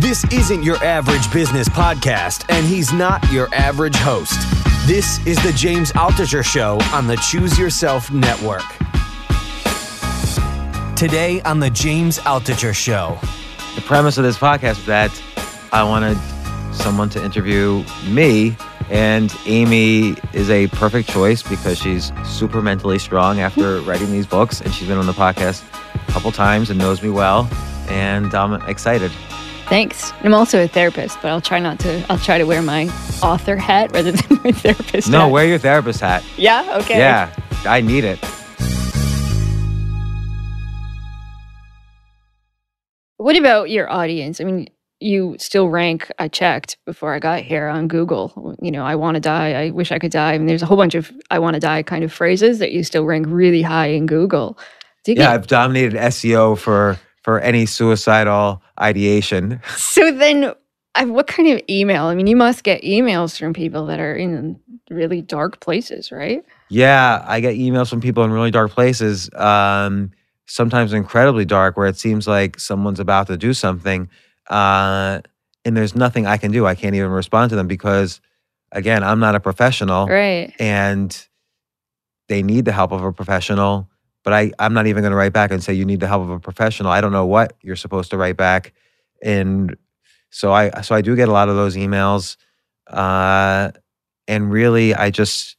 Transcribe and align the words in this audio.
This 0.00 0.24
isn't 0.32 0.64
your 0.64 0.82
average 0.84 1.32
business 1.32 1.68
podcast, 1.68 2.44
and 2.48 2.66
he's 2.66 2.92
not 2.92 3.30
your 3.30 3.52
average 3.54 3.94
host. 3.94 4.36
This 4.86 5.24
is 5.26 5.40
the 5.44 5.52
James 5.52 5.92
Altucher 5.92 6.44
Show 6.44 6.78
on 6.92 7.06
the 7.06 7.16
Choose 7.16 7.56
Yourself 7.56 8.10
Network. 8.10 8.64
Today 10.96 11.40
on 11.42 11.60
the 11.60 11.70
James 11.70 12.18
Altucher 12.18 12.74
Show. 12.74 13.16
The 13.76 13.80
premise 13.82 14.18
of 14.18 14.24
this 14.24 14.38
podcast 14.38 14.78
is 14.78 14.86
that 14.86 15.22
I 15.72 15.84
wanted 15.84 16.18
someone 16.74 17.10
to 17.10 17.24
interview 17.24 17.84
me, 18.06 18.56
and 18.90 19.32
Amy 19.46 20.16
is 20.32 20.50
a 20.50 20.66
perfect 20.68 21.08
choice 21.08 21.44
because 21.44 21.78
she's 21.78 22.10
super 22.24 22.60
mentally 22.60 22.98
strong 22.98 23.38
after 23.38 23.80
writing 23.82 24.10
these 24.10 24.26
books, 24.26 24.60
and 24.60 24.74
she's 24.74 24.88
been 24.88 24.98
on 24.98 25.06
the 25.06 25.12
podcast 25.12 25.62
a 26.08 26.12
couple 26.12 26.32
times 26.32 26.70
and 26.70 26.78
knows 26.80 27.00
me 27.04 27.10
well, 27.10 27.48
and 27.88 28.34
I'm 28.34 28.54
excited. 28.68 29.10
Thanks. 29.68 30.12
I'm 30.22 30.32
also 30.32 30.64
a 30.64 30.68
therapist, 30.68 31.18
but 31.20 31.28
I'll 31.30 31.40
try 31.42 31.58
not 31.58 31.78
to. 31.80 32.04
I'll 32.10 32.18
try 32.18 32.38
to 32.38 32.44
wear 32.44 32.62
my 32.62 32.84
author 33.22 33.56
hat 33.56 33.92
rather 33.92 34.12
than 34.12 34.40
my 34.44 34.52
therapist 34.52 35.10
No, 35.10 35.20
hat. 35.22 35.30
wear 35.30 35.46
your 35.46 35.58
therapist 35.58 36.00
hat. 36.00 36.24
Yeah. 36.36 36.78
Okay. 36.82 36.98
Yeah, 36.98 37.34
I 37.66 37.80
need 37.82 38.04
it. 38.04 38.18
What 43.16 43.36
about 43.36 43.68
your 43.70 43.90
audience? 43.90 44.40
I 44.40 44.44
mean, 44.44 44.68
you 45.00 45.36
still 45.38 45.68
rank. 45.68 46.10
I 46.18 46.28
checked 46.28 46.76
before 46.86 47.14
I 47.14 47.18
got 47.18 47.40
here 47.42 47.66
on 47.68 47.88
Google. 47.88 48.56
You 48.62 48.70
know, 48.70 48.84
I 48.84 48.94
want 48.94 49.16
to 49.16 49.20
die. 49.20 49.52
I 49.54 49.70
wish 49.70 49.90
I 49.92 49.98
could 49.98 50.12
die. 50.12 50.34
I 50.34 50.38
mean, 50.38 50.46
there's 50.46 50.62
a 50.62 50.66
whole 50.66 50.76
bunch 50.76 50.94
of 50.94 51.12
I 51.30 51.38
want 51.38 51.54
to 51.54 51.60
die 51.60 51.82
kind 51.82 52.04
of 52.04 52.12
phrases 52.12 52.58
that 52.60 52.72
you 52.72 52.84
still 52.84 53.04
rank 53.04 53.26
really 53.28 53.62
high 53.62 53.88
in 53.88 54.06
Google. 54.06 54.58
Yeah, 55.06 55.14
get- 55.14 55.28
I've 55.30 55.46
dominated 55.46 55.94
SEO 55.94 56.56
for 56.58 56.98
for 57.28 57.40
any 57.40 57.66
suicidal 57.66 58.62
ideation. 58.80 59.60
So 59.76 60.10
then, 60.12 60.54
I, 60.94 61.04
what 61.04 61.26
kind 61.26 61.46
of 61.50 61.60
email? 61.68 62.04
I 62.04 62.14
mean, 62.14 62.26
you 62.26 62.36
must 62.36 62.64
get 62.64 62.80
emails 62.80 63.38
from 63.38 63.52
people 63.52 63.84
that 63.84 64.00
are 64.00 64.16
in 64.16 64.58
really 64.88 65.20
dark 65.20 65.60
places, 65.60 66.10
right? 66.10 66.42
Yeah, 66.70 67.22
I 67.28 67.40
get 67.40 67.56
emails 67.56 67.90
from 67.90 68.00
people 68.00 68.24
in 68.24 68.30
really 68.30 68.50
dark 68.50 68.70
places, 68.70 69.28
um, 69.34 70.10
sometimes 70.46 70.94
incredibly 70.94 71.44
dark, 71.44 71.76
where 71.76 71.86
it 71.86 71.98
seems 71.98 72.26
like 72.26 72.58
someone's 72.58 72.98
about 72.98 73.26
to 73.26 73.36
do 73.36 73.52
something, 73.52 74.08
uh, 74.48 75.20
and 75.66 75.76
there's 75.76 75.94
nothing 75.94 76.26
I 76.26 76.38
can 76.38 76.50
do. 76.50 76.64
I 76.64 76.74
can't 76.74 76.94
even 76.94 77.10
respond 77.10 77.50
to 77.50 77.56
them 77.56 77.66
because, 77.68 78.22
again, 78.72 79.04
I'm 79.04 79.20
not 79.20 79.34
a 79.34 79.40
professional, 79.40 80.06
Right. 80.06 80.54
and 80.58 81.14
they 82.28 82.42
need 82.42 82.64
the 82.64 82.72
help 82.72 82.90
of 82.90 83.04
a 83.04 83.12
professional. 83.12 83.90
But 84.28 84.34
I, 84.34 84.52
I'm 84.58 84.74
not 84.74 84.86
even 84.86 85.02
going 85.02 85.12
to 85.12 85.16
write 85.16 85.32
back 85.32 85.50
and 85.50 85.64
say 85.64 85.72
you 85.72 85.86
need 85.86 86.00
the 86.00 86.06
help 86.06 86.20
of 86.20 86.28
a 86.28 86.38
professional. 86.38 86.92
I 86.92 87.00
don't 87.00 87.12
know 87.12 87.24
what 87.24 87.56
you're 87.62 87.76
supposed 87.76 88.10
to 88.10 88.18
write 88.18 88.36
back, 88.36 88.74
and 89.22 89.74
so 90.28 90.52
I, 90.52 90.82
so 90.82 90.94
I 90.94 91.00
do 91.00 91.16
get 91.16 91.30
a 91.30 91.32
lot 91.32 91.48
of 91.48 91.56
those 91.56 91.76
emails, 91.76 92.36
uh, 92.88 93.70
and 94.26 94.52
really, 94.52 94.94
I 94.94 95.08
just 95.08 95.56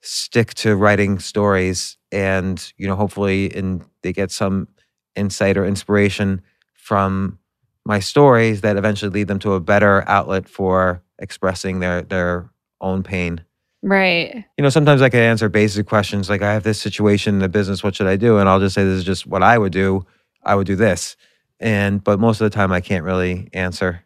stick 0.00 0.54
to 0.54 0.76
writing 0.76 1.18
stories 1.18 1.98
and 2.10 2.72
you 2.78 2.86
know 2.86 2.96
hopefully 2.96 3.54
and 3.54 3.84
they 4.02 4.14
get 4.14 4.30
some 4.30 4.66
insight 5.14 5.58
or 5.58 5.66
inspiration 5.66 6.40
from 6.72 7.38
my 7.84 8.00
stories 8.00 8.62
that 8.62 8.78
eventually 8.78 9.10
lead 9.10 9.28
them 9.28 9.38
to 9.38 9.52
a 9.52 9.60
better 9.60 10.02
outlet 10.08 10.48
for 10.48 11.02
expressing 11.18 11.80
their 11.80 12.00
their 12.00 12.48
own 12.80 13.02
pain 13.02 13.44
Right. 13.82 14.44
you 14.58 14.62
know 14.62 14.68
sometimes 14.68 15.00
i 15.00 15.08
can 15.08 15.20
answer 15.20 15.48
basic 15.48 15.86
questions 15.86 16.28
like 16.28 16.42
i 16.42 16.52
have 16.52 16.64
this 16.64 16.78
situation 16.78 17.36
in 17.36 17.40
the 17.40 17.48
business 17.48 17.82
what 17.82 17.94
should 17.96 18.06
i 18.06 18.16
do? 18.16 18.36
And 18.38 18.46
i'll 18.48 18.60
just 18.60 18.74
say 18.74 18.84
this 18.84 18.98
is 18.98 19.04
just 19.04 19.26
what 19.26 19.42
i 19.42 19.56
would 19.56 19.72
do. 19.72 20.04
I 20.44 20.54
would 20.54 20.66
do 20.66 20.76
this. 20.76 21.16
And 21.60 22.02
but 22.04 22.20
most 22.20 22.40
of 22.40 22.50
the 22.50 22.54
time 22.54 22.72
i 22.72 22.80
can't 22.80 23.04
really 23.04 23.48
answer. 23.54 24.02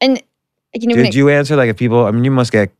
And 0.00 0.22
you 0.74 0.86
know, 0.88 0.94
did 0.96 1.06
it- 1.06 1.14
you 1.14 1.28
answer 1.30 1.56
like 1.56 1.70
if 1.70 1.76
people 1.78 2.04
i 2.04 2.10
mean 2.10 2.24
you 2.24 2.30
must 2.30 2.52
get 2.52 2.70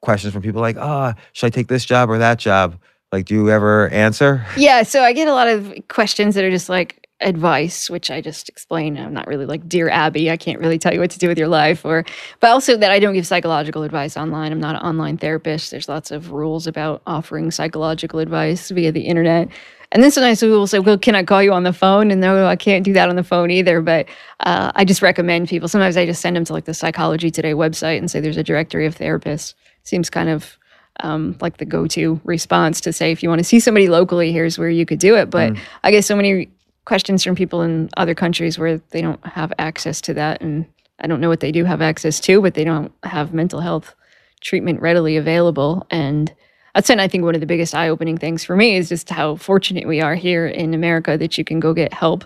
questions 0.00 0.32
from 0.32 0.42
people 0.42 0.60
like 0.62 0.76
oh 0.78 1.12
should 1.34 1.46
i 1.46 1.50
take 1.50 1.68
this 1.68 1.84
job 1.84 2.08
or 2.10 2.18
that 2.18 2.38
job? 2.38 2.78
Like 3.12 3.26
do 3.26 3.34
you 3.34 3.50
ever 3.50 3.88
answer? 3.90 4.44
Yeah. 4.56 4.82
So 4.82 5.02
I 5.02 5.12
get 5.12 5.28
a 5.28 5.34
lot 5.34 5.46
of 5.48 5.72
questions 5.88 6.34
that 6.34 6.44
are 6.44 6.50
just 6.50 6.68
like 6.68 7.03
advice, 7.20 7.88
which 7.88 8.10
I 8.10 8.20
just 8.20 8.48
explain. 8.48 8.98
I'm 8.98 9.14
not 9.14 9.26
really 9.26 9.46
like 9.46 9.68
dear 9.68 9.88
Abby. 9.88 10.30
I 10.30 10.36
can't 10.36 10.60
really 10.60 10.78
tell 10.78 10.92
you 10.92 11.00
what 11.00 11.10
to 11.12 11.18
do 11.18 11.28
with 11.28 11.38
your 11.38 11.48
life, 11.48 11.84
or 11.84 12.04
but 12.40 12.50
also 12.50 12.76
that 12.76 12.90
I 12.90 12.98
don't 12.98 13.14
give 13.14 13.26
psychological 13.26 13.82
advice 13.82 14.16
online. 14.16 14.52
I'm 14.52 14.60
not 14.60 14.76
an 14.76 14.82
online 14.82 15.16
therapist. 15.18 15.70
There's 15.70 15.88
lots 15.88 16.10
of 16.10 16.32
rules 16.32 16.66
about 16.66 17.02
offering 17.06 17.50
psychological 17.50 18.18
advice 18.18 18.70
via 18.70 18.92
the 18.92 19.02
internet. 19.02 19.48
And 19.92 20.02
then 20.02 20.10
sometimes 20.10 20.40
people 20.40 20.58
will 20.58 20.66
say, 20.66 20.80
"Well, 20.80 20.98
can 20.98 21.14
I 21.14 21.22
call 21.22 21.42
you 21.42 21.52
on 21.52 21.62
the 21.62 21.72
phone?" 21.72 22.10
And 22.10 22.20
no, 22.20 22.46
I 22.46 22.56
can't 22.56 22.84
do 22.84 22.92
that 22.94 23.08
on 23.08 23.16
the 23.16 23.22
phone 23.22 23.50
either. 23.50 23.80
But 23.80 24.06
uh, 24.40 24.72
I 24.74 24.84
just 24.84 25.02
recommend 25.02 25.48
people. 25.48 25.68
Sometimes 25.68 25.96
I 25.96 26.04
just 26.04 26.20
send 26.20 26.34
them 26.36 26.44
to 26.46 26.52
like 26.52 26.64
the 26.64 26.74
Psychology 26.74 27.30
Today 27.30 27.52
website 27.52 27.98
and 27.98 28.10
say, 28.10 28.20
"There's 28.20 28.36
a 28.36 28.44
directory 28.44 28.86
of 28.86 28.96
therapists." 28.96 29.54
Seems 29.84 30.10
kind 30.10 30.28
of 30.28 30.58
um, 31.00 31.36
like 31.40 31.56
the 31.56 31.64
go-to 31.64 32.20
response 32.24 32.80
to 32.82 32.92
say, 32.92 33.10
if 33.10 33.22
you 33.22 33.28
want 33.28 33.40
to 33.40 33.44
see 33.44 33.58
somebody 33.58 33.88
locally, 33.88 34.32
here's 34.32 34.58
where 34.58 34.70
you 34.70 34.86
could 34.86 35.00
do 35.00 35.16
it. 35.16 35.28
But 35.28 35.56
I 35.82 35.90
get 35.90 36.04
so 36.04 36.14
many 36.14 36.48
questions 36.84 37.24
from 37.24 37.34
people 37.34 37.62
in 37.62 37.88
other 37.96 38.14
countries 38.14 38.58
where 38.58 38.78
they 38.90 39.00
don't 39.00 39.24
have 39.26 39.52
access 39.58 40.00
to 40.02 40.14
that, 40.14 40.40
and 40.40 40.66
I 41.00 41.06
don't 41.06 41.20
know 41.20 41.28
what 41.28 41.40
they 41.40 41.52
do 41.52 41.64
have 41.64 41.82
access 41.82 42.20
to, 42.20 42.40
but 42.40 42.54
they 42.54 42.64
don't 42.64 42.92
have 43.02 43.34
mental 43.34 43.60
health 43.60 43.94
treatment 44.40 44.80
readily 44.80 45.16
available. 45.16 45.86
And 45.90 46.32
that's 46.74 46.90
and 46.90 47.00
I 47.00 47.08
think 47.08 47.24
one 47.24 47.34
of 47.34 47.40
the 47.40 47.46
biggest 47.46 47.74
eye-opening 47.74 48.18
things 48.18 48.44
for 48.44 48.56
me 48.56 48.76
is 48.76 48.88
just 48.88 49.08
how 49.08 49.36
fortunate 49.36 49.86
we 49.88 50.00
are 50.00 50.14
here 50.14 50.46
in 50.46 50.74
America 50.74 51.16
that 51.16 51.38
you 51.38 51.44
can 51.44 51.60
go 51.60 51.72
get 51.72 51.92
help 51.92 52.24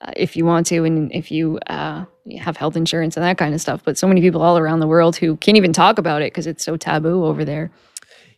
uh, 0.00 0.12
if 0.16 0.36
you 0.36 0.44
want 0.44 0.66
to, 0.66 0.84
and 0.84 1.10
if 1.12 1.30
you 1.30 1.58
uh, 1.66 2.04
you 2.24 2.40
have 2.40 2.56
health 2.56 2.76
insurance 2.76 3.16
and 3.16 3.24
that 3.24 3.38
kind 3.38 3.54
of 3.54 3.60
stuff. 3.60 3.82
But 3.84 3.98
so 3.98 4.06
many 4.06 4.20
people 4.20 4.42
all 4.42 4.58
around 4.58 4.80
the 4.80 4.86
world 4.86 5.16
who 5.16 5.36
can't 5.36 5.56
even 5.56 5.72
talk 5.72 5.98
about 5.98 6.22
it 6.22 6.26
because 6.32 6.46
it's 6.46 6.64
so 6.64 6.76
taboo 6.76 7.24
over 7.24 7.44
there. 7.44 7.70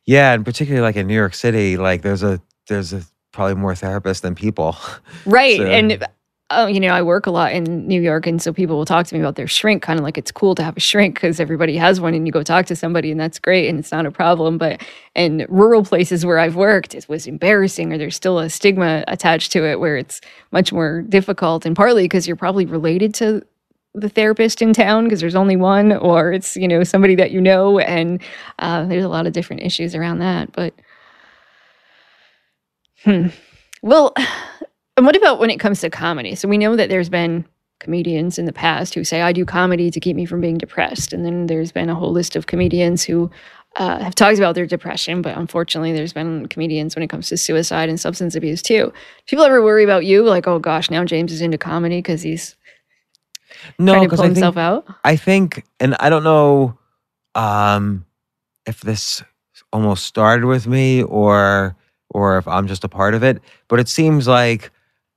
yeah 0.07 0.33
and 0.33 0.45
particularly 0.45 0.83
like 0.83 0.97
in 0.97 1.07
new 1.07 1.15
york 1.15 1.35
city 1.35 1.77
like 1.77 2.03
there's 2.03 2.23
a 2.23 2.41
there's 2.69 2.93
a 2.93 3.03
probably 3.33 3.55
more 3.55 3.75
therapists 3.75 4.21
than 4.21 4.35
people 4.35 4.77
Right. 5.27 5.59
So- 5.59 5.67
and 5.67 6.07
uh, 6.51 6.67
you 6.67 6.81
know, 6.81 6.89
I 6.89 7.01
work 7.03 7.27
a 7.27 7.31
lot 7.31 7.53
in 7.53 7.87
New 7.87 8.01
York, 8.03 8.27
and 8.27 8.43
so 8.43 8.53
people 8.53 8.77
will 8.77 8.85
talk 8.85 9.07
to 9.07 9.15
me 9.15 9.21
about 9.21 9.37
their 9.37 9.47
shrink, 9.47 9.83
kind 9.83 10.01
of 10.01 10.05
like 10.05 10.19
it's 10.19 10.33
cool 10.33 10.57
to 10.57 10.65
have 10.65 10.77
a 10.77 10.81
shrink 10.81 11.15
because 11.15 11.39
everybody 11.39 11.77
has 11.77 12.01
one, 12.01 12.13
and 12.13 12.27
you 12.27 12.33
go 12.33 12.43
talk 12.43 12.67
to 12.67 12.75
somebody, 12.75 13.13
and 13.13 13.21
that's 13.21 13.39
great, 13.39 13.69
and 13.69 13.79
it's 13.79 13.93
not 13.93 14.05
a 14.05 14.11
problem. 14.11 14.59
But 14.59 14.83
in 15.15 15.47
rural 15.49 15.85
places 15.85 16.27
where 16.27 16.41
I've 16.41 16.57
worked, 16.57 16.93
it 16.93 17.09
was 17.09 17.29
embarrassing, 17.29 17.93
or 17.93 17.99
there's 17.99 18.17
still 18.17 18.41
a 18.41 18.51
stigma 18.51 19.05
attached 19.07 19.53
to 19.53 19.65
it 19.65 19.79
where 19.79 19.97
it's 19.97 20.21
much 20.51 20.73
more 20.73 21.03
difficult, 21.03 21.65
and 21.65 21.77
partly 21.77 22.03
because 22.03 22.27
you're 22.27 22.37
probably 22.37 22.67
related 22.67 23.15
to 23.15 23.43
the 23.95 24.09
therapist 24.09 24.61
in 24.61 24.73
town 24.73 25.05
because 25.05 25.21
there's 25.21 25.37
only 25.37 25.57
one, 25.57 25.93
or 25.93 26.33
it's 26.33 26.57
you 26.57 26.67
know 26.67 26.83
somebody 26.83 27.15
that 27.15 27.31
you 27.31 27.41
know, 27.41 27.79
and 27.79 28.21
uh, 28.59 28.85
there's 28.87 29.05
a 29.05 29.09
lot 29.09 29.29
of 29.29 29.33
different 29.33 29.63
issues 29.63 29.95
around 29.95 30.19
that. 30.19 30.51
But 30.51 30.75
hmm. 33.05 33.29
well, 33.83 34.15
and 34.97 35.07
what 35.07 35.17
about 35.17 35.39
when 35.39 35.51
it 35.51 35.61
comes 35.61 35.81
to 35.81 35.91
comedy? 35.91 36.35
So 36.35 36.49
we 36.49 36.59
know 36.59 36.77
that 36.77 36.89
there's 36.89 37.09
been 37.09 37.45
comedians 37.79 38.39
in 38.39 38.45
the 38.45 38.53
past 38.53 38.95
who 38.95 39.05
say, 39.05 39.23
I 39.23 39.33
do 39.33 39.45
comedy 39.45 39.91
to 39.91 40.01
keep 40.01 40.15
me 40.15 40.27
from 40.27 40.41
being 40.41 40.59
depressed. 40.59 41.13
And 41.13 41.25
then 41.25 41.47
there's 41.47 41.73
been 41.73 41.89
a 41.89 41.95
whole 41.95 42.13
list 42.13 42.37
of 42.37 42.47
comedians 42.47 43.03
who 43.03 43.31
uh, 43.77 44.01
have 44.01 44.15
talked 44.15 44.37
about 44.37 44.55
their 44.55 44.67
depression, 44.67 45.23
but 45.23 45.37
unfortunately, 45.39 45.93
there's 45.93 46.13
been 46.13 46.47
comedians 46.49 46.95
when 46.95 47.03
it 47.03 47.09
comes 47.09 47.29
to 47.29 47.39
suicide 47.39 47.89
and 47.89 47.99
substance 47.99 48.35
abuse 48.35 48.61
too. 48.61 48.93
People 49.27 49.45
ever 49.45 49.63
worry 49.63 49.85
about 49.85 50.05
you? 50.05 50.25
Like, 50.25 50.47
oh 50.47 50.59
gosh, 50.59 50.91
now 50.91 51.05
James 51.05 51.33
is 51.33 51.41
into 51.41 51.57
comedy 51.57 51.99
because 51.99 52.21
he's 52.21 52.57
no 53.79 53.95
trying 53.95 54.09
to 54.09 54.17
pull 54.17 54.25
I 54.25 54.27
think, 54.27 54.37
himself 54.37 54.57
out? 54.57 54.87
I 55.05 55.17
think 55.17 55.65
and 55.79 55.95
i 56.01 56.09
don't 56.09 56.25
know 56.25 56.79
um 57.35 58.05
if 58.67 58.81
this 58.81 59.23
almost 59.73 60.05
started 60.07 60.47
with 60.47 60.67
me 60.67 61.03
or 61.03 61.77
or 62.11 62.39
if 62.39 62.47
i'm 62.49 62.67
just 62.67 62.85
a 62.85 62.89
part 62.89 63.15
of 63.15 63.23
it 63.23 63.41
but 63.69 63.81
it 63.81 63.89
seems 63.89 64.27
like 64.29 64.71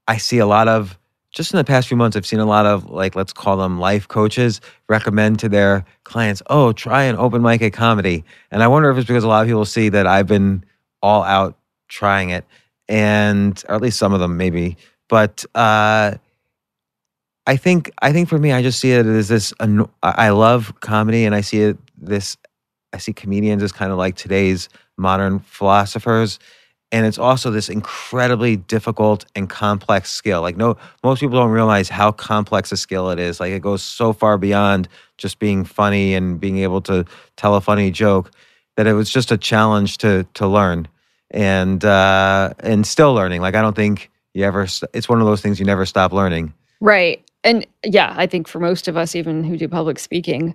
i 0.07 0.17
see 0.17 0.37
a 0.37 0.45
lot 0.45 0.67
of 0.67 0.97
just 1.31 1.51
in 1.51 1.57
the 1.57 1.63
past 1.63 1.87
few 1.87 1.97
months 1.97 2.15
i've 2.15 2.25
seen 2.25 2.39
a 2.39 2.45
lot 2.45 2.65
of 2.65 2.89
like 2.89 3.15
let's 3.15 3.33
call 3.33 3.57
them 3.57 3.79
life 3.79 4.07
coaches 4.07 4.62
recommend 4.89 5.39
to 5.39 5.50
their 5.50 5.85
clients 6.03 6.41
oh 6.47 6.71
try 6.71 7.03
an 7.03 7.15
open 7.18 7.41
mic 7.41 7.62
at 7.62 7.73
comedy 7.73 8.23
and 8.51 8.63
i 8.63 8.68
wonder 8.68 8.89
if 8.89 8.97
it's 8.97 9.07
because 9.07 9.23
a 9.23 9.27
lot 9.27 9.41
of 9.41 9.47
people 9.47 9.65
see 9.65 9.89
that 9.89 10.07
i've 10.07 10.27
been 10.27 10.63
all 11.01 11.23
out 11.23 11.57
trying 11.88 12.29
it 12.29 12.45
and 12.89 13.63
or 13.69 13.75
at 13.75 13.81
least 13.81 13.97
some 13.97 14.13
of 14.13 14.19
them 14.19 14.38
maybe 14.38 14.77
but 15.09 15.45
uh 15.56 16.13
I 17.45 17.57
think 17.57 17.91
I 18.01 18.13
think 18.13 18.29
for 18.29 18.38
me, 18.39 18.51
I 18.53 18.62
just 18.62 18.79
see 18.79 18.94
it 18.94 19.06
as 19.06 19.27
this. 19.27 19.53
I 19.59 19.85
I 20.01 20.29
love 20.29 20.73
comedy, 20.79 21.25
and 21.25 21.35
I 21.35 21.41
see 21.41 21.62
it 21.62 21.77
this. 21.97 22.38
I 22.94 22.97
see 23.00 23.12
comedians 23.12 23.63
as 23.63 23.71
kind 23.71 23.91
of 23.91 23.97
like 23.97 24.15
today's 24.15 24.69
modern 24.97 25.39
philosophers, 25.39 26.39
and 26.94 27.07
it's 27.07 27.18
also 27.18 27.50
this 27.50 27.69
incredibly 27.69 28.56
difficult 28.56 29.25
and 29.36 29.50
complex 29.50 30.12
skill. 30.12 30.42
Like 30.42 30.56
no, 30.56 30.78
most 31.04 31.19
people 31.19 31.40
don't 31.40 31.50
realize 31.50 31.90
how 31.90 32.12
complex 32.12 32.72
a 32.72 32.78
skill 32.78 33.10
it 33.10 33.19
is. 33.19 33.40
Like 33.40 33.51
it 33.51 33.63
goes 33.63 33.81
so 33.81 34.13
far 34.13 34.38
beyond 34.38 34.88
just 35.18 35.40
being 35.40 35.66
funny 35.66 36.13
and 36.13 36.40
being 36.40 36.60
able 36.60 36.81
to 36.81 37.04
tell 37.36 37.56
a 37.56 37.62
funny 37.62 37.90
joke 37.90 38.31
that 38.78 38.86
it 38.86 38.94
was 38.94 39.10
just 39.10 39.31
a 39.31 39.38
challenge 39.38 39.98
to 39.98 40.25
to 40.36 40.48
learn, 40.48 40.88
and 41.31 41.84
uh, 41.84 42.54
and 42.60 42.86
still 42.86 43.13
learning. 43.13 43.42
Like 43.42 43.56
I 43.56 43.62
don't 43.62 43.75
think 43.75 44.12
you 44.36 44.45
ever. 44.45 44.68
It's 44.94 45.10
one 45.10 45.19
of 45.19 45.25
those 45.25 45.42
things 45.42 45.60
you 45.60 45.66
never 45.66 45.88
stop 45.88 46.13
learning. 46.13 46.54
Right. 46.80 47.28
And 47.44 47.66
yeah, 47.84 48.13
I 48.16 48.28
think 48.28 48.48
for 48.48 48.60
most 48.60 48.88
of 48.88 48.95
us, 48.95 49.16
even 49.16 49.44
who 49.44 49.57
do 49.57 49.68
public 49.68 49.98
speaking, 49.98 50.54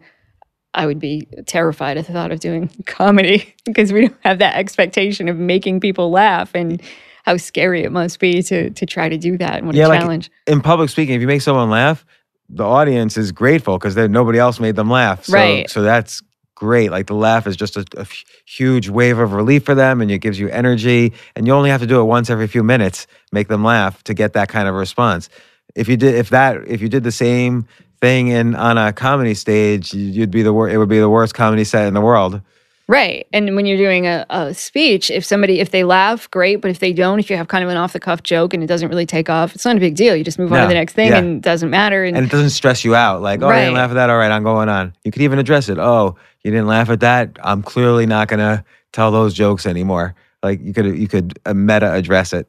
I 0.74 0.86
would 0.86 0.98
be 1.00 1.26
terrified 1.46 1.96
at 1.98 2.06
the 2.06 2.12
thought 2.12 2.30
of 2.30 2.40
doing 2.40 2.68
comedy 2.86 3.54
because 3.64 3.92
we 3.92 4.02
don't 4.08 4.16
have 4.20 4.38
that 4.40 4.56
expectation 4.56 5.28
of 5.28 5.36
making 5.38 5.80
people 5.80 6.10
laugh 6.10 6.50
and 6.54 6.80
how 7.24 7.36
scary 7.36 7.82
it 7.82 7.92
must 7.92 8.20
be 8.20 8.42
to 8.42 8.70
to 8.70 8.86
try 8.86 9.08
to 9.08 9.18
do 9.18 9.36
that 9.38 9.56
and 9.58 9.66
what 9.66 9.74
Yeah, 9.76 9.86
a 9.86 9.88
like- 9.88 10.00
challenge. 10.00 10.30
In 10.46 10.60
public 10.60 10.90
speaking, 10.90 11.14
if 11.14 11.20
you 11.20 11.26
make 11.26 11.42
someone 11.42 11.70
laugh, 11.70 12.04
the 12.48 12.64
audience 12.64 13.16
is 13.18 13.32
grateful 13.32 13.76
because 13.78 13.96
nobody 13.96 14.38
else 14.38 14.58
made 14.60 14.76
them 14.76 14.88
laugh. 14.90 15.24
So, 15.24 15.34
Right. 15.34 15.68
So 15.68 15.82
that's 15.82 16.22
great. 16.54 16.90
Like 16.90 17.06
the 17.06 17.14
laugh 17.14 17.46
is 17.46 17.56
just 17.56 17.76
a 17.76 18.06
huge 18.46 18.88
wave 18.88 19.18
of 19.18 19.32
relief 19.34 19.64
for 19.64 19.74
them, 19.74 20.00
and 20.00 20.10
it 20.10 20.18
gives 20.18 20.38
you 20.40 20.48
energy. 20.48 21.12
And 21.36 21.46
you 21.46 21.52
only 21.52 21.70
have 21.70 21.80
to 21.82 21.86
do 21.86 22.00
it 22.00 22.04
once 22.04 22.30
every 22.30 22.46
few 22.48 22.62
minutes, 22.62 23.06
make 23.32 23.48
them 23.48 23.62
laugh 23.62 24.02
to 24.04 24.14
get 24.14 24.32
that 24.32 24.48
kind 24.48 24.66
of 24.66 24.74
response. 24.74 25.28
If 25.76 25.88
you 25.88 25.96
did, 25.98 26.14
if 26.14 26.30
that, 26.30 26.66
if 26.66 26.80
you 26.80 26.88
did 26.88 27.04
the 27.04 27.12
same 27.12 27.66
thing 28.00 28.28
in 28.28 28.54
on 28.54 28.78
a 28.78 28.92
comedy 28.92 29.34
stage, 29.34 29.92
you'd 29.92 30.30
be 30.30 30.42
the 30.42 30.52
wor- 30.52 30.68
It 30.68 30.78
would 30.78 30.88
be 30.88 30.98
the 30.98 31.10
worst 31.10 31.34
comedy 31.34 31.64
set 31.64 31.86
in 31.86 31.94
the 31.94 32.00
world. 32.00 32.40
Right. 32.88 33.26
And 33.34 33.54
when 33.54 33.66
you're 33.66 33.76
doing 33.76 34.06
a, 34.06 34.24
a 34.30 34.54
speech, 34.54 35.10
if 35.10 35.22
somebody, 35.22 35.60
if 35.60 35.72
they 35.72 35.84
laugh, 35.84 36.30
great. 36.30 36.62
But 36.62 36.70
if 36.70 36.78
they 36.78 36.94
don't, 36.94 37.18
if 37.18 37.28
you 37.28 37.36
have 37.36 37.48
kind 37.48 37.62
of 37.62 37.68
an 37.68 37.76
off 37.76 37.92
the 37.92 38.00
cuff 38.00 38.22
joke 38.22 38.54
and 38.54 38.62
it 38.62 38.66
doesn't 38.66 38.88
really 38.88 39.04
take 39.04 39.28
off, 39.28 39.54
it's 39.54 39.66
not 39.66 39.76
a 39.76 39.80
big 39.80 39.94
deal. 39.94 40.16
You 40.16 40.24
just 40.24 40.38
move 40.38 40.50
on 40.50 40.62
to 40.62 40.68
the 40.68 40.74
next 40.74 40.94
thing 40.94 41.10
yeah. 41.10 41.18
and 41.18 41.36
it 41.36 41.42
doesn't 41.42 41.68
matter. 41.68 42.02
And, 42.04 42.16
and 42.16 42.24
it 42.24 42.32
doesn't 42.32 42.50
stress 42.50 42.86
you 42.86 42.94
out. 42.94 43.20
Like, 43.20 43.42
oh, 43.42 43.48
I 43.48 43.60
didn't 43.60 43.74
laugh 43.74 43.90
at 43.90 43.94
that. 43.94 44.08
All 44.08 44.16
right, 44.16 44.30
I'm 44.30 44.42
going 44.42 44.70
on. 44.70 44.94
You 45.04 45.12
could 45.12 45.20
even 45.20 45.38
address 45.38 45.68
it. 45.68 45.78
Oh, 45.78 46.16
you 46.42 46.50
didn't 46.50 46.66
laugh 46.66 46.88
at 46.88 47.00
that. 47.00 47.36
I'm 47.44 47.62
clearly 47.62 48.06
not 48.06 48.28
gonna 48.28 48.64
tell 48.92 49.10
those 49.10 49.34
jokes 49.34 49.66
anymore. 49.66 50.14
Like 50.42 50.60
you 50.62 50.72
could 50.72 50.86
you 50.96 51.08
could 51.08 51.38
uh, 51.44 51.52
meta 51.52 51.92
address 51.92 52.32
it. 52.32 52.48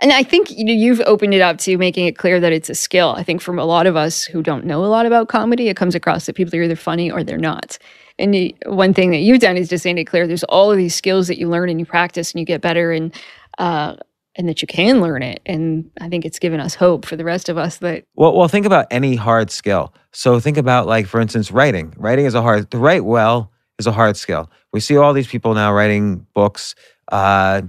And 0.00 0.12
I 0.12 0.22
think 0.22 0.50
you 0.50 0.64
know, 0.64 0.72
you've 0.72 1.00
opened 1.06 1.34
it 1.34 1.40
up 1.40 1.58
to 1.58 1.78
making 1.78 2.06
it 2.06 2.16
clear 2.16 2.40
that 2.40 2.52
it's 2.52 2.70
a 2.70 2.74
skill. 2.74 3.14
I 3.16 3.22
think 3.22 3.40
from 3.40 3.58
a 3.58 3.64
lot 3.64 3.86
of 3.86 3.96
us 3.96 4.24
who 4.24 4.42
don't 4.42 4.64
know 4.64 4.84
a 4.84 4.86
lot 4.86 5.06
about 5.06 5.28
comedy, 5.28 5.68
it 5.68 5.76
comes 5.76 5.94
across 5.94 6.26
that 6.26 6.34
people 6.34 6.58
are 6.58 6.62
either 6.62 6.76
funny 6.76 7.10
or 7.10 7.22
they're 7.22 7.38
not. 7.38 7.78
And 8.18 8.52
one 8.66 8.94
thing 8.94 9.10
that 9.10 9.18
you've 9.18 9.40
done 9.40 9.56
is 9.56 9.68
just 9.68 9.84
made 9.84 9.98
it 9.98 10.04
clear 10.04 10.26
there's 10.26 10.44
all 10.44 10.70
of 10.70 10.76
these 10.76 10.94
skills 10.94 11.26
that 11.28 11.38
you 11.38 11.48
learn 11.48 11.68
and 11.68 11.80
you 11.80 11.86
practice 11.86 12.32
and 12.32 12.40
you 12.40 12.46
get 12.46 12.60
better 12.60 12.92
and 12.92 13.14
uh, 13.58 13.96
and 14.36 14.48
that 14.48 14.60
you 14.62 14.66
can 14.66 15.00
learn 15.00 15.22
it. 15.22 15.40
And 15.46 15.90
I 16.00 16.08
think 16.08 16.24
it's 16.24 16.38
given 16.38 16.58
us 16.58 16.74
hope 16.74 17.06
for 17.06 17.16
the 17.16 17.24
rest 17.24 17.48
of 17.48 17.56
us 17.56 17.78
that 17.78 18.04
Well, 18.14 18.36
well, 18.36 18.48
think 18.48 18.66
about 18.66 18.86
any 18.90 19.16
hard 19.16 19.50
skill. 19.50 19.94
So 20.12 20.40
think 20.40 20.56
about 20.56 20.86
like, 20.86 21.06
for 21.06 21.20
instance, 21.20 21.50
writing. 21.50 21.94
Writing 21.96 22.26
is 22.26 22.34
a 22.34 22.42
hard. 22.42 22.70
To 22.72 22.78
write 22.78 23.04
well 23.04 23.52
is 23.78 23.86
a 23.86 23.92
hard 23.92 24.16
skill. 24.16 24.50
We 24.72 24.80
see 24.80 24.96
all 24.96 25.12
these 25.12 25.28
people 25.28 25.54
now 25.54 25.72
writing 25.72 26.26
books 26.34 26.74
uh, 27.12 27.62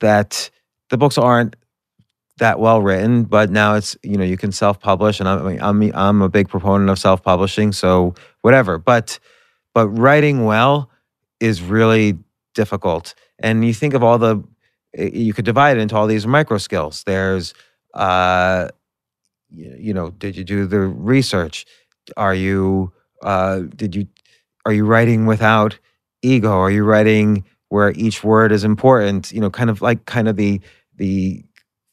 that 0.00 0.50
the 0.90 0.98
books 0.98 1.18
aren't 1.18 1.56
that 2.38 2.58
well 2.58 2.82
written, 2.82 3.24
but 3.24 3.50
now 3.50 3.74
it's 3.74 3.96
you 4.02 4.16
know 4.16 4.24
you 4.24 4.36
can 4.36 4.52
self 4.52 4.80
publish, 4.80 5.20
and 5.20 5.28
I'm 5.28 5.46
I 5.46 5.68
I'm 5.68 5.82
I'm 5.94 6.22
a 6.22 6.28
big 6.28 6.48
proponent 6.48 6.90
of 6.90 6.98
self 6.98 7.22
publishing. 7.22 7.72
So 7.72 8.14
whatever, 8.42 8.78
but 8.78 9.18
but 9.74 9.88
writing 9.88 10.44
well 10.44 10.90
is 11.38 11.62
really 11.62 12.18
difficult. 12.54 13.14
And 13.38 13.64
you 13.64 13.72
think 13.72 13.94
of 13.94 14.02
all 14.02 14.18
the 14.18 14.42
eh, 14.96 15.10
you 15.12 15.32
could 15.32 15.44
divide 15.44 15.76
it 15.76 15.80
into 15.80 15.96
all 15.96 16.06
these 16.06 16.26
micro 16.26 16.58
skills. 16.58 17.04
There's 17.04 17.54
uh, 17.94 18.68
you 19.50 19.92
know, 19.94 20.10
did 20.10 20.36
you 20.36 20.44
do 20.44 20.66
the 20.66 20.80
research? 20.80 21.66
Are 22.16 22.34
you 22.34 22.92
uh, 23.22 23.60
did 23.76 23.94
you 23.94 24.06
are 24.66 24.72
you 24.72 24.84
writing 24.84 25.26
without 25.26 25.78
ego? 26.22 26.52
Are 26.52 26.70
you 26.70 26.84
writing 26.84 27.44
where 27.68 27.92
each 27.92 28.24
word 28.24 28.52
is 28.52 28.64
important? 28.64 29.32
You 29.32 29.40
know, 29.40 29.50
kind 29.50 29.70
of 29.70 29.82
like 29.82 30.06
kind 30.06 30.28
of 30.28 30.36
the 30.36 30.60
the 31.00 31.42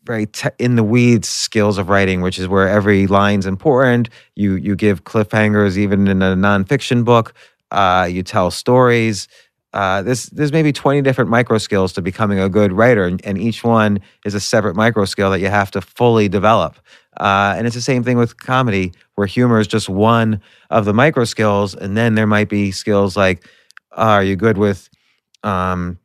very 0.04 0.28
te- 0.28 0.50
in 0.60 0.76
the 0.76 0.84
weeds 0.84 1.28
skills 1.28 1.78
of 1.78 1.90
writing, 1.90 2.22
which 2.22 2.38
is 2.38 2.48
where 2.48 2.68
every 2.68 3.08
line's 3.08 3.46
important. 3.46 4.10
You 4.36 4.56
you 4.56 4.76
give 4.76 5.06
cliffhangers 5.06 5.78
even 5.78 6.08
in 6.08 6.22
a 6.22 6.36
nonfiction 6.36 7.04
book. 7.04 7.34
Uh, 7.72 8.08
you 8.10 8.22
tell 8.22 8.52
stories. 8.52 9.28
Uh, 9.74 10.02
there's 10.02 10.28
there's 10.28 10.52
maybe 10.52 10.72
20 10.72 11.02
different 11.02 11.30
micro 11.30 11.58
skills 11.58 11.94
to 11.94 12.02
becoming 12.02 12.40
a 12.40 12.50
good 12.50 12.72
writer, 12.72 13.06
and, 13.06 13.24
and 13.26 13.38
each 13.38 13.64
one 13.64 14.00
is 14.26 14.34
a 14.34 14.40
separate 14.40 14.76
micro 14.76 15.06
skill 15.06 15.32
that 15.32 15.40
you 15.40 15.50
have 15.50 15.72
to 15.72 15.82
fully 15.82 16.28
develop. 16.30 16.78
Uh, 17.20 17.56
and 17.58 17.66
it's 17.66 17.76
the 17.76 17.82
same 17.82 18.04
thing 18.04 18.18
with 18.18 18.38
comedy, 18.38 18.94
where 19.16 19.28
humor 19.28 19.60
is 19.60 19.68
just 19.68 19.90
one 19.90 20.42
of 20.70 20.86
the 20.86 20.94
micro 20.94 21.26
skills, 21.26 21.74
and 21.76 21.98
then 21.98 22.16
there 22.16 22.28
might 22.28 22.50
be 22.50 22.72
skills 22.72 23.18
like, 23.18 23.46
uh, 23.92 24.20
are 24.20 24.24
you 24.24 24.36
good 24.36 24.58
with 24.58 24.90
um, 25.44 25.98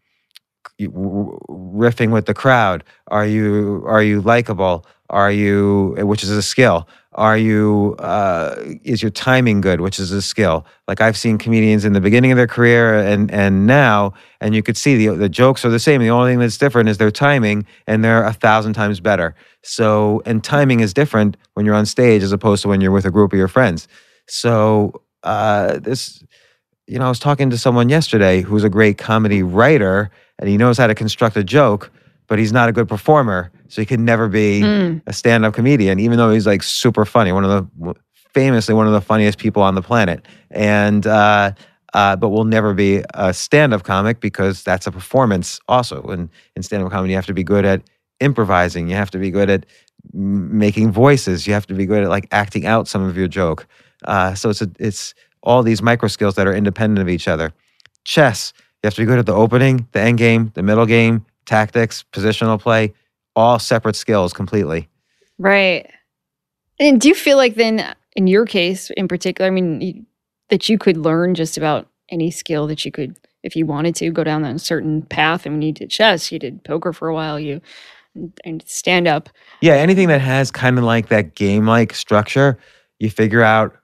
riffing 0.89 2.11
with 2.11 2.27
the 2.27 2.35
crowd? 2.35 2.85
Are 3.09 3.27
you 3.27 3.85
are 3.87 4.03
you 4.03 4.21
likable? 4.21 4.87
Are 5.11 5.31
you 5.31 5.95
which 5.99 6.23
is 6.23 6.31
a 6.31 6.43
skill? 6.43 6.89
Are 7.15 7.37
you 7.37 7.95
uh, 7.99 8.57
is 8.85 9.03
your 9.03 9.11
timing 9.11 9.61
good, 9.61 9.83
which 9.83 9.99
is 9.99 10.13
a 10.13 10.23
skill? 10.23 10.65
Like 10.89 11.03
I've 11.03 11.17
seen 11.17 11.37
comedians 11.37 11.85
in 11.85 11.93
the 11.93 12.01
beginning 12.01 12.33
of 12.33 12.37
their 12.37 12.47
career 12.47 12.95
and 12.95 13.31
and 13.31 13.67
now, 13.67 14.15
and 14.41 14.55
you 14.55 14.63
could 14.63 14.79
see 14.79 14.97
the 14.97 15.15
the 15.17 15.29
jokes 15.29 15.65
are 15.65 15.71
the 15.71 15.79
same. 15.79 16.01
The 16.01 16.09
only 16.11 16.33
thing 16.33 16.39
that's 16.39 16.57
different 16.57 16.89
is 16.89 16.97
their 16.97 17.11
timing, 17.11 17.67
and 17.87 18.03
they're 18.03 18.25
a 18.25 18.33
thousand 18.33 18.73
times 18.73 19.01
better. 19.01 19.35
So 19.63 20.23
and 20.25 20.43
timing 20.43 20.81
is 20.81 20.95
different 20.95 21.37
when 21.55 21.67
you're 21.67 21.75
on 21.75 21.87
stage 21.87 22.23
as 22.23 22.33
opposed 22.33 22.63
to 22.63 22.69
when 22.69 22.81
you're 22.81 22.93
with 22.93 23.05
a 23.05 23.11
group 23.11 23.33
of 23.35 23.39
your 23.39 23.49
friends. 23.49 23.89
So 24.27 25.03
uh, 25.23 25.79
this, 25.79 26.25
you 26.87 26.99
know, 26.99 27.07
I 27.07 27.09
was 27.09 27.19
talking 27.19 27.51
to 27.51 27.59
someone 27.59 27.89
yesterday 27.89 28.41
who's 28.41 28.65
a 28.65 28.71
great 28.71 28.99
comedy 28.99 29.43
writer, 29.43 30.11
and 30.43 30.49
he 30.51 30.57
knows 30.57 30.77
how 30.77 30.89
to 30.89 30.95
construct 30.95 31.37
a 31.37 31.45
joke, 31.45 31.93
but 32.27 32.39
he's 32.41 32.53
not 32.53 32.69
a 32.69 32.73
good 32.73 32.89
performer, 32.89 33.53
so 33.69 33.81
he 33.81 33.87
can 33.87 34.05
never 34.05 34.29
be 34.29 34.61
Mm. 34.63 35.01
a 35.07 35.13
stand-up 35.13 35.55
comedian, 35.55 36.01
even 36.01 36.19
though 36.19 36.33
he's 36.33 36.47
like 36.47 36.63
super 36.65 37.05
funny, 37.05 37.31
one 37.31 37.45
of 37.45 37.51
the 37.51 37.95
famously 38.35 38.75
one 38.75 38.87
of 38.89 38.93
the 38.93 39.01
funniest 39.01 39.39
people 39.39 39.63
on 39.63 39.75
the 39.77 39.83
planet, 39.83 40.27
and 40.51 41.07
uh, 41.07 41.53
uh, 41.95 42.17
but 42.17 42.31
will 42.31 42.45
never 42.45 42.75
be 42.75 43.03
a 43.15 43.33
stand-up 43.33 43.85
comic 43.85 44.19
because 44.21 44.65
that's 44.65 44.87
a 44.87 44.91
performance 44.91 45.61
also. 45.69 46.03
And 46.03 46.29
in 46.57 46.63
stand-up 46.63 46.91
comedy, 46.91 47.11
you 47.13 47.17
have 47.17 47.27
to 47.27 47.35
be 47.35 47.45
good 47.45 47.65
at 47.65 47.83
improvising, 48.21 48.89
you 48.89 48.97
have 48.97 49.11
to 49.13 49.19
be 49.19 49.31
good 49.31 49.49
at 49.51 49.67
making 50.13 50.91
voices, 50.91 51.47
you 51.47 51.53
have 51.53 51.67
to 51.67 51.75
be 51.75 51.87
good 51.87 52.03
at 52.03 52.09
like 52.09 52.27
acting 52.33 52.67
out 52.67 52.89
some 52.89 53.03
of 53.03 53.17
your 53.17 53.29
joke. 53.29 53.67
Uh, 54.05 54.35
so 54.35 54.51
it's 54.51 54.63
a, 54.63 54.71
it's 54.81 55.15
all 55.45 55.63
these 55.63 55.83
micro 55.83 56.09
skills 56.09 56.35
that 56.35 56.47
are 56.47 56.55
independent 56.55 57.01
of 57.01 57.09
each 57.09 57.29
other. 57.29 57.53
Chess, 58.05 58.53
you 58.83 58.89
have 58.89 58.95
to 58.95 59.03
be 59.03 59.07
good 59.07 59.19
at 59.19 59.27
the 59.27 59.35
opening, 59.35 59.87
the 59.93 60.01
end 60.01 60.19
game, 60.19 60.51
the 60.55 60.63
middle 60.63 60.87
game, 60.87 61.25
tactics, 61.47 62.05
positional 62.13 62.61
play, 62.61 62.93
all 63.37 63.59
separate 63.59 63.97
skills 63.97 64.33
completely. 64.33 64.89
Right. 65.39 65.89
And 66.81 67.01
do 67.01 67.09
you 67.09 67.15
feel 67.15 67.37
like 67.37 67.55
then, 67.55 67.95
in 68.17 68.27
your 68.27 68.45
case 68.45 68.91
in 68.97 69.09
particular, 69.09 69.47
I 69.47 69.51
mean, 69.51 69.81
you, 69.81 70.07
that 70.49 70.69
you 70.69 70.79
could 70.79 70.97
learn 70.97 71.35
just 71.35 71.57
about 71.57 71.89
any 72.11 72.31
skill 72.31 72.67
that 72.67 72.85
you 72.85 72.91
could, 72.91 73.17
if 73.43 73.55
you 73.57 73.67
wanted 73.67 73.95
to, 73.97 74.11
go 74.11 74.25
down 74.25 74.43
that 74.43 74.61
certain 74.61 75.03
path? 75.03 75.47
I 75.47 75.51
mean, 75.51 75.63
you 75.63 75.73
did 75.73 75.91
chess, 75.91 76.33
you 76.33 76.39
did 76.39 76.65
poker 76.65 76.93
for 76.93 77.09
a 77.09 77.15
while, 77.15 77.39
you 77.39 77.61
and 78.45 78.63
stand 78.67 79.09
up. 79.09 79.29
Yeah, 79.61 79.75
anything 79.75 80.09
that 80.09 80.21
has 80.21 80.51
kind 80.51 80.77
of 80.77 80.85
like 80.85 81.09
that 81.09 81.35
game 81.35 81.67
like 81.67 81.95
structure, 81.95 82.59
you 82.99 83.11
figure 83.11 83.43
out 83.43 83.77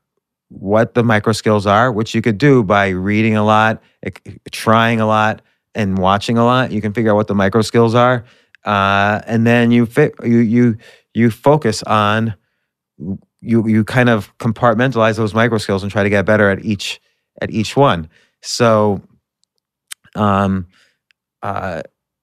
what 0.49 0.95
the 0.95 1.05
micro 1.05 1.33
skills 1.33 1.67
are, 1.67 1.93
which 1.93 2.15
you 2.15 2.23
could 2.23 2.39
do 2.39 2.63
by 2.63 2.89
reading 2.89 3.37
a 3.37 3.45
lot, 3.45 3.83
trying 4.51 5.01
a 5.01 5.07
lot, 5.07 5.43
and 5.75 5.99
watching 5.99 6.39
a 6.39 6.45
lot. 6.45 6.73
You 6.73 6.81
can 6.81 6.93
figure 6.93 7.11
out 7.13 7.17
what 7.17 7.27
the 7.27 7.35
micro 7.35 7.63
skills 7.63 7.95
are, 7.95 8.25
uh, 8.65 9.21
and 9.27 9.47
then 9.47 9.71
you 9.71 9.87
fit 9.87 10.15
you 10.25 10.39
you 10.39 10.77
you 11.15 11.31
focus 11.31 11.83
on 11.85 12.35
you 13.41 13.67
you 13.69 13.85
kind 13.85 14.09
of 14.09 14.37
compartmentalize 14.39 15.17
those 15.17 15.35
micro 15.35 15.59
skills 15.59 15.83
and 15.83 15.93
try 15.93 16.03
to 16.03 16.11
get 16.11 16.25
better 16.25 16.51
at 16.51 16.65
each 16.65 17.01
at 17.41 17.51
each 17.51 17.77
one. 17.77 18.09
So, 18.43 19.03
um, 20.15 20.67
uh, 21.43 21.83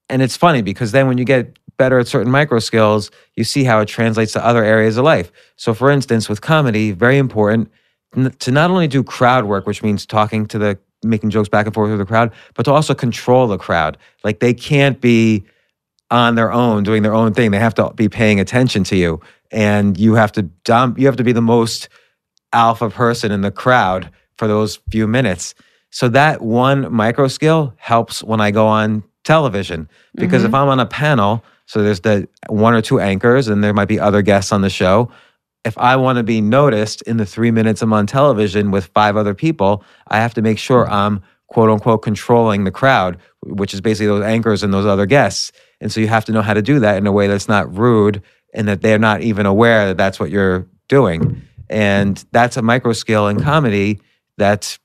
and 0.09 0.21
it's 0.21 0.35
funny 0.35 0.61
because 0.61 0.91
then 0.91 1.07
when 1.07 1.17
you 1.17 1.25
get 1.25 1.57
better 1.77 1.99
at 1.99 2.07
certain 2.07 2.31
micro 2.31 2.59
skills, 2.59 3.11
you 3.35 3.43
see 3.43 3.63
how 3.63 3.81
it 3.81 3.87
translates 3.87 4.33
to 4.33 4.45
other 4.45 4.63
areas 4.63 4.97
of 4.97 5.03
life. 5.03 5.31
So, 5.57 5.73
for 5.73 5.91
instance, 5.91 6.29
with 6.29 6.41
comedy, 6.41 6.91
very 6.91 7.17
important 7.17 7.69
to 8.15 8.51
not 8.51 8.71
only 8.71 8.87
do 8.87 9.03
crowd 9.03 9.45
work, 9.45 9.67
which 9.67 9.83
means 9.83 10.05
talking 10.05 10.45
to 10.47 10.57
the, 10.57 10.79
making 11.03 11.29
jokes 11.29 11.49
back 11.49 11.65
and 11.65 11.73
forth 11.73 11.89
with 11.89 11.99
the 11.99 12.05
crowd, 12.05 12.31
but 12.53 12.63
to 12.63 12.71
also 12.71 12.93
control 12.93 13.47
the 13.47 13.57
crowd. 13.57 13.97
Like 14.23 14.39
they 14.39 14.53
can't 14.53 14.99
be 14.99 15.45
on 16.11 16.35
their 16.35 16.51
own 16.51 16.83
doing 16.83 17.03
their 17.03 17.13
own 17.13 17.33
thing. 17.33 17.51
They 17.51 17.59
have 17.59 17.75
to 17.75 17.91
be 17.95 18.09
paying 18.09 18.39
attention 18.39 18.83
to 18.85 18.95
you, 18.95 19.21
and 19.51 19.97
you 19.97 20.15
have 20.15 20.31
to 20.33 20.43
dump. 20.43 20.97
You 20.99 21.05
have 21.07 21.17
to 21.17 21.23
be 21.23 21.31
the 21.31 21.41
most 21.41 21.89
alpha 22.53 22.89
person 22.89 23.31
in 23.31 23.41
the 23.41 23.51
crowd 23.51 24.09
for 24.37 24.47
those 24.47 24.79
few 24.89 25.07
minutes. 25.07 25.55
So 25.91 26.09
that 26.09 26.41
one 26.41 26.91
micro 26.91 27.27
skill 27.27 27.73
helps 27.77 28.23
when 28.23 28.41
I 28.41 28.51
go 28.51 28.67
on 28.67 29.03
television 29.23 29.89
because 30.13 30.43
if 30.43 30.47
mm-hmm. 30.47 30.55
I'm 30.55 30.67
on 30.67 30.79
a 30.79 30.85
panel, 30.85 31.43
so 31.67 31.81
there's 31.81 32.01
the 32.01 32.27
one 32.47 32.73
or 32.73 32.81
two 32.81 32.99
anchors 32.99 33.47
and 33.47 33.63
there 33.63 33.73
might 33.73 33.87
be 33.87 33.99
other 33.99 34.21
guests 34.21 34.51
on 34.51 34.61
the 34.61 34.69
show. 34.69 35.09
If 35.65 35.77
I 35.79 35.95
want 35.95 36.17
to 36.17 36.23
be 36.23 36.41
noticed 36.41 37.01
in 37.01 37.17
the 37.17 37.25
three 37.25 37.49
minutes 37.51 37.81
I'm 37.81 37.91
on 37.91 38.05
television 38.05 38.69
with 38.69 38.85
five 38.93 39.17
other 39.17 39.33
people, 39.33 39.83
I 40.07 40.17
have 40.17 40.35
to 40.35 40.41
make 40.43 40.59
sure 40.59 40.87
I'm 40.89 41.21
quote 41.47 41.69
unquote 41.69 42.03
controlling 42.03 42.63
the 42.63 42.71
crowd, 42.71 43.17
which 43.43 43.73
is 43.73 43.81
basically 43.81 44.07
those 44.07 44.23
anchors 44.23 44.61
and 44.61 44.73
those 44.73 44.85
other 44.85 45.07
guests. 45.07 45.51
And 45.81 45.91
so 45.91 45.99
you 45.99 46.07
have 46.07 46.23
to 46.25 46.31
know 46.31 46.43
how 46.43 46.53
to 46.53 46.61
do 46.61 46.79
that 46.79 46.97
in 46.97 47.07
a 47.07 47.11
way 47.11 47.27
that's 47.27 47.49
not 47.49 47.75
rude 47.75 48.21
and 48.53 48.67
that 48.67 48.81
they're 48.81 48.99
not 48.99 49.21
even 49.21 49.45
aware 49.45 49.87
that 49.87 49.97
that's 49.97 50.19
what 50.19 50.29
you're 50.29 50.67
doing. 50.87 51.41
And 51.69 52.23
that's 52.31 52.57
a 52.57 52.61
micro 52.61 52.93
skill 52.93 53.27
in 53.27 53.41
comedy 53.41 53.99
that's 54.37 54.79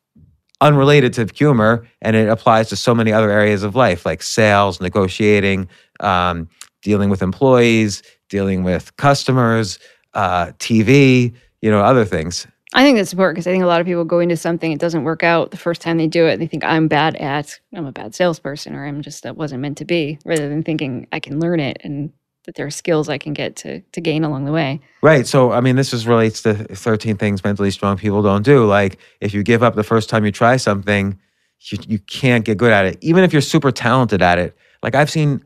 unrelated 0.62 1.12
to 1.14 1.26
humor 1.34 1.86
and 2.02 2.16
it 2.16 2.28
applies 2.28 2.68
to 2.70 2.76
so 2.76 2.94
many 2.94 3.12
other 3.12 3.30
areas 3.30 3.62
of 3.62 3.76
life 3.76 4.04
like 4.06 4.22
sales, 4.22 4.80
negotiating, 4.80 5.68
um, 6.00 6.48
dealing 6.82 7.10
with 7.10 7.22
employees, 7.22 8.02
dealing 8.28 8.62
with 8.64 8.96
customers, 8.96 9.78
uh, 10.14 10.46
TV, 10.58 11.34
you 11.60 11.70
know, 11.70 11.80
other 11.80 12.04
things. 12.04 12.46
I 12.72 12.84
think 12.84 12.98
that's 12.98 13.12
important 13.12 13.36
because 13.36 13.48
I 13.48 13.50
think 13.50 13.64
a 13.64 13.66
lot 13.66 13.80
of 13.80 13.86
people 13.86 14.04
go 14.04 14.20
into 14.20 14.36
something, 14.36 14.70
it 14.70 14.78
doesn't 14.78 15.02
work 15.02 15.24
out 15.24 15.50
the 15.50 15.56
first 15.56 15.80
time 15.80 15.98
they 15.98 16.06
do 16.06 16.26
it. 16.26 16.34
And 16.34 16.42
they 16.42 16.46
think 16.46 16.64
I'm 16.64 16.86
bad 16.86 17.16
at, 17.16 17.58
I'm 17.74 17.86
a 17.86 17.92
bad 17.92 18.14
salesperson, 18.14 18.74
or 18.76 18.86
I'm 18.86 19.02
just, 19.02 19.24
that 19.24 19.36
wasn't 19.36 19.62
meant 19.62 19.78
to 19.78 19.84
be, 19.84 20.18
rather 20.24 20.48
than 20.48 20.62
thinking 20.62 21.08
I 21.10 21.18
can 21.18 21.40
learn 21.40 21.58
it 21.58 21.78
and 21.82 22.12
that 22.46 22.54
there 22.54 22.66
are 22.66 22.70
skills 22.70 23.08
I 23.08 23.18
can 23.18 23.32
get 23.32 23.56
to, 23.56 23.80
to 23.80 24.00
gain 24.00 24.22
along 24.22 24.44
the 24.44 24.52
way. 24.52 24.80
Right. 25.02 25.26
So, 25.26 25.50
I 25.52 25.60
mean, 25.60 25.76
this 25.76 25.90
just 25.90 26.06
relates 26.06 26.42
to 26.42 26.54
13 26.54 27.16
things 27.16 27.42
mentally 27.42 27.72
strong 27.72 27.96
people 27.96 28.22
don't 28.22 28.44
do. 28.44 28.64
Like, 28.64 28.98
if 29.20 29.34
you 29.34 29.42
give 29.42 29.62
up 29.62 29.74
the 29.74 29.82
first 29.82 30.08
time 30.08 30.24
you 30.24 30.32
try 30.32 30.56
something, 30.56 31.18
you, 31.62 31.78
you 31.88 31.98
can't 31.98 32.44
get 32.44 32.56
good 32.56 32.72
at 32.72 32.86
it, 32.86 32.98
even 33.00 33.24
if 33.24 33.32
you're 33.32 33.42
super 33.42 33.72
talented 33.72 34.22
at 34.22 34.38
it. 34.38 34.56
Like, 34.82 34.94
I've 34.94 35.10
seen, 35.10 35.44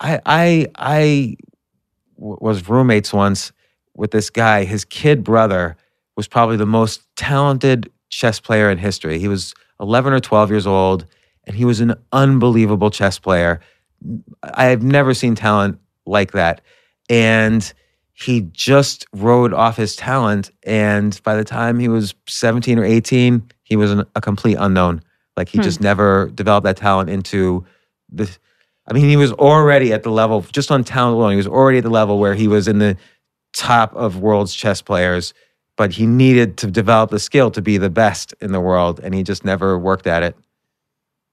I 0.00 0.20
I 0.26 0.66
I 0.74 1.36
was 2.16 2.68
roommates 2.68 3.12
once 3.12 3.52
with 3.96 4.10
this 4.10 4.30
guy. 4.30 4.64
His 4.64 4.84
kid 4.84 5.24
brother 5.24 5.76
was 6.16 6.28
probably 6.28 6.56
the 6.56 6.66
most 6.66 7.02
talented 7.16 7.90
chess 8.10 8.40
player 8.40 8.70
in 8.70 8.78
history. 8.78 9.18
He 9.18 9.28
was 9.28 9.54
11 9.80 10.12
or 10.12 10.20
12 10.20 10.50
years 10.50 10.66
old, 10.66 11.06
and 11.44 11.56
he 11.56 11.64
was 11.64 11.80
an 11.80 11.94
unbelievable 12.12 12.90
chess 12.90 13.18
player. 13.18 13.60
I 14.42 14.66
have 14.66 14.82
never 14.82 15.14
seen 15.14 15.34
talent 15.34 15.78
like 16.06 16.32
that. 16.32 16.60
And 17.08 17.72
he 18.12 18.42
just 18.52 19.06
rode 19.12 19.52
off 19.52 19.76
his 19.76 19.96
talent. 19.96 20.50
And 20.64 21.20
by 21.24 21.34
the 21.36 21.44
time 21.44 21.78
he 21.78 21.88
was 21.88 22.14
17 22.28 22.78
or 22.78 22.84
18, 22.84 23.42
he 23.64 23.76
was 23.76 23.90
an, 23.90 24.04
a 24.14 24.20
complete 24.20 24.56
unknown. 24.60 25.02
Like 25.36 25.48
he 25.48 25.58
Hmm. 25.58 25.62
just 25.64 25.80
never 25.80 26.30
developed 26.34 26.64
that 26.64 26.76
talent 26.76 27.10
into 27.10 27.64
the. 28.10 28.30
I 28.86 28.92
mean, 28.92 29.08
he 29.08 29.16
was 29.16 29.32
already 29.32 29.92
at 29.94 30.02
the 30.02 30.10
level, 30.10 30.42
just 30.52 30.70
on 30.70 30.84
talent 30.84 31.16
alone, 31.16 31.30
he 31.30 31.36
was 31.38 31.46
already 31.46 31.78
at 31.78 31.84
the 31.84 31.90
level 31.90 32.18
where 32.18 32.34
he 32.34 32.46
was 32.46 32.68
in 32.68 32.78
the 32.78 32.96
top 33.54 33.94
of 33.94 34.18
world's 34.18 34.54
chess 34.54 34.82
players, 34.82 35.32
but 35.76 35.92
he 35.92 36.06
needed 36.06 36.56
to 36.58 36.66
develop 36.66 37.10
the 37.10 37.18
skill 37.18 37.50
to 37.52 37.62
be 37.62 37.78
the 37.78 37.90
best 37.90 38.34
in 38.40 38.52
the 38.52 38.60
world. 38.60 39.00
And 39.02 39.14
he 39.14 39.22
just 39.22 39.44
never 39.44 39.78
worked 39.78 40.06
at 40.06 40.22
it. 40.22 40.36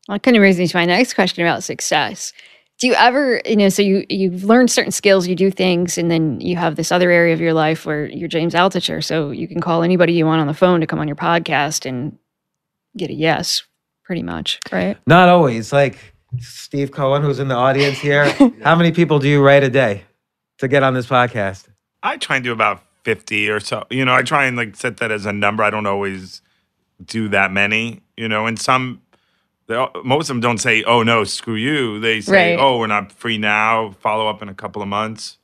Well, 0.08 0.16
it 0.16 0.24
kind 0.24 0.36
of 0.36 0.42
brings 0.42 0.58
me 0.58 0.68
to 0.68 0.78
my 0.78 0.86
next 0.86 1.14
question 1.14 1.46
about 1.46 1.64
success. 1.64 2.34
Do 2.80 2.88
you 2.88 2.94
ever, 2.96 3.42
you 3.46 3.56
know, 3.56 3.70
so 3.70 3.84
you 3.84 4.06
you've 4.10 4.44
learned 4.44 4.72
certain 4.72 4.92
skills, 4.92 5.28
you 5.28 5.36
do 5.36 5.52
things, 5.52 6.00
and 6.00 6.10
then 6.10 6.42
you 6.42 6.56
have 6.56 6.76
this 6.76 6.92
other 6.92 7.12
area 7.12 7.34
of 7.34 7.40
your 7.40 7.54
life 7.54 7.86
where 7.86 8.08
you're 8.08 8.28
James 8.28 8.56
Altucher, 8.56 9.04
so 9.04 9.30
you 9.30 9.48
can 9.48 9.62
call 9.62 9.84
anybody 9.84 10.14
you 10.14 10.26
want 10.26 10.42
on 10.42 10.48
the 10.48 10.56
phone 10.56 10.82
to 10.82 10.88
come 10.88 10.98
on 10.98 11.08
your 11.08 11.16
podcast 11.16 11.86
and 11.86 12.18
get 12.98 13.12
a 13.12 13.14
yes, 13.14 13.64
pretty 14.04 14.24
much, 14.24 14.60
right? 14.72 14.98
Not 15.06 15.30
always. 15.30 15.72
Like 15.72 16.00
Steve 16.40 16.92
Cohen, 16.92 17.22
who's 17.22 17.38
in 17.38 17.50
the 17.50 17.56
audience 17.56 18.00
here. 18.00 18.26
How 18.64 18.76
many 18.76 18.92
people 18.92 19.20
do 19.20 19.28
you 19.28 19.44
write 19.44 19.64
a 19.64 19.70
day 19.70 20.04
to 20.58 20.68
get 20.68 20.82
on 20.82 20.96
this 20.96 21.06
podcast? 21.06 21.68
I 22.04 22.18
try 22.18 22.38
and 22.38 22.44
do 22.46 22.52
about 22.52 22.84
50 23.04 23.50
or 23.50 23.60
so. 23.60 23.86
You 23.90 24.06
know, 24.06 24.14
I 24.14 24.22
try 24.24 24.46
and 24.46 24.58
like 24.58 24.76
set 24.76 24.98
that 24.98 25.12
as 25.12 25.26
a 25.26 25.34
number. 25.34 25.64
I 25.64 25.70
don't 25.70 25.86
always 25.86 26.42
do 27.04 27.28
that 27.30 27.52
many, 27.52 28.02
you 28.18 28.28
know, 28.28 28.46
and 28.46 28.60
some, 28.60 29.02
all- 29.70 29.92
most 30.04 30.26
of 30.30 30.36
them 30.36 30.42
don't 30.42 30.58
say, 30.60 30.84
oh 30.84 31.04
no, 31.04 31.24
screw 31.24 31.56
you. 31.56 32.00
They 32.00 32.22
say, 32.22 32.56
Right. 32.56 32.60
oh, 32.64 32.78
we're 32.80 32.88
not 32.88 33.12
free 33.12 33.38
now. 33.38 33.92
Follow 34.02 34.28
up 34.28 34.42
in 34.42 34.50
a 34.50 34.54
couple 34.54 34.82
of 34.82 34.88
months. 34.88 35.38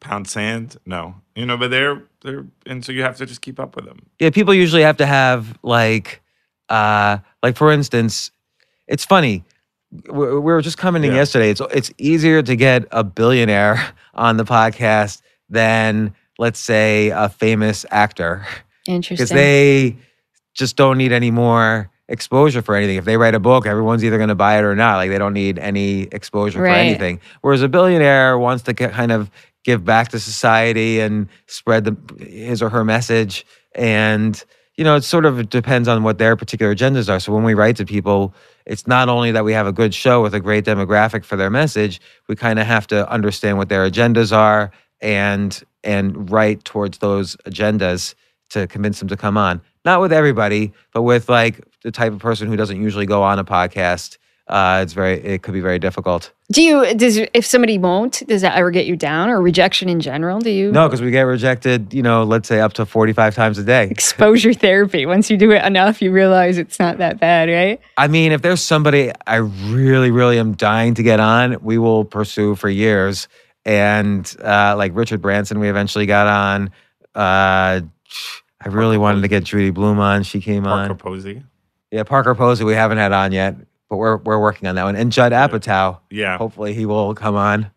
Pound 0.00 0.28
sand. 0.28 0.78
No, 0.86 1.14
you 1.36 1.44
know, 1.44 1.56
but 1.58 1.70
they're, 1.70 2.02
they're, 2.22 2.46
and 2.64 2.82
so 2.84 2.90
you 2.90 3.02
have 3.02 3.16
to 3.18 3.26
just 3.26 3.42
keep 3.42 3.60
up 3.60 3.76
with 3.76 3.84
them. 3.84 3.98
Yeah, 4.18 4.30
people 4.30 4.54
usually 4.54 4.80
have 4.82 4.96
to 4.96 5.04
have 5.06 5.58
like, 5.62 6.22
uh, 6.70 7.18
like 7.42 7.56
for 7.56 7.70
instance, 7.70 8.30
it's 8.86 9.04
funny. 9.04 9.44
We 10.10 10.26
we 10.26 10.40
were 10.40 10.62
just 10.62 10.78
commenting 10.78 11.10
Yeah. 11.10 11.18
yesterday. 11.18 11.50
It's 11.50 11.60
it's 11.72 11.92
easier 11.98 12.42
to 12.42 12.56
get 12.56 12.86
a 12.92 13.04
billionaire 13.04 13.92
on 14.14 14.38
the 14.38 14.44
podcast 14.44 15.20
than 15.50 16.14
let's 16.38 16.58
say 16.58 17.10
a 17.10 17.28
famous 17.28 17.84
actor 17.90 18.46
Interesting. 18.86 19.16
because 19.16 19.30
they 19.30 19.96
just 20.54 20.76
don't 20.76 20.96
need 20.98 21.12
any 21.12 21.30
more 21.30 21.90
exposure 22.08 22.62
for 22.62 22.74
anything. 22.74 22.96
If 22.96 23.04
they 23.04 23.16
write 23.16 23.34
a 23.34 23.40
book, 23.40 23.66
everyone's 23.66 24.02
either 24.04 24.16
going 24.16 24.30
to 24.30 24.34
buy 24.34 24.58
it 24.58 24.62
or 24.64 24.74
not. 24.74 24.96
Like 24.96 25.10
they 25.10 25.18
don't 25.18 25.32
need 25.34 25.58
any 25.58 26.02
exposure 26.12 26.60
Right. 26.60 26.70
for 26.72 26.74
anything. 26.76 27.20
Whereas 27.42 27.62
a 27.62 27.68
billionaire 27.68 28.38
wants 28.38 28.64
to 28.64 28.74
kind 28.74 29.12
of 29.12 29.30
give 29.64 29.84
back 29.84 30.08
to 30.08 30.18
society 30.18 30.98
and 31.00 31.28
spread 31.46 31.84
the, 31.84 32.24
his 32.24 32.62
or 32.62 32.70
her 32.70 32.84
message. 32.84 33.46
And 33.74 34.42
you 34.76 34.84
know, 34.84 34.96
it 34.96 35.04
sort 35.04 35.26
of 35.26 35.50
depends 35.50 35.88
on 35.88 36.02
what 36.02 36.16
their 36.16 36.36
particular 36.36 36.74
agendas 36.74 37.08
are. 37.12 37.20
So 37.20 37.32
when 37.34 37.44
we 37.44 37.52
write 37.52 37.76
to 37.76 37.84
people, 37.84 38.34
it's 38.64 38.86
not 38.86 39.10
only 39.10 39.30
that 39.32 39.44
we 39.44 39.52
have 39.52 39.66
a 39.66 39.72
good 39.72 39.92
show 39.94 40.22
with 40.22 40.34
a 40.34 40.40
great 40.40 40.64
demographic 40.64 41.22
for 41.24 41.36
their 41.36 41.50
message, 41.50 42.00
we 42.28 42.34
kind 42.36 42.58
of 42.58 42.66
have 42.66 42.86
to 42.86 43.06
understand 43.10 43.58
what 43.58 43.68
their 43.68 43.88
agendas 43.88 44.34
are 44.34 44.72
and 45.00 45.62
and 45.82 46.30
write 46.30 46.64
towards 46.64 46.98
those 46.98 47.36
agendas 47.46 48.14
to 48.50 48.66
convince 48.66 48.98
them 48.98 49.08
to 49.08 49.16
come 49.16 49.36
on. 49.36 49.60
Not 49.84 50.00
with 50.00 50.12
everybody, 50.12 50.72
but 50.92 51.02
with 51.02 51.28
like 51.28 51.60
the 51.82 51.90
type 51.90 52.12
of 52.12 52.18
person 52.18 52.48
who 52.48 52.56
doesn't 52.56 52.80
usually 52.82 53.06
go 53.06 53.22
on 53.22 53.38
a 53.38 53.44
podcast. 53.44 54.18
Uh, 54.46 54.80
it's 54.82 54.94
very 54.94 55.14
it 55.20 55.42
could 55.42 55.54
be 55.54 55.60
very 55.60 55.78
difficult. 55.78 56.32
do 56.50 56.60
you 56.60 56.94
does 56.94 57.18
if 57.18 57.46
somebody 57.46 57.78
won't, 57.78 58.26
does 58.26 58.42
that 58.42 58.56
ever 58.56 58.72
get 58.72 58.84
you 58.84 58.96
down 58.96 59.28
or 59.28 59.40
rejection 59.40 59.88
in 59.88 60.00
general? 60.00 60.40
Do 60.40 60.50
you 60.50 60.72
No, 60.72 60.88
because 60.88 61.00
we 61.00 61.12
get 61.12 61.22
rejected, 61.22 61.94
you 61.94 62.02
know, 62.02 62.24
let's 62.24 62.48
say 62.48 62.60
up 62.60 62.72
to 62.72 62.84
45 62.84 63.36
times 63.36 63.58
a 63.58 63.62
day. 63.62 63.86
exposure 63.88 64.52
therapy? 64.66 65.06
Once 65.06 65.30
you 65.30 65.36
do 65.36 65.52
it 65.52 65.64
enough, 65.64 66.02
you 66.02 66.10
realize 66.10 66.58
it's 66.58 66.80
not 66.80 66.98
that 66.98 67.20
bad, 67.20 67.48
right? 67.48 67.80
I 67.96 68.08
mean, 68.08 68.32
if 68.32 68.42
there's 68.42 68.60
somebody 68.60 69.12
I 69.24 69.36
really, 69.36 70.10
really 70.10 70.40
am 70.40 70.54
dying 70.54 70.94
to 70.94 71.04
get 71.04 71.20
on, 71.20 71.62
we 71.62 71.78
will 71.78 72.04
pursue 72.04 72.56
for 72.56 72.68
years. 72.68 73.28
And 73.64 74.34
uh, 74.42 74.74
like 74.76 74.92
Richard 74.94 75.20
Branson, 75.20 75.60
we 75.60 75.68
eventually 75.68 76.06
got 76.06 76.26
on. 76.26 76.70
Uh, 77.14 77.80
I 78.62 78.68
really 78.68 78.98
wanted 78.98 79.22
to 79.22 79.28
get 79.28 79.44
Judy 79.44 79.70
Blume 79.70 79.98
on. 79.98 80.22
She 80.22 80.40
came 80.40 80.64
Parker 80.64 80.80
on. 80.80 80.88
Parker 80.88 81.02
Posey. 81.02 81.42
Yeah, 81.90 82.04
Parker 82.04 82.34
Posey, 82.34 82.64
we 82.64 82.74
haven't 82.74 82.98
had 82.98 83.12
on 83.12 83.32
yet, 83.32 83.56
but 83.88 83.96
we're 83.96 84.16
we're 84.18 84.38
working 84.40 84.68
on 84.68 84.76
that 84.76 84.84
one. 84.84 84.96
And 84.96 85.10
Judd 85.10 85.32
Apatow, 85.32 85.98
Yeah. 86.10 86.38
hopefully 86.38 86.72
he 86.74 86.86
will 86.86 87.14
come 87.14 87.34
on. 87.36 87.70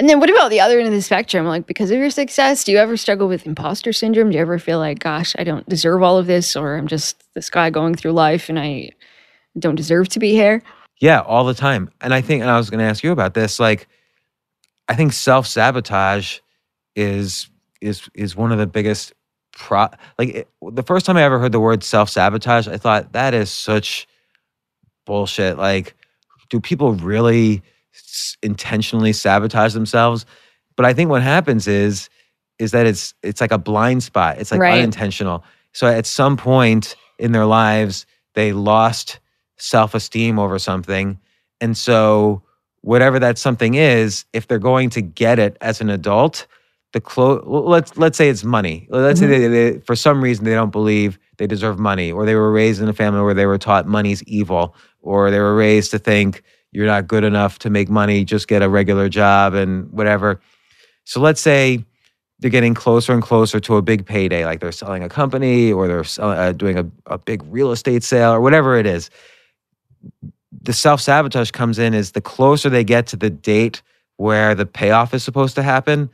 And 0.00 0.08
then 0.08 0.20
what 0.20 0.30
about 0.30 0.50
the 0.50 0.58
other 0.60 0.78
end 0.78 0.88
of 0.88 0.94
the 0.94 1.02
spectrum? 1.02 1.46
Like 1.46 1.66
because 1.66 1.90
of 1.90 1.98
your 1.98 2.10
success, 2.10 2.64
do 2.64 2.72
you 2.72 2.78
ever 2.78 2.96
struggle 2.96 3.28
with 3.28 3.46
imposter 3.46 3.92
syndrome? 3.92 4.30
Do 4.30 4.36
you 4.36 4.40
ever 4.42 4.58
feel 4.58 4.78
like, 4.78 4.98
gosh, 4.98 5.36
I 5.38 5.44
don't 5.44 5.68
deserve 5.68 6.02
all 6.02 6.18
of 6.18 6.26
this, 6.26 6.56
or 6.56 6.76
I'm 6.76 6.88
just 6.88 7.22
this 7.34 7.50
guy 7.50 7.70
going 7.70 7.94
through 7.94 8.12
life 8.12 8.48
and 8.48 8.58
I 8.58 8.90
don't 9.58 9.74
deserve 9.76 10.08
to 10.10 10.18
be 10.18 10.32
here? 10.32 10.62
Yeah, 10.98 11.20
all 11.20 11.44
the 11.44 11.54
time. 11.54 11.90
And 12.00 12.14
I 12.14 12.20
think, 12.22 12.40
and 12.40 12.50
I 12.50 12.56
was 12.56 12.70
going 12.70 12.78
to 12.78 12.84
ask 12.86 13.04
you 13.04 13.12
about 13.12 13.34
this. 13.34 13.60
Like, 13.60 13.86
I 14.88 14.94
think 14.94 15.12
self 15.12 15.46
sabotage 15.46 16.38
is 16.96 17.48
is 17.80 18.08
is 18.14 18.36
one 18.36 18.52
of 18.52 18.58
the 18.58 18.66
biggest 18.66 19.12
pro. 19.52 19.88
Like 20.18 20.28
it, 20.30 20.48
the 20.62 20.82
first 20.82 21.06
time 21.06 21.16
I 21.16 21.22
ever 21.22 21.38
heard 21.38 21.52
the 21.52 21.60
word 21.60 21.82
self 21.84 22.08
sabotage, 22.10 22.68
I 22.68 22.76
thought 22.76 23.12
that 23.12 23.34
is 23.34 23.50
such 23.50 24.06
bullshit. 25.06 25.58
Like, 25.58 25.94
do 26.50 26.60
people 26.60 26.92
really 26.94 27.62
s- 27.94 28.36
intentionally 28.42 29.12
sabotage 29.12 29.72
themselves? 29.74 30.26
But 30.76 30.86
I 30.86 30.92
think 30.94 31.10
what 31.10 31.22
happens 31.22 31.66
is 31.66 32.08
is 32.58 32.70
that 32.72 32.86
it's 32.86 33.14
it's 33.22 33.40
like 33.40 33.52
a 33.52 33.58
blind 33.58 34.02
spot. 34.02 34.38
It's 34.38 34.52
like 34.52 34.60
Right. 34.60 34.78
unintentional. 34.78 35.44
So 35.72 35.86
at 35.86 36.06
some 36.06 36.36
point 36.36 36.96
in 37.18 37.32
their 37.32 37.46
lives, 37.46 38.06
they 38.34 38.52
lost 38.52 39.18
self 39.56 39.94
esteem 39.94 40.38
over 40.38 40.58
something, 40.58 41.18
and 41.60 41.76
so 41.76 42.42
whatever 42.82 43.18
that 43.18 43.38
something 43.38 43.74
is, 43.74 44.24
if 44.32 44.46
they're 44.46 44.58
going 44.58 44.90
to 44.90 45.00
get 45.00 45.38
it 45.38 45.56
as 45.60 45.80
an 45.80 45.88
adult, 45.88 46.46
the 46.92 47.00
clo- 47.00 47.42
let's 47.46 47.96
let's 47.96 48.18
say 48.18 48.28
it's 48.28 48.44
money. 48.44 48.86
Let's 48.90 49.18
say 49.18 49.26
they, 49.26 49.48
they, 49.48 49.78
for 49.80 49.96
some 49.96 50.22
reason 50.22 50.44
they 50.44 50.54
don't 50.54 50.70
believe 50.70 51.18
they 51.38 51.46
deserve 51.46 51.78
money, 51.78 52.12
or 52.12 52.26
they 52.26 52.34
were 52.34 52.52
raised 52.52 52.82
in 52.82 52.88
a 52.88 52.92
family 52.92 53.22
where 53.22 53.34
they 53.34 53.46
were 53.46 53.58
taught 53.58 53.86
money's 53.86 54.22
evil, 54.24 54.76
or 55.00 55.30
they 55.30 55.38
were 55.38 55.56
raised 55.56 55.90
to 55.92 55.98
think 55.98 56.42
you're 56.72 56.86
not 56.86 57.06
good 57.06 57.24
enough 57.24 57.58
to 57.60 57.70
make 57.70 57.88
money, 57.88 58.24
just 58.24 58.48
get 58.48 58.62
a 58.62 58.68
regular 58.68 59.08
job 59.08 59.54
and 59.54 59.90
whatever. 59.92 60.40
So 61.04 61.20
let's 61.20 61.40
say 61.40 61.84
they're 62.38 62.50
getting 62.50 62.74
closer 62.74 63.12
and 63.12 63.22
closer 63.22 63.60
to 63.60 63.76
a 63.76 63.82
big 63.82 64.04
payday, 64.04 64.44
like 64.44 64.60
they're 64.60 64.72
selling 64.72 65.02
a 65.02 65.08
company 65.08 65.72
or 65.72 65.86
they're 65.86 66.04
uh, 66.18 66.52
doing 66.52 66.78
a, 66.78 66.90
a 67.06 67.18
big 67.18 67.42
real 67.46 67.72
estate 67.72 68.02
sale 68.02 68.32
or 68.32 68.40
whatever 68.40 68.76
it 68.76 68.86
is. 68.86 69.10
The 70.60 70.72
self 70.72 71.00
sabotage 71.00 71.50
comes 71.50 71.78
in 71.78 71.94
is 71.94 72.12
the 72.12 72.20
closer 72.20 72.68
they 72.68 72.84
get 72.84 73.06
to 73.08 73.16
the 73.16 73.30
date 73.30 73.82
where 74.16 74.54
the 74.54 74.66
payoff 74.66 75.14
is 75.14 75.22
supposed 75.22 75.54
to 75.56 75.62
happen, 75.62 76.10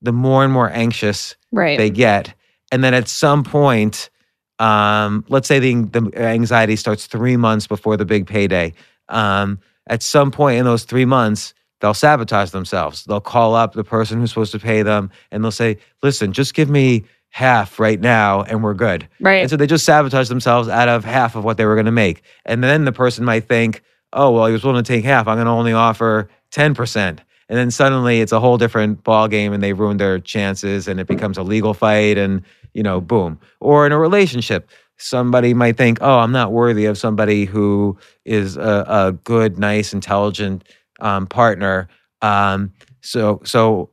the 0.00 0.12
more 0.12 0.42
and 0.44 0.52
more 0.52 0.70
anxious 0.70 1.36
Right. 1.52 1.78
they 1.78 1.90
get. 1.90 2.34
And 2.72 2.82
then 2.82 2.94
at 2.94 3.08
some 3.08 3.44
point, 3.44 4.10
um, 4.58 5.24
let's 5.28 5.46
say 5.46 5.58
the, 5.58 5.74
the 5.84 6.10
anxiety 6.20 6.76
starts 6.76 7.06
three 7.06 7.36
months 7.36 7.66
before 7.66 7.96
the 7.96 8.04
big 8.04 8.26
payday. 8.26 8.72
Um, 9.08 9.58
at 9.86 10.02
some 10.02 10.30
point 10.30 10.58
in 10.58 10.64
those 10.64 10.84
three 10.84 11.04
months, 11.04 11.54
they'll 11.80 11.94
sabotage 11.94 12.50
themselves. 12.50 13.04
They'll 13.04 13.20
call 13.20 13.54
up 13.54 13.74
the 13.74 13.84
person 13.84 14.18
who's 14.18 14.30
supposed 14.30 14.52
to 14.52 14.58
pay 14.58 14.82
them 14.82 15.10
and 15.30 15.44
they'll 15.44 15.50
say, 15.50 15.76
listen, 16.02 16.32
just 16.32 16.54
give 16.54 16.70
me 16.70 17.04
half 17.34 17.80
right 17.80 18.00
now 18.00 18.42
and 18.42 18.62
we're 18.62 18.74
good. 18.74 19.08
Right. 19.18 19.40
And 19.40 19.50
so 19.50 19.56
they 19.56 19.66
just 19.66 19.84
sabotage 19.84 20.28
themselves 20.28 20.68
out 20.68 20.88
of 20.88 21.04
half 21.04 21.34
of 21.34 21.42
what 21.42 21.56
they 21.56 21.66
were 21.66 21.74
going 21.74 21.86
to 21.86 21.90
make. 21.90 22.22
And 22.46 22.62
then 22.62 22.84
the 22.84 22.92
person 22.92 23.24
might 23.24 23.48
think, 23.48 23.82
oh, 24.12 24.30
well, 24.30 24.46
he 24.46 24.52
was 24.52 24.62
willing 24.62 24.84
to 24.84 24.86
take 24.86 25.04
half. 25.04 25.26
I'm 25.26 25.34
going 25.34 25.46
to 25.46 25.50
only 25.50 25.72
offer 25.72 26.28
10%. 26.52 26.96
And 26.96 27.18
then 27.48 27.72
suddenly 27.72 28.20
it's 28.20 28.30
a 28.30 28.38
whole 28.38 28.56
different 28.56 29.02
ball 29.02 29.26
game 29.26 29.52
and 29.52 29.60
they 29.64 29.72
ruin 29.72 29.96
their 29.96 30.20
chances 30.20 30.86
and 30.86 31.00
it 31.00 31.08
becomes 31.08 31.36
a 31.36 31.42
legal 31.42 31.74
fight 31.74 32.18
and, 32.18 32.40
you 32.72 32.84
know, 32.84 33.00
boom. 33.00 33.40
Or 33.58 33.84
in 33.84 33.90
a 33.90 33.98
relationship, 33.98 34.70
somebody 34.98 35.54
might 35.54 35.76
think, 35.76 35.98
oh, 36.02 36.20
I'm 36.20 36.30
not 36.30 36.52
worthy 36.52 36.84
of 36.84 36.96
somebody 36.96 37.46
who 37.46 37.98
is 38.24 38.56
a, 38.56 38.84
a 38.86 39.12
good, 39.24 39.58
nice, 39.58 39.92
intelligent 39.92 40.62
um, 41.00 41.26
partner. 41.26 41.88
Um, 42.22 42.72
so, 43.00 43.40
so 43.44 43.90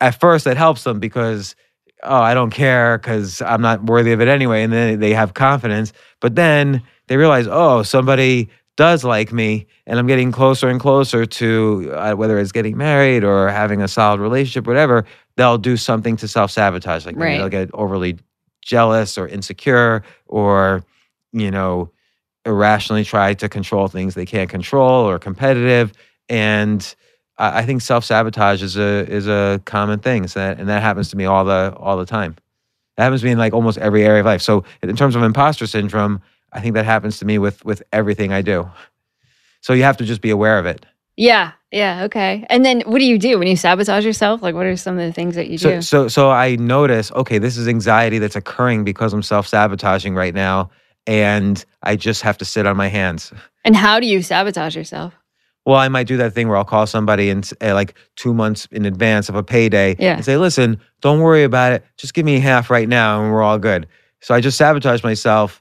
at 0.00 0.18
first 0.18 0.46
that 0.46 0.56
helps 0.56 0.82
them 0.82 0.98
because 0.98 1.54
oh, 2.02 2.20
I 2.20 2.34
don't 2.34 2.50
care 2.50 2.98
because 2.98 3.40
I'm 3.42 3.62
not 3.62 3.84
worthy 3.84 4.12
of 4.12 4.20
it 4.20 4.28
anyway. 4.28 4.62
And 4.62 4.72
then 4.72 5.00
they 5.00 5.12
have 5.14 5.34
confidence. 5.34 5.92
But 6.20 6.34
then 6.34 6.82
they 7.08 7.16
realize, 7.16 7.46
oh, 7.48 7.82
somebody 7.82 8.48
does 8.76 9.04
like 9.04 9.32
me 9.32 9.66
and 9.86 9.98
I'm 9.98 10.06
getting 10.06 10.30
closer 10.32 10.68
and 10.68 10.78
closer 10.78 11.24
to 11.24 11.92
uh, 11.94 12.14
whether 12.14 12.38
it's 12.38 12.52
getting 12.52 12.76
married 12.76 13.24
or 13.24 13.48
having 13.48 13.80
a 13.80 13.88
solid 13.88 14.20
relationship, 14.20 14.66
whatever, 14.66 15.04
they'll 15.36 15.58
do 15.58 15.76
something 15.76 16.16
to 16.18 16.28
self 16.28 16.50
sabotage. 16.50 17.06
Like 17.06 17.16
Right. 17.16 17.38
they'll 17.38 17.48
get 17.48 17.70
overly 17.72 18.18
jealous 18.62 19.16
or 19.16 19.26
insecure 19.28 20.02
or, 20.26 20.84
you 21.32 21.50
know, 21.50 21.90
irrationally 22.44 23.04
try 23.04 23.34
to 23.34 23.48
control 23.48 23.88
things 23.88 24.14
they 24.14 24.26
can't 24.26 24.50
control 24.50 25.08
or 25.08 25.18
competitive. 25.18 25.92
And 26.28 26.94
I 27.38 27.58
I 27.60 27.66
think 27.66 27.82
self 27.82 28.04
sabotage 28.04 28.62
is 28.62 28.76
a 28.76 29.06
is 29.08 29.26
a 29.26 29.60
common 29.64 29.98
thing. 30.00 30.26
So 30.28 30.40
that, 30.40 30.58
and 30.58 30.68
that 30.68 30.82
happens 30.82 31.10
to 31.10 31.16
me 31.16 31.24
all 31.24 31.44
the 31.44 31.74
all 31.76 31.96
the 31.96 32.06
time. 32.06 32.36
That 32.96 33.04
happens 33.04 33.20
to 33.20 33.26
me 33.26 33.32
in 33.32 33.38
like 33.38 33.52
almost 33.52 33.78
every 33.78 34.04
area 34.04 34.20
of 34.20 34.26
life. 34.26 34.42
So 34.42 34.64
in 34.82 34.96
terms 34.96 35.16
of 35.16 35.22
imposter 35.22 35.66
syndrome, 35.66 36.22
I 36.52 36.60
think 36.60 36.74
that 36.74 36.84
happens 36.84 37.18
to 37.18 37.24
me 37.24 37.38
with 37.38 37.64
with 37.64 37.82
everything 37.92 38.32
I 38.32 38.42
do. 38.42 38.70
So 39.60 39.72
you 39.72 39.82
have 39.82 39.96
to 39.98 40.04
just 40.04 40.20
be 40.20 40.30
aware 40.30 40.58
of 40.58 40.66
it. 40.66 40.86
Yeah. 41.16 41.52
Yeah. 41.72 42.04
Okay. 42.04 42.46
And 42.48 42.64
then 42.64 42.82
what 42.82 42.98
do 42.98 43.04
you 43.04 43.18
do 43.18 43.38
when 43.38 43.48
you 43.48 43.56
sabotage 43.56 44.04
yourself? 44.04 44.42
Like, 44.42 44.54
what 44.54 44.66
are 44.66 44.76
some 44.76 44.98
of 44.98 45.04
the 45.04 45.12
things 45.12 45.34
that 45.34 45.48
you 45.48 45.58
So 45.58 45.70
do? 45.70 45.82
so 45.82 46.08
so 46.08 46.30
I 46.30 46.56
notice, 46.56 47.10
okay, 47.12 47.38
this 47.38 47.56
is 47.56 47.66
anxiety 47.68 48.18
that's 48.18 48.36
occurring 48.36 48.84
because 48.84 49.12
I'm 49.12 49.22
self 49.22 49.46
sabotaging 49.46 50.14
right 50.14 50.34
now, 50.34 50.70
and 51.06 51.62
I 51.82 51.96
just 51.96 52.22
have 52.22 52.38
to 52.38 52.44
sit 52.44 52.66
on 52.66 52.76
my 52.76 52.88
hands. 52.88 53.32
And 53.64 53.74
how 53.74 53.98
do 53.98 54.06
you 54.06 54.22
sabotage 54.22 54.76
yourself? 54.76 55.14
Well, 55.66 55.76
I 55.76 55.88
might 55.88 56.06
do 56.06 56.16
that 56.18 56.32
thing 56.32 56.46
where 56.46 56.56
I'll 56.56 56.64
call 56.64 56.86
somebody 56.86 57.28
and 57.28 57.48
uh, 57.60 57.74
like 57.74 57.94
two 58.14 58.32
months 58.32 58.68
in 58.70 58.86
advance 58.86 59.28
of 59.28 59.34
a 59.34 59.42
payday 59.42 59.96
Yeah. 59.98 60.14
and 60.14 60.24
say, 60.24 60.36
listen, 60.36 60.80
don't 61.00 61.20
worry 61.20 61.42
about 61.42 61.72
it. 61.72 61.84
Just 61.96 62.14
give 62.14 62.24
me 62.24 62.38
half 62.38 62.70
right 62.70 62.88
now 62.88 63.20
and 63.20 63.32
we're 63.32 63.42
all 63.42 63.58
good. 63.58 63.88
So 64.20 64.32
I 64.34 64.40
just 64.40 64.56
sabotage 64.56 65.02
myself. 65.02 65.60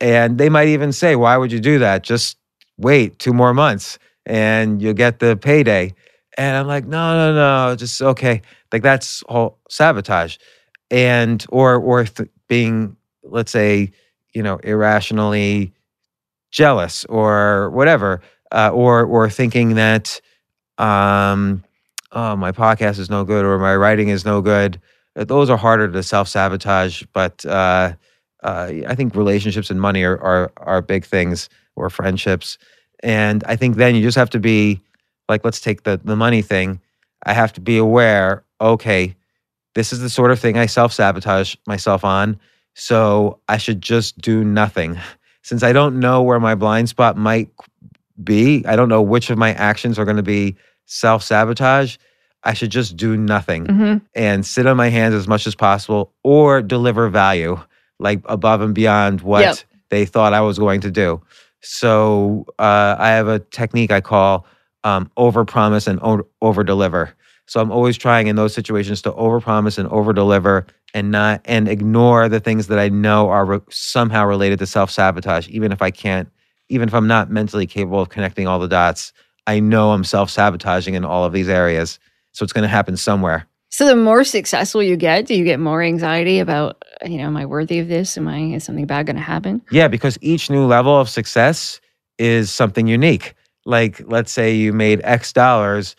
And 0.00 0.38
they 0.38 0.48
might 0.48 0.68
even 0.68 0.92
say, 0.92 1.14
why 1.14 1.36
would 1.36 1.52
you 1.52 1.60
do 1.60 1.78
that? 1.78 2.02
Just 2.02 2.36
wait 2.78 3.20
two 3.20 3.32
more 3.32 3.54
months 3.54 3.96
and 4.26 4.82
you'll 4.82 4.92
get 4.92 5.20
the 5.20 5.36
payday. 5.36 5.94
And 6.36 6.56
I'm 6.56 6.66
like, 6.66 6.84
no, 6.86 7.14
no, 7.14 7.34
no, 7.70 7.76
just 7.76 8.02
okay. 8.02 8.42
Like 8.72 8.82
that's 8.82 9.22
all 9.22 9.60
sabotage. 9.70 10.36
And, 10.90 11.46
or, 11.50 11.76
or 11.76 12.04
th- 12.04 12.28
being, 12.48 12.96
let's 13.22 13.52
say, 13.52 13.92
you 14.34 14.42
know, 14.42 14.56
irrationally 14.64 15.72
jealous 16.50 17.04
or 17.04 17.70
whatever 17.70 18.20
uh, 18.52 18.70
or 18.72 19.04
or 19.04 19.30
thinking 19.30 19.74
that 19.74 20.20
um, 20.78 21.64
oh 22.12 22.36
my 22.36 22.52
podcast 22.52 22.98
is 22.98 23.10
no 23.10 23.24
good 23.24 23.44
or 23.44 23.58
my 23.58 23.74
writing 23.76 24.08
is 24.08 24.24
no 24.24 24.40
good. 24.40 24.80
Uh, 25.16 25.24
Those 25.24 25.50
are 25.50 25.56
harder 25.56 25.90
to 25.90 26.02
self 26.02 26.28
sabotage, 26.28 27.02
but 27.12 27.44
uh, 27.46 27.92
uh, 28.42 28.72
I 28.86 28.94
think 28.94 29.14
relationships 29.14 29.70
and 29.70 29.80
money 29.80 30.02
are, 30.04 30.20
are 30.20 30.52
are 30.58 30.82
big 30.82 31.04
things 31.04 31.48
or 31.76 31.90
friendships, 31.90 32.58
and 33.02 33.44
I 33.44 33.56
think 33.56 33.76
then 33.76 33.94
you 33.94 34.02
just 34.02 34.16
have 34.16 34.30
to 34.30 34.40
be 34.40 34.80
like 35.28 35.44
let's 35.44 35.60
take 35.60 35.84
the 35.84 36.00
the 36.02 36.16
money 36.16 36.42
thing. 36.42 36.80
I 37.24 37.32
have 37.32 37.52
to 37.54 37.60
be 37.60 37.78
aware. 37.78 38.44
Okay, 38.60 39.14
this 39.74 39.92
is 39.92 40.00
the 40.00 40.10
sort 40.10 40.30
of 40.30 40.38
thing 40.40 40.58
I 40.58 40.66
self 40.66 40.92
sabotage 40.92 41.56
myself 41.66 42.04
on, 42.04 42.38
so 42.74 43.40
I 43.48 43.58
should 43.58 43.80
just 43.80 44.18
do 44.20 44.44
nothing. 44.44 44.98
Since 45.42 45.62
I 45.62 45.72
don't 45.74 46.00
know 46.00 46.22
where 46.22 46.40
my 46.40 46.54
blind 46.54 46.88
spot 46.88 47.18
might 47.18 47.50
be, 48.22 48.64
I 48.66 48.76
don't 48.76 48.88
know 48.88 49.02
which 49.02 49.30
of 49.30 49.38
my 49.38 49.52
actions 49.54 49.98
are 49.98 50.04
going 50.04 50.16
to 50.16 50.22
be 50.22 50.56
self 50.86 51.22
sabotage. 51.22 51.96
I 52.44 52.52
should 52.52 52.70
just 52.70 52.96
do 52.96 53.16
nothing 53.16 53.66
hmm 53.66 53.96
and 54.14 54.46
sit 54.46 54.66
on 54.66 54.76
my 54.76 54.88
hands 54.90 55.14
as 55.14 55.26
much 55.26 55.44
as 55.46 55.54
possible 55.56 56.12
or 56.22 56.62
deliver 56.62 57.08
value 57.08 57.58
like 57.98 58.20
above 58.26 58.60
and 58.60 58.72
beyond 58.74 59.22
what 59.22 59.40
Yep. 59.42 59.56
they 59.90 60.04
thought 60.06 60.32
I 60.32 60.40
was 60.40 60.58
going 60.58 60.80
to 60.82 60.90
do. 60.90 61.20
So 61.62 62.44
uh, 62.58 62.94
I 62.98 63.08
have 63.08 63.26
a 63.28 63.38
technique 63.40 63.90
I 63.90 64.00
call 64.00 64.46
um, 64.84 65.10
over 65.16 65.44
promise 65.44 65.86
and 65.86 65.98
over 66.42 66.62
deliver. 66.62 67.14
So 67.46 67.60
I'm 67.60 67.72
always 67.72 67.96
trying 67.96 68.26
in 68.26 68.36
those 68.36 68.54
situations 68.54 69.02
to 69.02 69.12
over 69.14 69.40
promise 69.40 69.78
and 69.78 69.88
over 69.88 70.12
deliver 70.12 70.66
and 70.92 71.10
not 71.10 71.40
and 71.46 71.68
ignore 71.68 72.28
the 72.28 72.40
things 72.40 72.68
that 72.68 72.78
I 72.78 72.88
know 72.88 73.28
are 73.30 73.44
re- 73.44 73.60
somehow 73.70 74.26
related 74.26 74.58
to 74.60 74.66
self 74.66 74.90
sabotage, 74.90 75.48
even 75.48 75.72
if 75.72 75.82
I 75.82 75.90
can't, 75.90 76.28
even 76.68 76.88
if 76.88 76.94
I'm 76.94 77.06
not 77.06 77.30
mentally 77.30 77.66
capable 77.66 78.00
of 78.00 78.08
connecting 78.08 78.46
all 78.46 78.58
the 78.58 78.68
dots. 78.68 79.12
I 79.46 79.60
know 79.60 79.92
I'm 79.92 80.04
self 80.04 80.30
sabotaging 80.30 80.94
in 80.94 81.04
all 81.04 81.24
of 81.24 81.32
these 81.32 81.48
areas. 81.48 81.98
So 82.32 82.42
it's 82.42 82.52
going 82.52 82.62
to 82.62 82.68
happen 82.68 82.96
somewhere. 82.96 83.46
So 83.70 83.86
the 83.86 83.96
more 83.96 84.22
successful 84.22 84.82
you 84.82 84.96
get, 84.96 85.26
do 85.26 85.34
you 85.34 85.44
get 85.44 85.58
more 85.58 85.82
anxiety 85.82 86.38
about, 86.38 86.84
you 87.04 87.18
know, 87.18 87.24
am 87.24 87.36
I 87.36 87.44
worthy 87.44 87.80
of 87.80 87.88
this? 87.88 88.16
Am 88.16 88.28
I, 88.28 88.38
is 88.38 88.62
something 88.62 88.86
bad 88.86 89.06
going 89.06 89.16
to 89.16 89.22
happen? 89.22 89.62
Yeah, 89.72 89.88
because 89.88 90.16
each 90.20 90.48
new 90.48 90.64
level 90.64 90.98
of 90.98 91.08
success 91.08 91.80
is 92.16 92.52
something 92.52 92.86
unique. 92.86 93.34
Like, 93.66 94.00
let's 94.06 94.30
say 94.30 94.54
you 94.54 94.72
made 94.72 95.00
X 95.02 95.32
dollars 95.32 95.96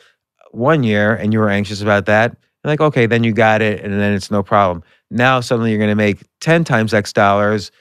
one 0.52 0.84
year 0.84 1.16
and 1.16 1.34
you 1.34 1.40
were 1.40 1.50
anxious 1.50 1.82
about 1.82 2.06
that. 2.06 2.32
You're 2.64 2.72
like, 2.72 2.82
okay, 2.82 3.08
then 3.08 3.24
you 3.24 3.34
got 3.34 3.62
it 3.62 3.82
and 3.82 3.94
then 3.94 4.14
it's 4.14 4.32
no 4.32 4.42
problem. 4.42 4.82
Now 5.12 5.42
suddenly 5.42 5.72
you're 5.72 5.80
going 5.80 5.90
to 5.90 5.96
make 5.96 6.24
10 6.40 6.64
times 6.64 6.94
X 6.94 7.12
dollars. 7.12 7.72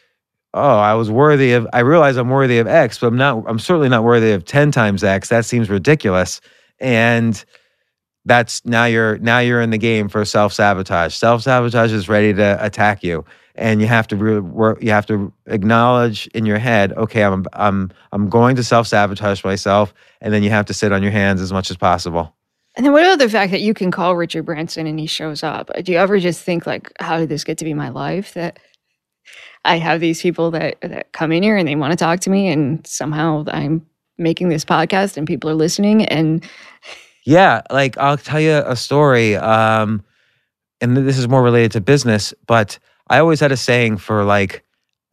Oh, 0.55 0.79
I 0.79 0.95
was 0.95 1.11
worthy 1.11 1.53
of, 1.53 1.67
I 1.73 1.81
realize 1.81 2.17
I'm 2.17 2.31
worthy 2.31 2.59
of 2.59 2.69
X, 2.69 2.99
but 3.01 3.09
I'm 3.09 3.17
not, 3.19 3.45
I'm 3.49 3.59
certainly 3.59 3.91
not 3.91 4.05
worthy 4.05 4.33
of 4.33 4.45
10 4.47 4.73
times 4.73 5.05
X. 5.05 5.29
That 5.31 5.45
seems 5.45 5.71
ridiculous. 5.71 6.41
And 6.81 7.45
that's 8.25 8.65
now 8.65 8.87
you're, 8.87 9.19
now 9.19 9.41
you're 9.41 9.61
in 9.63 9.71
the 9.71 9.79
game 9.79 10.09
for 10.09 10.25
self 10.25 10.53
sabotage. 10.55 11.15
Self 11.15 11.43
sabotage 11.43 11.93
is 11.93 12.09
ready 12.09 12.33
to 12.35 12.59
attack 12.65 13.05
you 13.05 13.25
and 13.57 13.81
you 13.81 13.87
have 13.87 14.09
to 14.09 14.17
re- 14.17 14.41
work 14.41 14.83
you 14.83 14.91
have 14.91 15.07
to 15.07 15.33
acknowledge 15.47 16.27
in 16.29 16.47
your 16.47 16.59
head 16.59 16.93
okay 16.95 17.23
i'm 17.25 17.45
i'm 17.53 17.91
i'm 18.13 18.29
going 18.29 18.57
to 18.57 18.65
self-sabotage 18.65 19.45
myself 19.45 19.95
and 20.21 20.35
then 20.35 20.43
you 20.43 20.51
have 20.51 20.67
to 20.67 20.75
sit 20.75 20.93
on 20.93 21.03
your 21.03 21.13
hands 21.13 21.41
as 21.41 21.53
much 21.53 21.71
as 21.71 21.77
possible 21.77 22.35
And 22.77 22.85
then 22.85 22.93
what 22.93 23.05
about 23.05 23.21
the 23.21 23.29
fact 23.29 23.53
that 23.53 23.61
you 23.61 23.75
can 23.75 23.93
call 23.93 24.17
Richard 24.17 24.45
Branson 24.45 24.87
and 24.89 24.99
he 24.99 25.07
shows 25.07 25.45
up? 25.45 25.71
Do 25.85 25.93
you 25.93 25.99
ever 25.99 26.19
just 26.19 26.41
think 26.43 26.67
like, 26.67 26.91
how 26.99 27.19
did 27.19 27.29
this 27.29 27.45
get 27.45 27.59
to 27.59 27.65
be 27.65 27.75
my 27.75 27.89
life? 27.91 28.35
That 28.35 28.59
I 29.65 29.79
have 29.79 30.01
these 30.01 30.21
people 30.21 30.51
that 30.53 30.81
that 30.83 31.13
come 31.13 31.33
in 31.33 31.43
here 31.43 31.57
and 31.57 31.67
they 31.67 31.77
want 31.77 31.93
to 31.93 31.97
talk 31.97 32.21
to 32.21 32.31
me, 32.31 32.49
and 32.49 32.87
somehow 32.87 33.45
I'm 33.49 33.87
making 34.19 34.49
this 34.49 34.65
podcast 34.65 35.17
and 35.17 35.27
people 35.27 35.51
are 35.51 35.55
listening. 35.55 36.05
And 36.07 36.45
yeah 37.25 37.63
like 37.71 37.97
i'll 37.99 38.19
tell 38.19 38.41
you 38.41 38.63
a 38.67 38.77
story 38.77 39.37
um 39.37 40.03
and 40.81 40.97
this 40.97 41.19
is 41.19 41.29
more 41.29 41.43
related 41.43 41.73
to 41.73 41.81
business 41.81 42.35
but 42.47 42.79
i 43.09 43.19
always 43.19 43.41
had 43.41 43.53
a 43.53 43.57
saying 43.57 43.97
for 43.97 44.25
like 44.25 44.63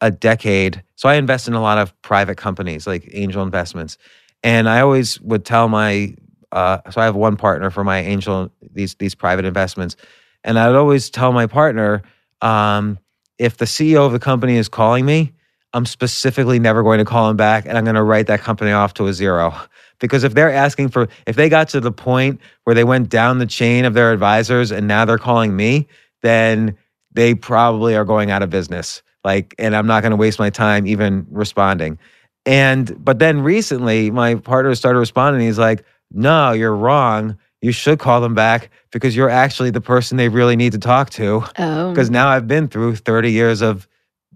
a 0.00 0.10
decade 0.10 0.82
so 0.96 1.08
i 1.08 1.14
invest 1.14 1.48
in 1.48 1.54
a 1.54 1.60
lot 1.60 1.78
of 1.78 2.00
private 2.02 2.36
companies 2.36 2.86
like 2.86 3.08
angel 3.12 3.42
investments 3.42 3.96
and 4.42 4.68
i 4.68 4.80
always 4.80 5.20
would 5.22 5.44
tell 5.44 5.68
my 5.68 6.14
uh, 6.52 6.78
so 6.90 7.00
i 7.00 7.04
have 7.04 7.16
one 7.16 7.36
partner 7.36 7.70
for 7.70 7.82
my 7.82 8.00
angel 8.00 8.50
these 8.72 8.94
these 8.96 9.14
private 9.14 9.44
investments 9.44 9.96
and 10.44 10.58
i'd 10.58 10.74
always 10.74 11.08
tell 11.08 11.32
my 11.32 11.46
partner 11.46 12.02
um, 12.42 12.98
if 13.42 13.56
the 13.56 13.64
ceo 13.64 14.06
of 14.06 14.12
the 14.12 14.20
company 14.20 14.56
is 14.56 14.68
calling 14.68 15.04
me 15.04 15.32
i'm 15.72 15.84
specifically 15.84 16.60
never 16.60 16.82
going 16.82 16.98
to 16.98 17.04
call 17.04 17.28
him 17.28 17.36
back 17.36 17.66
and 17.66 17.76
i'm 17.76 17.84
going 17.84 17.96
to 17.96 18.02
write 18.02 18.28
that 18.28 18.40
company 18.40 18.70
off 18.70 18.94
to 18.94 19.06
a 19.06 19.12
zero. 19.12 19.54
Because 19.98 20.24
if 20.24 20.34
they're 20.34 20.52
asking 20.52 20.88
for 20.88 21.06
if 21.28 21.36
they 21.36 21.48
got 21.48 21.68
to 21.68 21.80
the 21.80 21.92
point 21.92 22.40
where 22.64 22.74
they 22.74 22.82
went 22.82 23.08
down 23.08 23.38
the 23.38 23.46
chain 23.46 23.84
of 23.84 23.94
their 23.94 24.12
advisors 24.12 24.72
and 24.72 24.88
now 24.88 25.04
they're 25.04 25.16
calling 25.16 25.54
me 25.54 25.86
then 26.22 26.76
they 27.12 27.36
probably 27.36 27.94
are 27.94 28.04
going 28.04 28.28
out 28.32 28.42
of 28.42 28.50
business. 28.50 29.00
Like 29.22 29.54
and 29.60 29.76
i'm 29.76 29.86
not 29.86 30.02
going 30.02 30.10
to 30.10 30.16
waste 30.16 30.40
my 30.40 30.50
time 30.50 30.88
even 30.88 31.24
responding. 31.30 32.00
And 32.44 32.96
but 33.04 33.20
then 33.20 33.42
recently 33.42 34.10
my 34.10 34.34
partner 34.34 34.74
started 34.74 34.98
responding. 34.98 35.46
He's 35.46 35.58
like 35.58 35.84
no 36.10 36.50
you're 36.50 36.74
wrong 36.74 37.38
you 37.62 37.72
should 37.72 37.98
call 37.98 38.20
them 38.20 38.34
back 38.34 38.70
because 38.90 39.16
you're 39.16 39.30
actually 39.30 39.70
the 39.70 39.80
person 39.80 40.16
they 40.16 40.28
really 40.28 40.56
need 40.56 40.72
to 40.72 40.78
talk 40.78 41.10
to 41.10 41.44
oh, 41.58 41.90
because 41.90 42.10
now 42.10 42.28
I've 42.28 42.46
been 42.48 42.68
through 42.68 42.96
30 42.96 43.30
years 43.30 43.62
of 43.62 43.88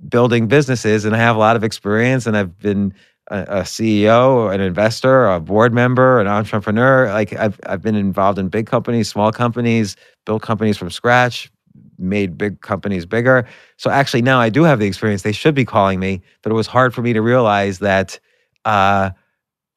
building 0.08 0.46
businesses 0.46 1.04
and 1.04 1.14
I 1.14 1.18
have 1.18 1.36
a 1.36 1.38
lot 1.38 1.56
of 1.56 1.64
experience 1.64 2.26
and 2.26 2.36
I've 2.36 2.56
been 2.58 2.94
a, 3.28 3.40
a 3.40 3.60
CEO, 3.62 4.54
an 4.54 4.60
investor, 4.60 5.26
a 5.26 5.40
board 5.40 5.74
member, 5.74 6.20
an 6.20 6.28
entrepreneur. 6.28 7.08
Like 7.12 7.32
I've 7.32 7.58
I've 7.66 7.82
been 7.82 7.96
involved 7.96 8.38
in 8.38 8.48
big 8.48 8.66
companies, 8.66 9.08
small 9.08 9.32
companies, 9.32 9.96
built 10.24 10.42
companies 10.42 10.76
from 10.78 10.90
scratch, 10.90 11.50
made 11.98 12.38
big 12.38 12.60
companies 12.60 13.06
bigger. 13.06 13.46
So 13.76 13.90
actually 13.90 14.22
now 14.22 14.38
I 14.38 14.48
do 14.48 14.62
have 14.62 14.78
the 14.78 14.86
experience. 14.86 15.22
They 15.22 15.32
should 15.32 15.54
be 15.54 15.64
calling 15.64 15.98
me, 15.98 16.22
but 16.42 16.52
it 16.52 16.54
was 16.54 16.68
hard 16.68 16.94
for 16.94 17.02
me 17.02 17.12
to 17.12 17.22
realize 17.22 17.80
that 17.80 18.20
uh, 18.64 19.10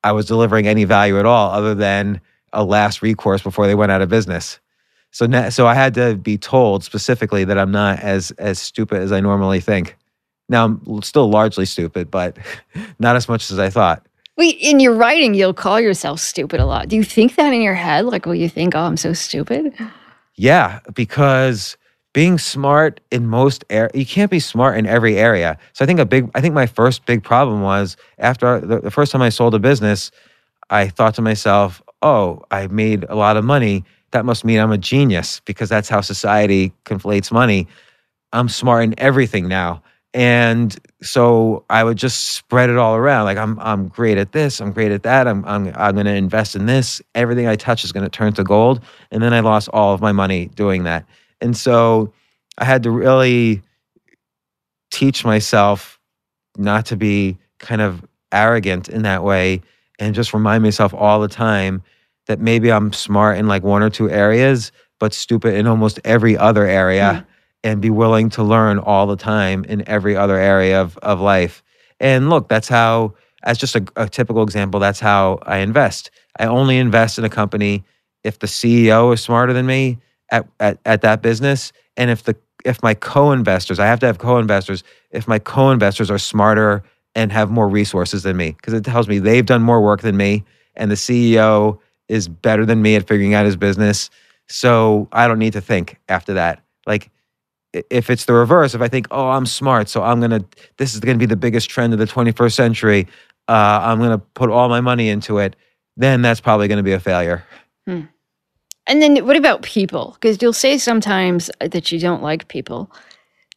I 0.03 0.11
was 0.11 0.27
delivering 0.27 0.67
any 0.67 0.83
value 0.83 1.17
at 1.17 1.25
all, 1.25 1.51
other 1.51 1.73
than 1.73 2.21
a 2.53 2.63
last 2.63 3.01
recourse 3.01 3.41
before 3.41 3.67
they 3.67 3.75
went 3.75 3.91
out 3.91 4.01
of 4.01 4.09
business. 4.09 4.59
So 5.11 5.25
na- 5.25 5.49
so 5.49 5.67
I 5.67 5.73
had 5.73 5.93
to 5.95 6.15
be 6.15 6.37
told 6.37 6.83
specifically 6.83 7.43
that 7.43 7.57
I'm 7.57 7.71
not 7.71 7.99
as 7.99 8.31
as 8.31 8.59
stupid 8.59 9.01
as 9.01 9.11
I 9.11 9.19
normally 9.19 9.59
think. 9.59 9.97
Now 10.47 10.65
I'm 10.65 11.01
still 11.01 11.29
largely 11.29 11.65
stupid, 11.65 12.11
but 12.11 12.37
not 12.99 13.15
as 13.15 13.27
much 13.27 13.51
as 13.51 13.59
I 13.59 13.69
thought. 13.69 14.05
Wait, 14.37 14.57
in 14.61 14.79
your 14.79 14.93
writing, 14.93 15.33
you'll 15.33 15.53
call 15.53 15.81
yourself 15.81 16.19
stupid 16.19 16.61
a 16.61 16.65
lot. 16.65 16.87
Do 16.87 16.95
you 16.95 17.03
think 17.03 17.35
that 17.35 17.51
in 17.51 17.61
your 17.61 17.73
head? 17.73 18.05
Like, 18.05 18.25
will 18.25 18.35
you 18.35 18.47
think, 18.47 18.73
oh, 18.73 18.79
I'm 18.79 18.95
so 18.95 19.11
stupid? 19.11 19.73
Yeah, 20.35 20.79
because 20.93 21.75
being 22.13 22.37
smart 22.37 23.01
in 23.11 23.27
most 23.27 23.63
air 23.69 23.91
you 23.93 24.05
can't 24.05 24.31
be 24.31 24.39
smart 24.39 24.77
in 24.77 24.85
every 24.85 25.17
area. 25.17 25.57
So 25.73 25.83
I 25.83 25.87
think 25.87 25.99
a 25.99 26.05
big 26.05 26.29
I 26.35 26.41
think 26.41 26.53
my 26.53 26.67
first 26.67 27.05
big 27.05 27.23
problem 27.23 27.61
was 27.61 27.97
after 28.17 28.59
the, 28.59 28.79
the 28.79 28.91
first 28.91 29.11
time 29.11 29.21
I 29.21 29.29
sold 29.29 29.53
a 29.55 29.59
business, 29.59 30.11
I 30.69 30.87
thought 30.87 31.15
to 31.15 31.21
myself, 31.21 31.81
"Oh, 32.01 32.43
I 32.51 32.67
made 32.67 33.05
a 33.09 33.15
lot 33.15 33.37
of 33.37 33.45
money. 33.45 33.83
That 34.11 34.25
must 34.25 34.43
mean 34.45 34.59
I'm 34.59 34.71
a 34.71 34.77
genius 34.77 35.41
because 35.45 35.69
that's 35.69 35.89
how 35.89 36.01
society 36.01 36.73
conflates 36.85 37.31
money. 37.31 37.67
I'm 38.33 38.49
smart 38.49 38.83
in 38.83 38.95
everything 38.97 39.47
now." 39.47 39.81
And 40.13 40.75
so 41.03 41.63
I 41.69 41.83
would 41.83 41.97
just 41.97 42.31
spread 42.31 42.69
it 42.69 42.77
all 42.77 42.95
around. 42.95 43.25
Like 43.25 43.37
I'm 43.37 43.59
I'm 43.59 43.89
great 43.89 44.17
at 44.17 44.31
this, 44.31 44.59
I'm 44.59 44.71
great 44.71 44.91
at 44.91 45.03
that. 45.03 45.27
I'm 45.27 45.45
I'm 45.45 45.71
I'm 45.75 45.95
to 45.95 46.13
invest 46.13 46.55
in 46.55 46.65
this. 46.65 47.01
Everything 47.13 47.47
I 47.47 47.55
touch 47.55 47.83
is 47.83 47.91
to 47.91 48.09
turn 48.09 48.33
to 48.33 48.43
gold. 48.43 48.81
And 49.11 49.21
then 49.21 49.33
I 49.33 49.41
lost 49.41 49.69
all 49.71 49.93
of 49.93 50.01
my 50.01 50.11
money 50.11 50.47
doing 50.55 50.83
that. 50.83 51.05
And 51.41 51.55
so 51.55 52.11
I 52.57 52.65
had 52.65 52.83
to 52.83 52.91
really 52.91 53.61
teach 54.91 55.23
myself 55.23 55.99
not 56.57 56.85
to 56.87 56.97
be 56.97 57.37
kind 57.59 57.81
of 57.81 58.03
arrogant 58.31 58.89
in 58.89 59.03
that 59.03 59.23
way 59.23 59.61
and 59.99 60.15
just 60.15 60.33
remind 60.33 60.63
myself 60.63 60.93
all 60.93 61.19
the 61.19 61.27
time 61.27 61.83
that 62.27 62.39
maybe 62.39 62.71
I'm 62.71 62.93
smart 62.93 63.37
in 63.37 63.47
like 63.47 63.63
one 63.63 63.83
or 63.83 63.89
two 63.89 64.09
areas, 64.09 64.71
but 64.99 65.13
stupid 65.13 65.55
in 65.55 65.67
almost 65.67 65.99
every 66.03 66.37
other 66.37 66.65
area 66.65 67.25
mm-hmm. 67.25 67.29
and 67.63 67.81
be 67.81 67.89
willing 67.89 68.29
to 68.31 68.43
learn 68.43 68.79
all 68.79 69.07
the 69.07 69.15
time 69.15 69.65
in 69.65 69.87
every 69.87 70.15
other 70.15 70.37
area 70.37 70.81
of, 70.81 70.97
of 70.99 71.19
life. 71.19 71.63
And 71.99 72.29
look, 72.29 72.47
that's 72.47 72.67
how, 72.67 73.15
as 73.43 73.57
just 73.57 73.75
a, 73.75 73.85
a 73.95 74.07
typical 74.07 74.43
example, 74.43 74.79
that's 74.79 74.99
how 74.99 75.39
I 75.43 75.57
invest. 75.57 76.11
I 76.39 76.45
only 76.45 76.77
invest 76.77 77.17
in 77.17 77.25
a 77.25 77.29
company 77.29 77.83
if 78.23 78.39
the 78.39 78.47
CEO 78.47 79.13
is 79.13 79.21
smarter 79.21 79.53
than 79.53 79.65
me 79.65 79.99
at, 80.31 80.47
at, 80.59 80.79
at 80.85 81.01
that 81.01 81.21
business. 81.21 81.71
And 81.97 82.09
if 82.09 82.23
the 82.23 82.35
if 82.65 82.83
my 82.83 82.93
co-investors, 82.93 83.79
I 83.79 83.85
have 83.85 83.99
to 84.01 84.05
have 84.05 84.17
co-investors, 84.17 84.83
if 85.11 85.27
my 85.29 85.39
co-investors 85.39 86.11
are 86.11 86.17
smarter 86.17 86.83
and 87.15 87.31
have 87.31 87.49
more 87.49 87.67
resources 87.67 88.23
than 88.23 88.37
me, 88.37 88.51
because 88.51 88.73
it 88.73 88.83
tells 88.83 89.07
me 89.07 89.19
they've 89.19 89.45
done 89.45 89.61
more 89.61 89.81
work 89.81 90.01
than 90.01 90.15
me 90.15 90.43
and 90.75 90.89
the 90.89 90.95
CEO 90.95 91.77
is 92.07 92.27
better 92.27 92.65
than 92.65 92.81
me 92.81 92.95
at 92.95 93.07
figuring 93.07 93.35
out 93.35 93.45
his 93.45 93.55
business. 93.55 94.09
So 94.47 95.07
I 95.11 95.27
don't 95.27 95.37
need 95.37 95.53
to 95.53 95.61
think 95.61 95.99
after 96.07 96.33
that. 96.33 96.63
Like 96.87 97.11
if 97.73 98.09
it's 98.09 98.25
the 98.25 98.33
reverse, 98.33 98.73
if 98.73 98.81
I 98.81 98.87
think, 98.87 99.07
oh, 99.11 99.29
I'm 99.29 99.45
smart, 99.45 99.89
so 99.89 100.01
I'm 100.01 100.19
gonna, 100.19 100.43
this 100.77 100.95
is 100.95 100.99
gonna 101.01 101.19
be 101.19 101.27
the 101.27 101.35
biggest 101.35 101.69
trend 101.69 101.93
of 101.93 101.99
the 101.99 102.07
21st 102.07 102.53
century, 102.53 103.07
uh, 103.47 103.79
I'm 103.83 103.99
gonna 103.99 104.17
put 104.17 104.49
all 104.49 104.69
my 104.69 104.81
money 104.81 105.09
into 105.09 105.37
it, 105.37 105.55
then 105.97 106.21
that's 106.23 106.39
probably 106.39 106.67
gonna 106.67 106.83
be 106.83 106.93
a 106.93 106.99
failure. 106.99 107.43
And 108.87 109.03
then 109.03 109.23
what 109.25 109.35
about 109.35 109.61
people? 109.61 110.17
Because 110.19 110.41
you'll 110.41 110.51
say 110.51 110.79
sometimes 110.79 111.51
that 111.59 111.91
you 111.91 111.99
don't 111.99 112.23
like 112.23 112.47
people. 112.47 112.91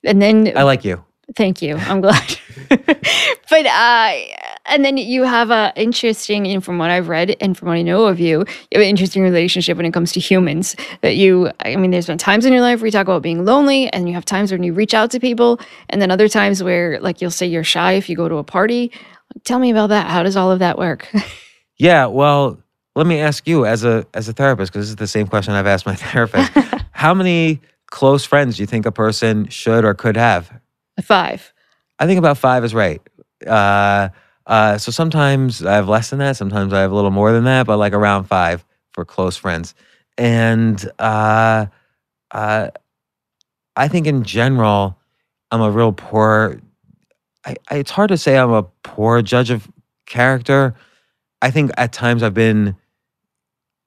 And 0.05 0.21
then 0.21 0.53
I 0.57 0.63
like 0.63 0.85
you. 0.85 1.03
Thank 1.37 1.63
you. 1.63 1.77
I'm 1.77 2.01
glad. 2.01 2.39
but 2.69 3.67
uh, 3.67 4.13
and 4.67 4.85
then 4.85 4.97
you 4.97 5.23
have 5.23 5.51
a 5.51 5.73
interesting, 5.77 6.47
and 6.47 6.63
from 6.63 6.79
what 6.79 6.91
I've 6.91 7.09
read 7.09 7.37
and 7.41 7.57
from 7.57 7.69
what 7.69 7.75
I 7.75 7.83
know 7.83 8.07
of 8.07 8.21
you, 8.21 8.41
you 8.41 8.47
have 8.73 8.83
an 8.83 8.89
interesting 8.89 9.23
relationship 9.23 9.77
when 9.77 9.87
it 9.87 9.93
comes 9.93 10.13
to 10.13 10.21
humans. 10.21 10.77
That 11.01 11.17
you, 11.17 11.51
I 11.61 11.77
mean, 11.77 11.91
there's 11.91 12.07
been 12.07 12.19
times 12.19 12.45
in 12.45 12.53
your 12.53 12.63
life 12.63 12.81
where 12.81 12.87
you 12.87 12.93
talk 12.93 13.07
about 13.07 13.23
being 13.23 13.45
lonely, 13.45 13.91
and 13.93 14.09
you 14.09 14.15
have 14.15 14.25
times 14.25 14.53
when 14.53 14.63
you 14.63 14.73
reach 14.73 14.95
out 14.95 15.11
to 15.13 15.21
people, 15.21 15.61
and 15.89 16.03
then 16.03 16.11
other 16.11 16.29
times 16.29 16.63
where, 16.63 17.01
like, 17.01 17.21
you'll 17.21 17.31
say 17.31 17.47
you're 17.47 17.65
shy 17.65 17.93
if 17.93 18.09
you 18.09 18.17
go 18.17 18.29
to 18.29 18.37
a 18.37 18.45
party. 18.45 18.93
Tell 19.45 19.59
me 19.59 19.71
about 19.71 19.89
that. 19.89 20.09
How 20.09 20.23
does 20.23 20.37
all 20.37 20.51
of 20.51 20.59
that 20.59 20.79
work? 20.79 21.09
Yeah, 21.79 22.07
well, 22.07 22.63
let 22.95 23.09
me 23.09 23.19
ask 23.19 23.49
you 23.49 23.67
as 23.67 23.83
a 23.83 24.07
as 24.15 24.29
a 24.29 24.33
therapist 24.33 24.73
because 24.73 24.87
this 24.87 24.91
is 24.91 24.97
the 24.97 25.09
same 25.09 25.27
question 25.27 25.55
I've 25.55 25.67
asked 25.67 25.85
my 25.85 25.95
therapist. 25.97 26.53
How 26.93 27.13
many 27.13 27.61
close 27.91 28.25
friends 28.25 28.57
do 28.57 28.63
you 28.63 28.69
think 28.69 28.87
a 28.87 28.93
person 28.93 29.49
should 29.49 29.85
or 29.85 29.93
could 29.93 30.17
have? 30.17 30.53
Five. 31.01 31.53
I 31.99 32.07
think 32.07 32.19
about 32.19 32.39
five 32.39 32.65
is 32.65 32.75
right. 32.75 33.01
Uh, 33.47 34.09
uh, 34.47 34.77
so 34.79 34.91
sometimes 34.91 35.65
I 35.65 35.75
have 35.75 35.89
less 35.89 36.11
than 36.11 36.19
that. 36.19 36.37
Sometimes 36.37 36.73
I 36.73 36.81
have 36.81 36.93
a 36.93 36.95
little 36.95 37.11
more 37.11 37.33
than 37.33 37.45
that, 37.45 37.67
but 37.67 37.79
like 37.79 37.93
around 37.93 38.25
five 38.25 38.65
for 38.93 39.05
close 39.05 39.37
friends. 39.37 39.75
And 40.19 40.85
uh, 40.99 41.67
uh, 42.33 42.69
I 43.77 43.89
think 43.89 44.07
in 44.07 44.25
general, 44.25 44.99
I'm 45.51 45.61
a 45.61 45.71
real 45.71 45.93
poor. 45.93 46.61
I, 47.45 47.57
I, 47.71 47.77
it's 47.77 47.91
hard 47.91 48.09
to 48.09 48.19
say 48.19 48.37
I'm 48.37 48.53
a 48.53 48.65
poor 48.83 49.23
judge 49.23 49.51
of 49.51 49.71
character. 50.07 50.75
I 51.41 51.51
think 51.51 51.71
at 51.77 51.93
times 51.93 52.23
I've 52.23 52.35
been, 52.35 52.77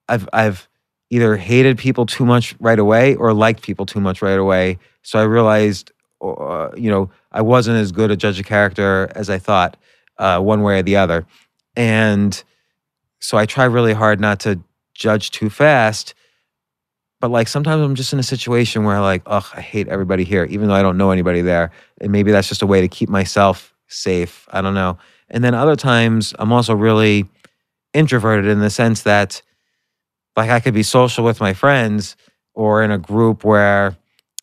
I've 0.10 0.28
I've 0.34 0.68
either 1.10 1.38
hated 1.38 1.78
people 1.78 2.06
too 2.06 2.26
much 2.26 2.56
right 2.60 2.80
away 2.80 3.16
or 3.16 3.34
liked 3.34 3.62
people 3.62 3.86
too 3.86 4.00
much 4.00 4.22
right 4.22 4.40
away. 4.40 4.80
So 5.04 5.20
I 5.20 5.24
realized, 5.24 5.92
uh, 6.34 6.72
you 6.76 6.90
know, 6.90 7.10
I 7.32 7.42
wasn't 7.42 7.78
as 7.78 7.92
good 7.92 8.12
a 8.12 8.16
judge 8.16 8.40
of 8.40 8.46
character 8.46 9.12
as 9.16 9.30
I 9.30 9.38
thought, 9.38 9.78
uh, 10.18 10.40
one 10.40 10.62
way 10.62 10.80
or 10.80 10.84
the 10.84 10.98
other. 10.98 11.26
And 11.76 12.42
so 13.20 13.38
I 13.38 13.46
try 13.46 13.66
really 13.66 13.94
hard 13.94 14.20
not 14.20 14.40
to 14.42 14.60
judge 14.94 15.32
too 15.32 15.50
fast. 15.50 16.14
But 17.22 17.32
like 17.32 17.48
sometimes 17.48 17.82
I'm 17.82 17.96
just 17.96 18.14
in 18.14 18.20
a 18.20 18.24
situation 18.24 18.84
where 18.84 19.00
like, 19.02 19.24
ugh, 19.26 19.46
I 19.54 19.62
hate 19.62 19.88
everybody 19.88 20.24
here, 20.24 20.46
even 20.46 20.68
though 20.68 20.76
I 20.76 20.82
don't 20.82 20.98
know 20.98 21.12
anybody 21.12 21.42
there. 21.42 21.72
And 22.02 22.12
maybe 22.12 22.32
that's 22.32 22.48
just 22.48 22.62
a 22.62 22.68
way 22.68 22.82
to 22.82 22.88
keep 22.88 23.10
myself 23.10 23.74
safe. 23.88 24.48
I 24.52 24.62
don't 24.62 24.74
know. 24.74 24.98
And 25.30 25.44
then 25.44 25.56
other 25.56 25.76
times 25.76 26.34
I'm 26.38 26.52
also 26.52 26.76
really 26.76 27.26
introverted 27.94 28.46
in 28.46 28.60
the 28.60 28.70
sense 28.70 29.04
that 29.04 29.42
like 30.36 30.50
I 30.50 30.60
could 30.60 30.74
be 30.74 30.84
social 30.84 31.24
with 31.24 31.40
my 31.40 31.54
friends 31.54 32.16
or 32.54 32.84
in 32.84 32.92
a 32.92 32.98
group 32.98 33.44
where 33.44 33.96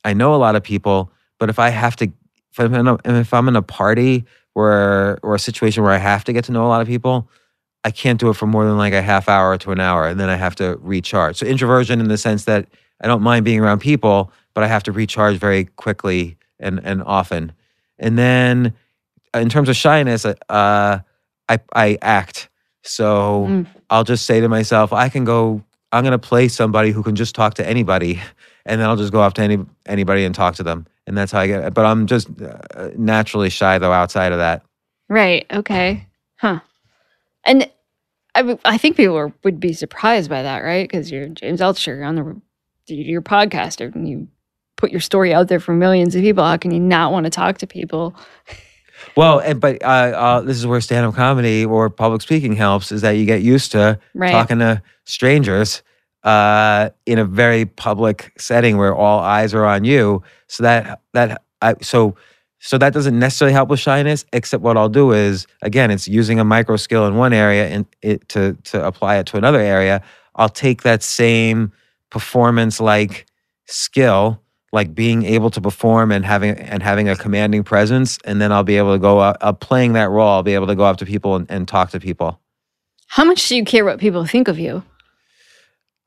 I 0.04 0.14
know 0.14 0.34
a 0.34 0.36
lot 0.36 0.56
of 0.56 0.62
people, 0.62 1.12
but 1.42 1.50
if 1.50 1.58
I 1.58 1.70
have 1.70 1.96
to, 1.96 2.04
if 2.52 2.60
I'm 2.60 2.72
in 2.72 2.86
a, 2.86 2.96
if 3.04 3.34
I'm 3.34 3.48
in 3.48 3.56
a 3.56 3.62
party 3.62 4.24
where 4.52 5.18
or 5.24 5.34
a 5.34 5.40
situation 5.40 5.82
where 5.82 5.90
I 5.90 5.96
have 5.98 6.22
to 6.22 6.32
get 6.32 6.44
to 6.44 6.52
know 6.52 6.64
a 6.64 6.68
lot 6.68 6.80
of 6.80 6.86
people, 6.86 7.28
I 7.82 7.90
can't 7.90 8.20
do 8.20 8.28
it 8.30 8.34
for 8.34 8.46
more 8.46 8.64
than 8.64 8.78
like 8.78 8.92
a 8.92 9.02
half 9.02 9.28
hour 9.28 9.58
to 9.58 9.72
an 9.72 9.80
hour, 9.80 10.06
and 10.06 10.20
then 10.20 10.28
I 10.28 10.36
have 10.36 10.54
to 10.62 10.78
recharge. 10.80 11.38
So 11.38 11.44
introversion 11.44 11.98
in 11.98 12.06
the 12.06 12.16
sense 12.16 12.44
that 12.44 12.68
I 13.00 13.08
don't 13.08 13.22
mind 13.22 13.44
being 13.44 13.58
around 13.58 13.80
people, 13.80 14.30
but 14.54 14.62
I 14.62 14.68
have 14.68 14.84
to 14.84 14.92
recharge 14.92 15.36
very 15.36 15.64
quickly 15.64 16.36
and 16.60 16.78
and 16.84 17.02
often. 17.02 17.50
And 17.98 18.16
then 18.16 18.72
in 19.34 19.48
terms 19.48 19.68
of 19.68 19.74
shyness, 19.74 20.24
uh, 20.24 20.34
I 20.48 21.58
I 21.74 21.98
act. 22.02 22.50
So 22.84 23.46
Mm. 23.48 23.66
I'll 23.90 24.04
just 24.04 24.26
say 24.26 24.40
to 24.40 24.48
myself, 24.48 24.92
I 24.92 25.08
can 25.08 25.24
go. 25.24 25.64
I'm 25.90 26.04
gonna 26.04 26.20
play 26.20 26.46
somebody 26.46 26.92
who 26.92 27.02
can 27.02 27.16
just 27.16 27.34
talk 27.34 27.54
to 27.54 27.68
anybody, 27.68 28.22
and 28.64 28.80
then 28.80 28.88
I'll 28.88 28.96
just 28.96 29.12
go 29.12 29.20
off 29.20 29.34
to 29.34 29.42
any 29.42 29.58
anybody 29.86 30.24
and 30.24 30.32
talk 30.32 30.54
to 30.54 30.62
them, 30.62 30.86
and 31.06 31.16
that's 31.16 31.32
how 31.32 31.40
I 31.40 31.46
get. 31.46 31.74
But 31.74 31.86
I'm 31.86 32.06
just 32.06 32.28
uh, 32.40 32.90
naturally 32.96 33.50
shy 33.50 33.78
though. 33.78 33.92
Outside 33.92 34.32
of 34.32 34.38
that, 34.38 34.62
Right. 35.08 35.46
Okay. 35.52 36.06
Huh. 36.36 36.60
And 37.44 37.70
I, 38.34 38.58
I 38.64 38.78
think 38.78 38.96
people 38.96 39.16
are, 39.16 39.32
would 39.44 39.60
be 39.60 39.72
surprised 39.72 40.30
by 40.30 40.42
that, 40.42 40.60
right? 40.60 40.88
Because 40.88 41.10
you're 41.10 41.28
James 41.28 41.60
Altucher 41.60 41.88
you're 41.88 42.04
on 42.04 42.14
the 42.16 42.40
you're 42.86 43.20
a 43.20 43.24
podcaster 43.24 43.94
and 43.94 44.08
you 44.08 44.28
put 44.76 44.90
your 44.90 45.00
story 45.00 45.32
out 45.32 45.48
there 45.48 45.60
for 45.60 45.74
millions 45.74 46.14
of 46.14 46.22
people. 46.22 46.42
How 46.44 46.56
can 46.56 46.70
you 46.70 46.80
not 46.80 47.12
want 47.12 47.24
to 47.24 47.30
talk 47.30 47.58
to 47.58 47.66
people? 47.66 48.16
well, 49.16 49.38
and, 49.38 49.60
but 49.60 49.82
uh, 49.82 49.86
uh, 49.86 50.40
this 50.40 50.56
is 50.56 50.66
where 50.66 50.80
stand-up 50.80 51.14
comedy 51.14 51.64
or 51.64 51.90
public 51.90 52.22
speaking 52.22 52.56
helps. 52.56 52.90
Is 52.90 53.02
that 53.02 53.12
you 53.12 53.26
get 53.26 53.42
used 53.42 53.72
to 53.72 53.98
Right. 54.14 54.32
talking 54.32 54.58
to 54.60 54.82
strangers 55.04 55.82
uh, 56.24 56.90
in 57.06 57.18
a 57.18 57.24
very 57.24 57.66
public 57.66 58.32
setting 58.38 58.76
where 58.76 58.94
all 58.94 59.20
eyes 59.20 59.54
are 59.54 59.64
on 59.64 59.84
you. 59.84 60.22
So 60.48 60.62
that 60.62 61.00
that 61.12 61.42
I 61.60 61.74
so 61.82 62.16
so 62.58 62.78
that 62.78 62.92
doesn't 62.92 63.18
necessarily 63.18 63.52
help 63.52 63.68
with 63.68 63.80
shyness. 63.80 64.24
Except 64.32 64.62
what 64.62 64.76
I'll 64.76 64.88
do 64.88 65.12
is 65.12 65.46
again, 65.62 65.90
it's 65.90 66.08
using 66.08 66.38
a 66.38 66.44
micro 66.44 66.76
skill 66.76 67.06
in 67.06 67.16
one 67.16 67.32
area 67.32 67.68
and 67.68 67.86
it 68.02 68.28
to 68.30 68.56
to 68.64 68.84
apply 68.86 69.16
it 69.16 69.26
to 69.26 69.36
another 69.36 69.60
area. 69.60 70.02
I'll 70.36 70.48
take 70.48 70.82
that 70.82 71.02
same 71.02 71.72
performance 72.10 72.80
like 72.80 73.26
skill 73.66 74.42
like 74.72 74.94
being 74.94 75.24
able 75.24 75.50
to 75.50 75.60
perform 75.60 76.10
and 76.10 76.24
having 76.24 76.52
and 76.52 76.82
having 76.82 77.08
a 77.08 77.14
commanding 77.14 77.62
presence, 77.62 78.18
and 78.24 78.40
then 78.40 78.50
I'll 78.52 78.64
be 78.64 78.78
able 78.78 78.94
to 78.94 78.98
go 78.98 79.18
up, 79.18 79.36
uh, 79.40 79.52
playing 79.52 79.92
that 79.92 80.10
role. 80.10 80.28
I'll 80.28 80.42
be 80.42 80.54
able 80.54 80.66
to 80.66 80.74
go 80.74 80.84
up 80.84 80.96
to 80.98 81.06
people 81.06 81.36
and, 81.36 81.46
and 81.50 81.68
talk 81.68 81.90
to 81.90 82.00
people. 82.00 82.40
How 83.06 83.24
much 83.24 83.48
do 83.48 83.56
you 83.56 83.64
care 83.64 83.84
what 83.84 84.00
people 84.00 84.24
think 84.24 84.48
of 84.48 84.58
you? 84.58 84.82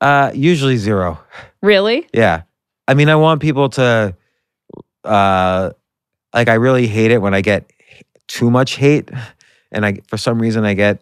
Uh, 0.00 0.30
usually 0.34 0.76
zero. 0.76 1.18
Really? 1.62 2.06
Yeah. 2.12 2.42
I 2.88 2.94
mean, 2.94 3.08
I 3.08 3.16
want 3.16 3.40
people 3.40 3.68
to, 3.70 4.14
uh, 5.04 5.70
like, 6.34 6.48
I 6.48 6.54
really 6.54 6.86
hate 6.86 7.10
it 7.10 7.18
when 7.18 7.34
I 7.34 7.40
get 7.40 7.70
too 8.28 8.50
much 8.50 8.76
hate. 8.76 9.10
And 9.72 9.84
I, 9.86 9.98
for 10.06 10.16
some 10.16 10.38
reason, 10.40 10.64
I 10.64 10.74
get 10.74 11.00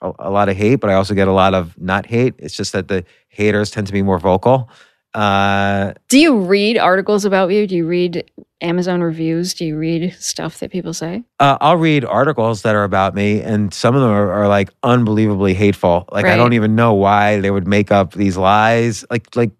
a, 0.00 0.12
a 0.18 0.30
lot 0.30 0.48
of 0.48 0.56
hate, 0.56 0.76
but 0.76 0.90
I 0.90 0.94
also 0.94 1.14
get 1.14 1.28
a 1.28 1.32
lot 1.32 1.54
of 1.54 1.76
not 1.78 2.06
hate. 2.06 2.34
It's 2.38 2.56
just 2.56 2.72
that 2.72 2.88
the 2.88 3.04
haters 3.28 3.70
tend 3.70 3.86
to 3.88 3.92
be 3.92 4.02
more 4.02 4.18
vocal. 4.18 4.70
Uh, 5.12 5.94
Do 6.08 6.18
you 6.18 6.38
read 6.38 6.78
articles 6.78 7.24
about 7.24 7.50
you? 7.50 7.66
Do 7.66 7.74
you 7.74 7.86
read 7.86 8.30
Amazon 8.60 9.02
reviews? 9.02 9.54
Do 9.54 9.64
you 9.66 9.76
read 9.76 10.14
stuff 10.18 10.60
that 10.60 10.70
people 10.70 10.94
say? 10.94 11.24
uh, 11.40 11.58
I'll 11.60 11.76
read 11.76 12.04
articles 12.04 12.62
that 12.62 12.74
are 12.74 12.84
about 12.84 13.14
me, 13.14 13.40
and 13.42 13.72
some 13.72 13.94
of 13.94 14.00
them 14.00 14.10
are, 14.10 14.32
are 14.32 14.48
like 14.48 14.70
unbelievably 14.82 15.54
hateful. 15.54 16.08
Like 16.10 16.26
I 16.26 16.36
don't 16.36 16.54
even 16.54 16.74
know 16.74 16.94
why 16.94 17.40
they 17.40 17.50
would 17.50 17.66
make 17.66 17.92
up 17.92 18.12
these 18.12 18.36
lies. 18.36 19.04
Like 19.10 19.34
like 19.36 19.50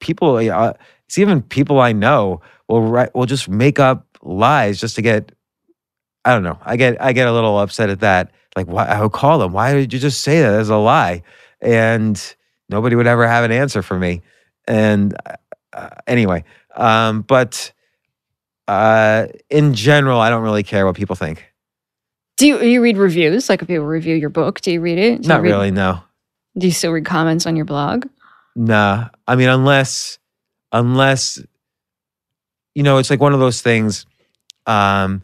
people, 0.00 0.36
uh, 0.36 0.72
it's 1.06 1.18
even 1.18 1.42
people 1.42 1.80
I 1.80 1.92
know 1.92 2.40
will 2.68 2.82
write, 2.82 3.14
will 3.14 3.26
just 3.26 3.48
make 3.48 3.78
up 3.78 4.06
lies 4.22 4.80
just 4.80 4.96
to 4.96 5.02
get. 5.02 5.32
I 6.24 6.34
don't 6.34 6.42
know. 6.42 6.58
I 6.62 6.76
get 6.76 7.00
I 7.00 7.12
get 7.12 7.28
a 7.28 7.32
little 7.32 7.58
upset 7.58 7.88
at 7.88 8.00
that. 8.00 8.32
Like 8.56 8.66
why 8.66 8.84
I 8.84 9.00
would 9.00 9.12
call 9.12 9.38
them. 9.38 9.52
Why 9.52 9.72
did 9.72 9.92
you 9.92 9.98
just 9.98 10.22
say 10.22 10.40
that 10.42 10.54
as 10.54 10.68
a 10.68 10.76
lie? 10.76 11.22
And 11.60 12.20
nobody 12.68 12.96
would 12.96 13.06
ever 13.06 13.26
have 13.26 13.44
an 13.44 13.52
answer 13.52 13.80
for 13.82 13.98
me. 13.98 14.22
And 14.66 15.16
uh, 15.72 15.88
anyway, 16.06 16.44
um, 16.74 17.22
but 17.22 17.72
uh, 18.70 19.26
in 19.50 19.74
general, 19.74 20.20
I 20.20 20.30
don't 20.30 20.42
really 20.42 20.62
care 20.62 20.86
what 20.86 20.94
people 20.96 21.16
think. 21.16 21.44
Do 22.36 22.46
you, 22.46 22.60
you 22.62 22.80
read 22.82 22.96
reviews? 22.96 23.48
Like 23.48 23.60
if 23.62 23.68
people 23.68 23.84
review 23.84 24.14
your 24.14 24.30
book, 24.30 24.60
do 24.60 24.70
you 24.72 24.80
read 24.80 24.98
it? 24.98 25.22
Do 25.22 25.28
Not 25.28 25.42
read- 25.42 25.50
really, 25.50 25.70
no. 25.70 26.00
Do 26.56 26.66
you 26.66 26.72
still 26.72 26.92
read 26.92 27.04
comments 27.04 27.46
on 27.46 27.56
your 27.56 27.64
blog? 27.64 28.06
Nah. 28.56 29.08
I 29.26 29.36
mean, 29.36 29.48
unless, 29.48 30.18
unless, 30.72 31.40
you 32.74 32.82
know, 32.82 32.98
it's 32.98 33.10
like 33.10 33.20
one 33.20 33.32
of 33.34 33.40
those 33.40 33.60
things. 33.62 34.06
Um, 34.66 35.22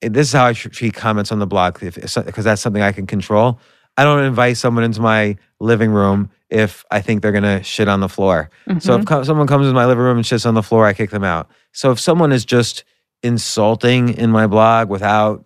this 0.00 0.28
is 0.28 0.32
how 0.32 0.46
I 0.46 0.52
treat 0.52 0.94
comments 0.94 1.32
on 1.32 1.38
the 1.38 1.46
blog, 1.46 1.78
because 1.80 2.44
that's 2.44 2.62
something 2.62 2.82
I 2.82 2.92
can 2.92 3.06
control. 3.06 3.58
I 3.96 4.04
don't 4.04 4.24
invite 4.24 4.56
someone 4.58 4.84
into 4.84 5.00
my 5.00 5.36
living 5.60 5.90
room 5.90 6.30
if 6.50 6.84
I 6.90 7.00
think 7.00 7.22
they're 7.22 7.32
gonna 7.32 7.62
shit 7.62 7.88
on 7.88 8.00
the 8.00 8.08
floor. 8.08 8.50
So 8.78 8.92
Mhm. 8.96 9.00
if 9.00 9.06
co- 9.06 9.22
someone 9.24 9.46
comes 9.46 9.66
in 9.66 9.74
my 9.74 9.86
living 9.86 10.04
room 10.04 10.16
and 10.18 10.24
shits 10.24 10.46
on 10.46 10.54
the 10.54 10.62
floor, 10.62 10.86
I 10.86 10.92
kick 10.92 11.10
them 11.10 11.24
out. 11.24 11.48
So 11.76 11.90
if 11.90 12.00
someone 12.00 12.32
is 12.32 12.46
just 12.46 12.84
insulting 13.22 14.08
in 14.16 14.30
my 14.30 14.46
blog 14.46 14.88
without, 14.88 15.44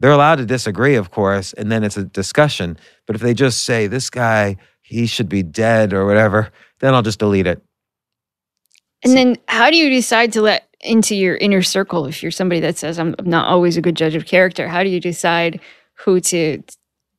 they're 0.00 0.10
allowed 0.10 0.38
to 0.38 0.44
disagree, 0.44 0.96
of 0.96 1.12
course, 1.12 1.52
and 1.52 1.70
then 1.70 1.84
it's 1.84 1.96
a 1.96 2.02
discussion. 2.02 2.76
But 3.06 3.14
if 3.14 3.22
they 3.22 3.32
just 3.32 3.62
say 3.62 3.86
this 3.86 4.10
guy, 4.10 4.56
he 4.82 5.06
should 5.06 5.28
be 5.28 5.44
dead 5.44 5.92
or 5.92 6.04
whatever, 6.04 6.50
then 6.80 6.94
I'll 6.94 7.02
just 7.02 7.20
delete 7.20 7.46
it. 7.46 7.62
And 9.04 9.16
then 9.16 9.36
how 9.46 9.70
do 9.70 9.76
you 9.76 9.88
decide 9.88 10.32
to 10.32 10.42
let 10.42 10.68
into 10.80 11.14
your 11.14 11.36
inner 11.36 11.62
circle 11.62 12.06
if 12.06 12.24
you're 12.24 12.32
somebody 12.32 12.60
that 12.62 12.76
says 12.76 12.98
I'm 12.98 13.14
not 13.22 13.46
always 13.46 13.76
a 13.76 13.80
good 13.80 13.96
judge 13.96 14.16
of 14.16 14.26
character? 14.26 14.66
How 14.66 14.82
do 14.82 14.88
you 14.88 14.98
decide 14.98 15.60
who 15.94 16.18
to 16.22 16.60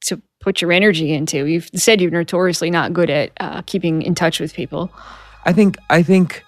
to 0.01 0.21
put 0.41 0.61
your 0.61 0.73
energy 0.73 1.13
into? 1.13 1.45
You've 1.45 1.69
said 1.75 2.01
you're 2.01 2.11
notoriously 2.11 2.71
not 2.71 2.91
good 2.91 3.09
at 3.09 3.31
uh, 3.39 3.61
keeping 3.61 4.01
in 4.01 4.15
touch 4.15 4.41
with 4.41 4.53
people. 4.53 4.91
I 5.45 5.53
think 5.53 5.77
I 5.89 6.03
think 6.03 6.43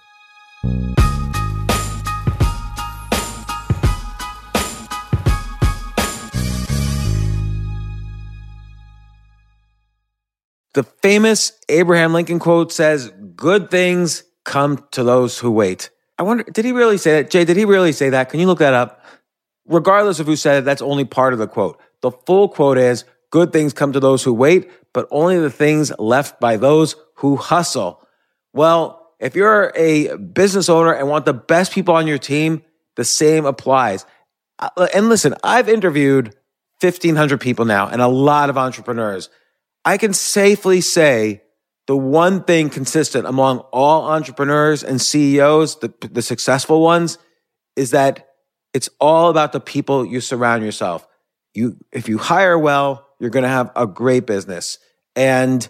The 10.74 10.84
famous 10.84 11.52
Abraham 11.68 12.12
Lincoln 12.12 12.38
quote 12.38 12.72
says, 12.72 13.10
Good 13.34 13.70
things 13.70 14.24
come 14.44 14.84
to 14.92 15.02
those 15.02 15.38
who 15.38 15.50
wait. 15.50 15.90
I 16.18 16.22
wonder, 16.22 16.44
did 16.44 16.64
he 16.64 16.72
really 16.72 16.98
say 16.98 17.22
that? 17.22 17.30
Jay, 17.30 17.44
did 17.44 17.56
he 17.56 17.64
really 17.64 17.92
say 17.92 18.10
that? 18.10 18.28
Can 18.30 18.40
you 18.40 18.46
look 18.46 18.58
that 18.58 18.74
up? 18.74 19.04
Regardless 19.66 20.20
of 20.20 20.26
who 20.26 20.36
said 20.36 20.58
it, 20.58 20.64
that's 20.64 20.82
only 20.82 21.04
part 21.04 21.32
of 21.32 21.38
the 21.38 21.46
quote. 21.46 21.80
The 22.02 22.10
full 22.10 22.48
quote 22.48 22.78
is, 22.78 23.04
Good 23.30 23.52
things 23.52 23.72
come 23.72 23.92
to 23.92 24.00
those 24.00 24.24
who 24.24 24.34
wait, 24.34 24.70
but 24.92 25.06
only 25.10 25.38
the 25.38 25.50
things 25.50 25.92
left 25.98 26.40
by 26.40 26.56
those 26.56 26.96
who 27.14 27.36
hustle. 27.36 28.06
Well, 28.52 29.12
if 29.20 29.36
you're 29.36 29.72
a 29.76 30.16
business 30.16 30.68
owner 30.68 30.92
and 30.92 31.08
want 31.08 31.26
the 31.26 31.34
best 31.34 31.72
people 31.72 31.94
on 31.94 32.06
your 32.06 32.18
team, 32.18 32.62
the 32.96 33.04
same 33.04 33.46
applies. 33.46 34.04
Uh, 34.58 34.88
And 34.94 35.08
listen, 35.08 35.34
I've 35.44 35.68
interviewed 35.68 36.34
1,500 36.80 37.40
people 37.40 37.64
now 37.64 37.86
and 37.86 38.02
a 38.02 38.08
lot 38.08 38.50
of 38.50 38.58
entrepreneurs. 38.58 39.28
I 39.84 39.96
can 39.96 40.12
safely 40.12 40.80
say 40.80 41.42
the 41.86 41.96
one 41.96 42.44
thing 42.44 42.70
consistent 42.70 43.26
among 43.26 43.58
all 43.72 44.10
entrepreneurs 44.10 44.84
and 44.84 45.00
CEOs, 45.00 45.80
the, 45.80 45.92
the 46.10 46.22
successful 46.22 46.82
ones, 46.82 47.18
is 47.76 47.90
that 47.90 48.28
it's 48.72 48.88
all 49.00 49.30
about 49.30 49.52
the 49.52 49.60
people 49.60 50.04
you 50.04 50.20
surround 50.20 50.62
yourself. 50.64 51.06
You, 51.54 51.76
if 51.90 52.08
you 52.08 52.18
hire 52.18 52.58
well, 52.58 53.06
you're 53.18 53.30
going 53.30 53.42
to 53.42 53.48
have 53.48 53.72
a 53.74 53.86
great 53.86 54.26
business. 54.26 54.78
And, 55.16 55.66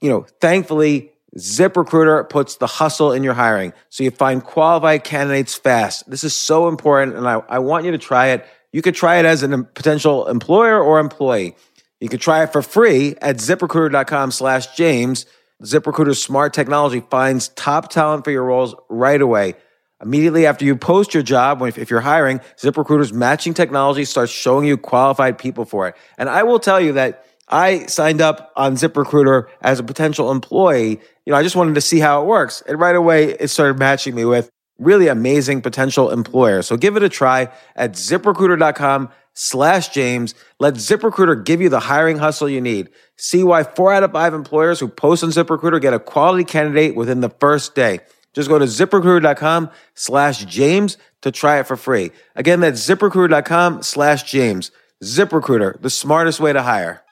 you 0.00 0.08
know, 0.08 0.26
thankfully, 0.40 1.12
ZipRecruiter 1.36 2.28
puts 2.28 2.56
the 2.56 2.66
hustle 2.66 3.12
in 3.12 3.22
your 3.22 3.34
hiring. 3.34 3.72
So 3.90 4.04
you 4.04 4.10
find 4.10 4.42
qualified 4.42 5.04
candidates 5.04 5.54
fast. 5.54 6.08
This 6.08 6.24
is 6.24 6.34
so 6.34 6.68
important. 6.68 7.16
And 7.16 7.28
I, 7.28 7.42
I 7.48 7.58
want 7.58 7.84
you 7.84 7.90
to 7.90 7.98
try 7.98 8.28
it. 8.28 8.46
You 8.72 8.82
could 8.82 8.94
try 8.94 9.18
it 9.18 9.24
as 9.24 9.42
a 9.42 9.48
potential 9.48 10.26
employer 10.28 10.82
or 10.82 10.98
employee. 11.00 11.56
You 12.00 12.08
can 12.08 12.18
try 12.18 12.42
it 12.42 12.52
for 12.52 12.62
free 12.62 13.16
at 13.20 13.36
ziprecruiter.com 13.36 14.30
slash 14.30 14.74
James. 14.76 15.26
ZipRecruiter's 15.62 16.22
smart 16.22 16.52
technology 16.52 17.00
finds 17.00 17.48
top 17.48 17.88
talent 17.90 18.24
for 18.24 18.30
your 18.30 18.44
roles 18.44 18.74
right 18.88 19.20
away. 19.20 19.54
Immediately 20.02 20.46
after 20.46 20.64
you 20.64 20.76
post 20.76 21.14
your 21.14 21.22
job, 21.22 21.62
if 21.62 21.88
you're 21.90 22.00
hiring, 22.00 22.40
ZipRecruiter's 22.58 23.12
matching 23.12 23.54
technology 23.54 24.04
starts 24.04 24.32
showing 24.32 24.66
you 24.66 24.76
qualified 24.76 25.38
people 25.38 25.64
for 25.64 25.88
it. 25.88 25.94
And 26.18 26.28
I 26.28 26.42
will 26.42 26.58
tell 26.58 26.80
you 26.80 26.92
that 26.92 27.24
I 27.48 27.86
signed 27.86 28.20
up 28.20 28.52
on 28.56 28.74
ZipRecruiter 28.74 29.46
as 29.62 29.78
a 29.78 29.82
potential 29.82 30.30
employee. 30.30 31.00
You 31.24 31.30
know, 31.30 31.36
I 31.36 31.42
just 31.42 31.56
wanted 31.56 31.74
to 31.76 31.80
see 31.80 32.00
how 32.00 32.22
it 32.22 32.26
works. 32.26 32.62
And 32.66 32.78
right 32.78 32.96
away, 32.96 33.30
it 33.30 33.48
started 33.48 33.78
matching 33.78 34.14
me 34.14 34.24
with 34.24 34.50
really 34.78 35.08
amazing 35.08 35.62
potential 35.62 36.10
employers. 36.10 36.66
So 36.66 36.76
give 36.76 36.96
it 36.96 37.02
a 37.02 37.08
try 37.08 37.48
at 37.76 37.92
ziprecruiter.com 37.92 39.10
slash 39.34 39.88
James. 39.90 40.34
Let 40.58 40.74
ZipRecruiter 40.74 41.44
give 41.44 41.60
you 41.60 41.68
the 41.68 41.80
hiring 41.80 42.18
hustle 42.18 42.48
you 42.48 42.60
need. 42.60 42.88
See 43.16 43.44
why 43.44 43.62
four 43.62 43.92
out 43.92 44.02
of 44.02 44.12
five 44.12 44.34
employers 44.34 44.80
who 44.80 44.88
post 44.88 45.22
on 45.22 45.30
ZipRecruiter 45.30 45.80
get 45.80 45.92
a 45.92 45.98
quality 45.98 46.44
candidate 46.44 46.96
within 46.96 47.20
the 47.20 47.30
first 47.30 47.74
day. 47.74 48.00
Just 48.32 48.48
go 48.48 48.58
to 48.58 48.64
ziprecruiter.com 48.64 49.70
slash 49.94 50.44
James 50.46 50.96
to 51.22 51.30
try 51.30 51.60
it 51.60 51.66
for 51.66 51.76
free. 51.76 52.10
Again, 52.34 52.60
that's 52.60 52.84
ziprecruiter.com 52.84 53.82
slash 53.82 54.24
James. 54.24 54.70
ZipRecruiter, 55.02 55.80
the 55.80 55.90
smartest 55.90 56.40
way 56.40 56.52
to 56.52 56.62
hire. 56.62 57.02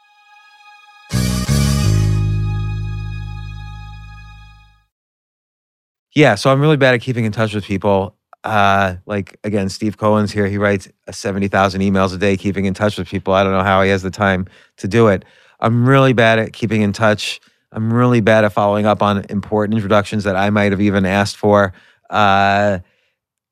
Yeah, 6.15 6.35
so 6.35 6.51
I'm 6.51 6.61
really 6.61 6.77
bad 6.77 6.95
at 6.95 7.01
keeping 7.01 7.25
in 7.25 7.33
touch 7.33 7.55
with 7.55 7.65
people. 7.65 8.17
Uh, 8.45 8.97
like 9.07 9.39
again, 9.45 9.69
Steve 9.69 9.97
Cohen's 9.97 10.33
here. 10.33 10.49
He 10.49 10.59
writes 10.59 10.89
uh, 11.07 11.13
seventy 11.13 11.49
thousand 11.49 11.81
emails 11.83 12.15
a 12.15 12.19
day, 12.19 12.37
keeping 12.37 12.65
in 12.65 12.75
touch 12.75 12.99
with 12.99 13.09
people. 13.09 13.33
I 13.35 13.45
don't 13.45 13.53
know 13.53 13.63
how 13.63 13.83
he 13.83 13.91
has 13.91 14.03
the 14.03 14.11
time 14.11 14.47
to 14.79 14.89
do 14.89 15.09
it. 15.09 15.25
I'm 15.61 15.89
really 15.89 16.13
bad 16.13 16.39
at 16.41 16.53
keeping 16.53 16.83
in 16.83 16.93
touch. 16.93 17.41
I'm 17.71 17.93
really 17.93 18.21
bad 18.21 18.45
at 18.45 18.53
following 18.53 18.85
up 18.85 19.03
on 19.03 19.25
important 19.31 19.75
introductions 19.77 20.25
that 20.25 20.37
I 20.37 20.51
might 20.51 20.73
have 20.73 20.81
even 20.81 21.07
asked 21.07 21.37
for. 21.37 21.73
Uh, 22.11 22.81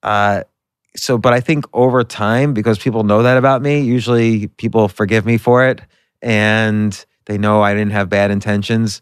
uh, 0.02 0.42
so, 0.96 1.18
but 1.18 1.32
I 1.32 1.40
think 1.40 1.64
over 1.72 2.02
time, 2.04 2.52
because 2.52 2.78
people 2.78 3.04
know 3.04 3.22
that 3.22 3.36
about 3.36 3.62
me, 3.62 3.80
usually 3.80 4.48
people 4.48 4.88
forgive 4.88 5.24
me 5.24 5.38
for 5.38 5.64
it, 5.64 5.80
and 6.20 7.04
they 7.26 7.38
know 7.38 7.62
I 7.62 7.74
didn't 7.74 7.92
have 7.92 8.08
bad 8.08 8.30
intentions. 8.30 9.00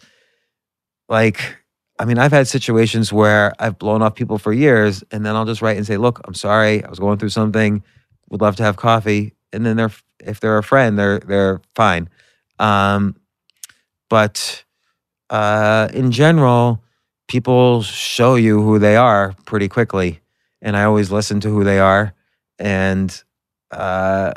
Like 1.08 1.57
I 1.98 2.04
mean, 2.04 2.18
I've 2.18 2.32
had 2.32 2.46
situations 2.46 3.12
where 3.12 3.52
I've 3.58 3.78
blown 3.78 4.02
off 4.02 4.14
people 4.14 4.38
for 4.38 4.52
years, 4.52 5.02
and 5.10 5.26
then 5.26 5.34
I'll 5.34 5.44
just 5.44 5.62
write 5.62 5.76
and 5.76 5.86
say, 5.86 5.96
"Look, 5.96 6.20
I'm 6.26 6.34
sorry. 6.34 6.84
I 6.84 6.88
was 6.88 6.98
going 6.98 7.18
through 7.18 7.30
something. 7.30 7.82
Would 8.30 8.40
love 8.40 8.56
to 8.56 8.62
have 8.62 8.76
coffee." 8.76 9.34
And 9.52 9.66
then 9.66 9.76
they're, 9.76 9.90
if 10.20 10.40
they're 10.40 10.58
a 10.58 10.62
friend, 10.62 10.98
they're 10.98 11.18
they're 11.20 11.60
fine. 11.74 12.08
Um, 12.60 13.16
but 14.10 14.64
uh, 15.30 15.88
in 15.92 16.12
general, 16.12 16.84
people 17.28 17.82
show 17.82 18.36
you 18.36 18.62
who 18.62 18.78
they 18.78 18.96
are 18.96 19.34
pretty 19.46 19.68
quickly, 19.68 20.20
and 20.62 20.76
I 20.76 20.84
always 20.84 21.10
listen 21.10 21.40
to 21.40 21.48
who 21.50 21.64
they 21.64 21.80
are. 21.80 22.14
And 22.60 23.22
uh, 23.72 24.34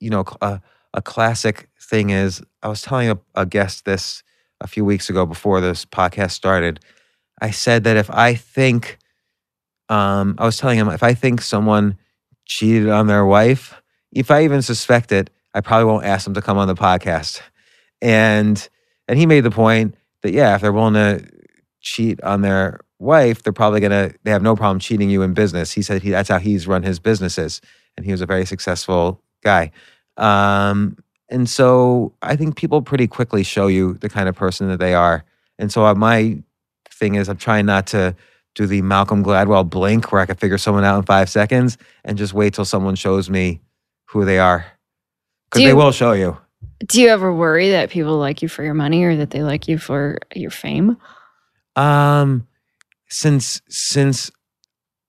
you 0.00 0.10
know, 0.10 0.24
a, 0.42 0.60
a 0.92 1.02
classic 1.02 1.68
thing 1.80 2.10
is 2.10 2.42
I 2.64 2.68
was 2.68 2.82
telling 2.82 3.10
a, 3.10 3.18
a 3.36 3.46
guest 3.46 3.84
this 3.84 4.23
a 4.60 4.66
few 4.66 4.84
weeks 4.84 5.10
ago 5.10 5.26
before 5.26 5.60
this 5.60 5.84
podcast 5.84 6.32
started. 6.32 6.80
I 7.40 7.50
said 7.50 7.84
that 7.84 7.96
if 7.96 8.10
I 8.10 8.34
think 8.34 8.98
Um, 9.88 10.34
I 10.38 10.44
was 10.46 10.56
telling 10.56 10.78
him 10.78 10.88
if 10.88 11.02
I 11.02 11.14
think 11.14 11.40
someone 11.42 11.98
cheated 12.46 12.88
on 12.88 13.06
their 13.06 13.24
wife, 13.24 13.80
if 14.12 14.30
I 14.30 14.44
even 14.44 14.62
suspect 14.62 15.12
it, 15.12 15.30
I 15.54 15.60
probably 15.60 15.84
won't 15.86 16.06
ask 16.06 16.24
them 16.24 16.34
to 16.34 16.42
come 16.42 16.58
on 16.58 16.68
the 16.68 16.74
podcast. 16.74 17.40
And 18.00 18.66
and 19.08 19.18
he 19.18 19.26
made 19.26 19.42
the 19.44 19.50
point 19.50 19.94
that 20.22 20.32
yeah, 20.32 20.54
if 20.54 20.62
they're 20.62 20.72
willing 20.72 20.94
to 20.94 21.26
cheat 21.80 22.22
on 22.22 22.40
their 22.42 22.80
wife, 22.98 23.42
they're 23.42 23.52
probably 23.52 23.80
gonna 23.80 24.12
they 24.24 24.30
have 24.30 24.42
no 24.42 24.56
problem 24.56 24.78
cheating 24.78 25.10
you 25.10 25.22
in 25.22 25.34
business. 25.34 25.72
He 25.72 25.82
said 25.82 26.02
he, 26.02 26.10
that's 26.10 26.28
how 26.28 26.38
he's 26.38 26.66
run 26.66 26.82
his 26.82 26.98
businesses, 26.98 27.60
and 27.96 28.06
he 28.06 28.12
was 28.12 28.20
a 28.22 28.26
very 28.26 28.46
successful 28.46 29.22
guy. 29.42 29.70
Um, 30.16 30.96
and 31.34 31.48
so 31.48 32.12
I 32.22 32.36
think 32.36 32.54
people 32.54 32.80
pretty 32.80 33.08
quickly 33.08 33.42
show 33.42 33.66
you 33.66 33.94
the 33.94 34.08
kind 34.08 34.28
of 34.28 34.36
person 34.36 34.68
that 34.68 34.78
they 34.78 34.94
are. 34.94 35.24
And 35.58 35.72
so 35.72 35.84
uh, 35.84 35.92
my 35.92 36.38
thing 36.92 37.16
is, 37.16 37.28
I'm 37.28 37.36
trying 37.36 37.66
not 37.66 37.88
to 37.88 38.14
do 38.54 38.68
the 38.68 38.82
Malcolm 38.82 39.24
Gladwell 39.24 39.68
blink 39.68 40.12
where 40.12 40.20
I 40.20 40.26
can 40.26 40.36
figure 40.36 40.58
someone 40.58 40.84
out 40.84 40.96
in 40.96 41.02
five 41.02 41.28
seconds 41.28 41.76
and 42.04 42.16
just 42.16 42.34
wait 42.34 42.54
till 42.54 42.64
someone 42.64 42.94
shows 42.94 43.28
me 43.28 43.60
who 44.06 44.24
they 44.24 44.38
are. 44.38 44.64
Because 45.50 45.64
they 45.64 45.74
will 45.74 45.90
show 45.90 46.12
you. 46.12 46.38
Do 46.86 47.00
you 47.00 47.08
ever 47.08 47.34
worry 47.34 47.70
that 47.70 47.90
people 47.90 48.16
like 48.16 48.40
you 48.40 48.46
for 48.46 48.62
your 48.62 48.74
money 48.74 49.02
or 49.02 49.16
that 49.16 49.30
they 49.30 49.42
like 49.42 49.66
you 49.66 49.76
for 49.76 50.18
your 50.36 50.52
fame? 50.52 50.96
Um, 51.74 52.46
since 53.08 53.60
since 53.68 54.30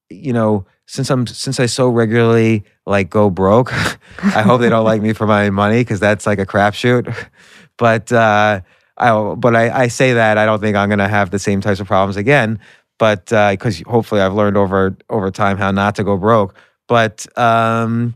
you 0.10 0.34
know 0.34 0.66
since 0.88 1.10
I'm 1.10 1.26
since 1.28 1.60
I 1.60 1.66
so 1.66 1.90
regularly 1.90 2.64
like 2.86 3.10
go 3.10 3.30
broke, 3.30 3.74
I 4.24 4.42
hope 4.42 4.62
they 4.62 4.70
don't 4.70 4.86
like 4.86 5.02
me 5.02 5.14
for 5.14 5.28
my 5.28 5.50
money 5.50 5.82
because 5.82 6.00
that's 6.00 6.26
like 6.26 6.40
a 6.40 6.46
crapshoot. 6.46 7.14
But 7.78 8.10
uh, 8.10 8.62
I 8.98 9.36
but 9.36 9.54
I, 9.54 9.84
I 9.84 9.88
say 9.90 10.14
that 10.14 10.38
I 10.38 10.46
don't 10.46 10.62
think 10.62 10.78
I'm 10.78 10.88
gonna 10.88 11.10
have 11.10 11.30
the 11.30 11.40
same 11.40 11.60
types 11.60 11.82
of 11.82 11.88
problems 11.88 12.16
again. 12.16 12.58
But 12.98 13.26
because 13.26 13.82
hopefully 13.82 14.22
I've 14.22 14.34
learned 14.34 14.56
over 14.56 14.98
over 15.10 15.30
time 15.30 15.58
how 15.58 15.72
not 15.72 15.96
to 15.96 16.06
go 16.06 16.16
broke. 16.16 16.56
But 16.88 17.28
um, 17.38 18.16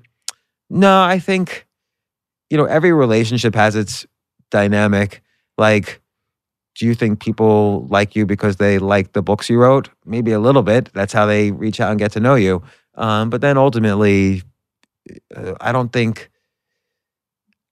no, 0.70 1.02
I 1.02 1.20
think 1.20 1.68
you 2.50 2.58
know 2.58 2.64
every 2.64 2.94
relationship 2.94 3.54
has 3.56 3.76
its 3.76 4.06
dynamic. 4.50 5.22
Like 5.58 6.02
do 6.80 6.86
you 6.88 6.96
think 6.96 7.20
people 7.20 7.86
like 7.90 8.16
you 8.16 8.26
because 8.26 8.56
they 8.56 8.80
like 8.80 9.12
the 9.12 9.22
books 9.22 9.50
you 9.50 9.60
wrote? 9.60 9.90
Maybe 10.06 10.32
a 10.32 10.40
little 10.40 10.64
bit. 10.64 10.90
That's 10.94 11.12
how 11.14 11.26
they 11.26 11.52
reach 11.52 11.82
out 11.82 11.92
and 11.92 12.00
get 12.00 12.14
to 12.14 12.22
know 12.22 12.36
you. 12.36 12.64
Um, 12.96 13.30
but 13.30 13.42
then 13.42 13.58
ultimately, 13.58 14.44
uh, 15.36 15.56
I 15.62 15.72
don't 15.74 15.92
think. 15.92 16.30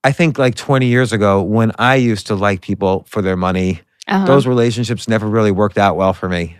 I 0.03 0.11
think 0.11 0.37
like 0.37 0.55
20 0.55 0.85
years 0.87 1.11
ago, 1.11 1.41
when 1.41 1.71
I 1.79 1.95
used 1.95 2.27
to 2.27 2.35
like 2.35 2.61
people 2.61 3.05
for 3.09 3.21
their 3.21 3.35
money, 3.37 3.81
Uh-huh. 4.07 4.25
those 4.25 4.47
relationships 4.47 5.07
never 5.07 5.27
really 5.27 5.51
worked 5.51 5.77
out 5.77 5.97
well 5.97 6.13
for 6.13 6.29
me. 6.29 6.55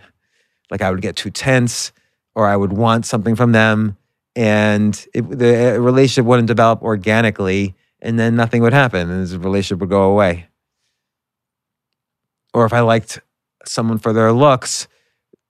Like 0.70 0.82
I 0.82 0.90
would 0.90 1.00
get 1.00 1.16
too 1.16 1.30
tense, 1.30 1.92
or 2.34 2.46
I 2.46 2.56
would 2.56 2.72
want 2.74 3.06
something 3.06 3.36
from 3.36 3.52
them, 3.52 3.96
and 4.36 4.92
it, 5.14 5.22
the 5.30 5.76
uh, 5.76 5.78
relationship 5.78 6.26
wouldn't 6.26 6.48
develop 6.48 6.82
organically, 6.82 7.74
and 8.02 8.18
then 8.18 8.36
nothing 8.36 8.60
would 8.62 8.74
happen, 8.74 9.10
and 9.10 9.26
the 9.26 9.38
relationship 9.38 9.80
would 9.80 9.88
go 9.90 10.02
away. 10.02 10.46
Or 12.54 12.64
if 12.64 12.72
I 12.72 12.80
liked 12.80 13.20
someone 13.64 13.98
for 13.98 14.12
their 14.12 14.32
looks, 14.32 14.88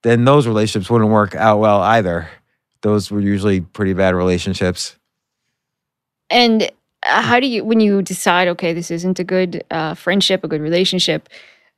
then 0.02 0.24
those 0.24 0.46
relationships 0.46 0.90
wouldn't 0.90 1.10
work 1.10 1.34
out 1.34 1.58
well 1.58 1.80
either. 1.80 2.28
Those 2.82 3.10
were 3.10 3.20
usually 3.20 3.60
pretty 3.60 3.92
bad 3.92 4.14
relationships. 4.14 4.96
And 6.30 6.70
uh, 7.04 7.22
how 7.22 7.40
do 7.40 7.46
you, 7.46 7.64
when 7.64 7.80
you 7.80 8.02
decide, 8.02 8.48
okay, 8.48 8.72
this 8.72 8.90
isn't 8.90 9.18
a 9.18 9.24
good 9.24 9.64
uh, 9.70 9.94
friendship, 9.94 10.44
a 10.44 10.48
good 10.48 10.60
relationship, 10.60 11.28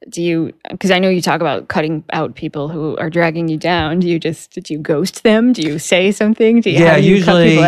do 0.09 0.22
you, 0.22 0.52
because 0.70 0.90
I 0.90 0.98
know 0.98 1.09
you 1.11 1.20
talk 1.20 1.40
about 1.40 1.68
cutting 1.68 2.04
out 2.12 2.35
people 2.35 2.68
who 2.68 2.96
are 2.96 3.11
dragging 3.11 3.48
you 3.48 3.59
down. 3.59 4.00
Do 4.00 4.09
you 4.09 4.18
just, 4.18 4.52
do 4.52 4.72
you 4.72 4.78
ghost 4.80 5.22
them? 5.22 5.52
Do 5.52 5.62
you 5.62 5.78
say 5.78 6.11
something? 6.11 6.62
Do 6.62 6.70
you, 6.70 6.78
Yeah, 6.80 6.96
do 6.96 7.02
you 7.02 7.16
usually- 7.16 7.59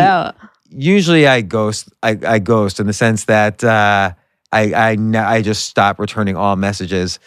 usually 0.69 1.27
I 1.27 1.41
ghost. 1.41 1.89
I, 2.01 2.17
I 2.25 2.39
ghost 2.39 2.79
in 2.79 2.87
the 2.87 2.93
sense 2.93 3.25
that 3.25 3.63
uh, 3.63 4.13
I 4.51 4.73
I 4.73 4.97
I 5.35 5.41
just 5.43 5.65
stop 5.65 5.99
returning 5.99 6.35
all 6.35 6.55
messages, 6.55 7.19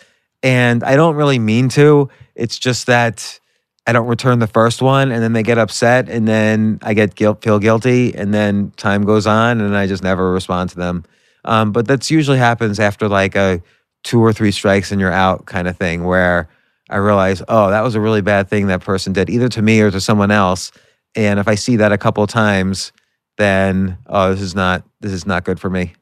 and 0.47 0.85
I 0.85 0.95
don't 0.95 1.17
really 1.17 1.41
mean 1.41 1.69
to. 1.71 2.09
It's 2.37 2.57
just 2.57 2.87
that 2.87 3.41
I 3.85 3.93
don't 3.93 4.07
return 4.07 4.39
the 4.39 4.47
first 4.47 4.81
one, 4.81 5.11
and 5.11 5.21
then 5.21 5.33
they 5.33 5.43
get 5.43 5.59
upset, 5.59 6.09
and 6.09 6.27
then 6.29 6.79
I 6.83 6.95
get 6.95 7.17
guilt, 7.17 7.43
feel 7.43 7.59
guilty, 7.59 8.15
and 8.15 8.33
then 8.33 8.71
time 8.77 9.03
goes 9.05 9.27
on, 9.27 9.61
and 9.61 9.77
I 9.77 9.89
just 9.89 10.05
never 10.05 10.31
respond 10.31 10.71
to 10.71 10.77
them. 10.77 11.05
Um, 11.45 11.73
but 11.73 11.89
that's 11.89 12.13
usually 12.13 12.39
happens 12.39 12.79
after 12.79 13.09
like 13.09 13.35
a 13.35 13.61
two 14.05 14.21
or 14.21 14.33
three 14.33 14.53
strikes 14.53 14.93
and 14.93 15.01
you're 15.01 15.13
out 15.13 15.47
kind 15.47 15.67
of 15.67 15.77
thing, 15.77 16.05
where 16.05 16.49
I 16.89 16.99
realize, 16.99 17.43
oh, 17.49 17.71
that 17.71 17.81
was 17.81 17.97
a 17.97 18.01
really 18.01 18.23
bad 18.23 18.49
thing 18.49 18.69
that 18.69 18.83
person 18.83 19.13
did, 19.13 19.29
either 19.29 19.49
to 19.49 19.63
me 19.63 19.81
or 19.81 19.91
to 19.91 20.01
someone 20.01 20.31
else. 20.31 20.71
And 21.17 21.41
if 21.41 21.49
I 21.49 21.57
see 21.57 21.75
that 21.77 21.91
a 21.91 21.99
couple 21.99 22.23
of 22.23 22.31
times, 22.31 22.93
then 23.37 23.99
oh, 24.07 24.31
this 24.31 24.43
is 24.43 24.55
not 24.55 24.85
this 25.01 25.13
is 25.13 25.27
not 25.27 25.43
good 25.43 25.59
for 25.59 25.71
me. 25.71 25.95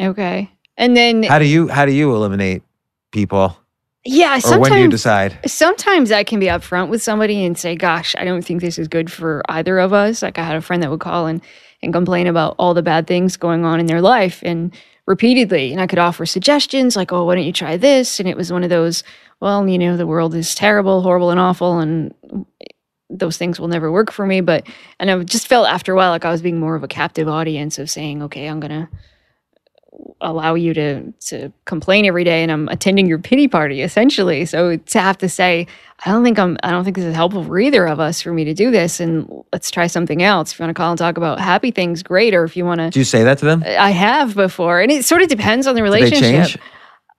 Okay. 0.00 0.50
And 0.76 0.96
then, 0.96 1.22
How 1.22 1.38
do 1.38 1.44
you 1.44 1.68
how 1.68 1.86
do 1.86 1.92
you 1.92 2.14
eliminate 2.16 2.62
people, 3.10 3.56
yeah, 4.04 4.40
or 4.46 4.58
when 4.58 4.72
do 4.72 4.78
you 4.78 4.88
decide? 4.88 5.38
sometimes 5.46 6.10
I 6.10 6.24
can 6.24 6.40
be 6.40 6.46
upfront 6.46 6.88
with 6.88 7.02
somebody 7.02 7.44
and 7.44 7.58
say, 7.58 7.76
gosh, 7.76 8.14
I 8.16 8.24
don't 8.24 8.42
think 8.42 8.62
this 8.62 8.78
is 8.78 8.88
good 8.88 9.12
for 9.12 9.42
either 9.48 9.78
of 9.78 9.92
us. 9.92 10.22
Like 10.22 10.38
I 10.38 10.44
had 10.44 10.56
a 10.56 10.62
friend 10.62 10.82
that 10.82 10.90
would 10.90 11.00
call 11.00 11.26
and, 11.26 11.42
and 11.82 11.92
complain 11.92 12.26
about 12.26 12.54
all 12.58 12.72
the 12.72 12.82
bad 12.82 13.06
things 13.06 13.36
going 13.36 13.64
on 13.64 13.78
in 13.78 13.86
their 13.86 14.00
life 14.00 14.40
and 14.42 14.74
repeatedly. 15.06 15.72
And 15.72 15.82
I 15.82 15.86
could 15.86 15.98
offer 15.98 16.24
suggestions 16.24 16.96
like, 16.96 17.12
oh, 17.12 17.24
why 17.24 17.34
don't 17.34 17.44
you 17.44 17.52
try 17.52 17.76
this? 17.76 18.18
And 18.18 18.28
it 18.28 18.38
was 18.38 18.50
one 18.50 18.64
of 18.64 18.70
those, 18.70 19.04
well, 19.40 19.68
you 19.68 19.78
know, 19.78 19.98
the 19.98 20.06
world 20.06 20.34
is 20.34 20.54
terrible, 20.54 21.02
horrible, 21.02 21.30
and 21.30 21.40
awful. 21.40 21.78
And 21.78 22.14
those 23.10 23.36
things 23.36 23.60
will 23.60 23.68
never 23.68 23.92
work 23.92 24.10
for 24.10 24.24
me. 24.24 24.40
But, 24.40 24.66
and 24.98 25.10
I 25.10 25.22
just 25.24 25.46
felt 25.46 25.68
after 25.68 25.92
a 25.92 25.96
while 25.96 26.10
like 26.10 26.24
I 26.24 26.30
was 26.30 26.40
being 26.40 26.58
more 26.58 26.74
of 26.74 26.84
a 26.84 26.88
captive 26.88 27.28
audience 27.28 27.78
of 27.78 27.90
saying, 27.90 28.22
okay, 28.22 28.46
I'm 28.46 28.60
to 28.62 28.88
allow 30.20 30.54
you 30.54 30.72
to 30.74 31.12
to 31.20 31.52
complain 31.64 32.04
every 32.04 32.24
day 32.24 32.42
and 32.42 32.52
I'm 32.52 32.68
attending 32.68 33.06
your 33.06 33.18
pity 33.18 33.48
party 33.48 33.82
essentially. 33.82 34.44
So 34.44 34.76
to 34.76 35.00
have 35.00 35.18
to 35.18 35.28
say, 35.28 35.66
I 36.04 36.10
don't 36.10 36.22
think 36.22 36.38
I'm 36.38 36.56
I 36.62 36.70
don't 36.70 36.84
think 36.84 36.96
this 36.96 37.04
is 37.04 37.14
helpful 37.14 37.44
for 37.44 37.58
either 37.58 37.86
of 37.86 38.00
us 38.00 38.20
for 38.20 38.32
me 38.32 38.44
to 38.44 38.54
do 38.54 38.70
this 38.70 39.00
and 39.00 39.44
let's 39.52 39.70
try 39.70 39.86
something 39.86 40.22
else. 40.22 40.52
If 40.52 40.58
you 40.58 40.64
want 40.64 40.76
to 40.76 40.80
call 40.80 40.90
and 40.90 40.98
talk 40.98 41.16
about 41.16 41.40
happy 41.40 41.70
things, 41.70 42.02
great. 42.02 42.34
Or 42.34 42.44
if 42.44 42.56
you 42.56 42.64
want 42.64 42.80
to 42.80 42.90
Do 42.90 43.00
you 43.00 43.04
say 43.04 43.24
that 43.24 43.38
to 43.38 43.44
them? 43.44 43.64
I 43.66 43.90
have 43.90 44.34
before. 44.34 44.80
And 44.80 44.92
it 44.92 45.04
sort 45.04 45.22
of 45.22 45.28
depends 45.28 45.66
on 45.66 45.74
the 45.74 45.82
relationship. 45.82 46.60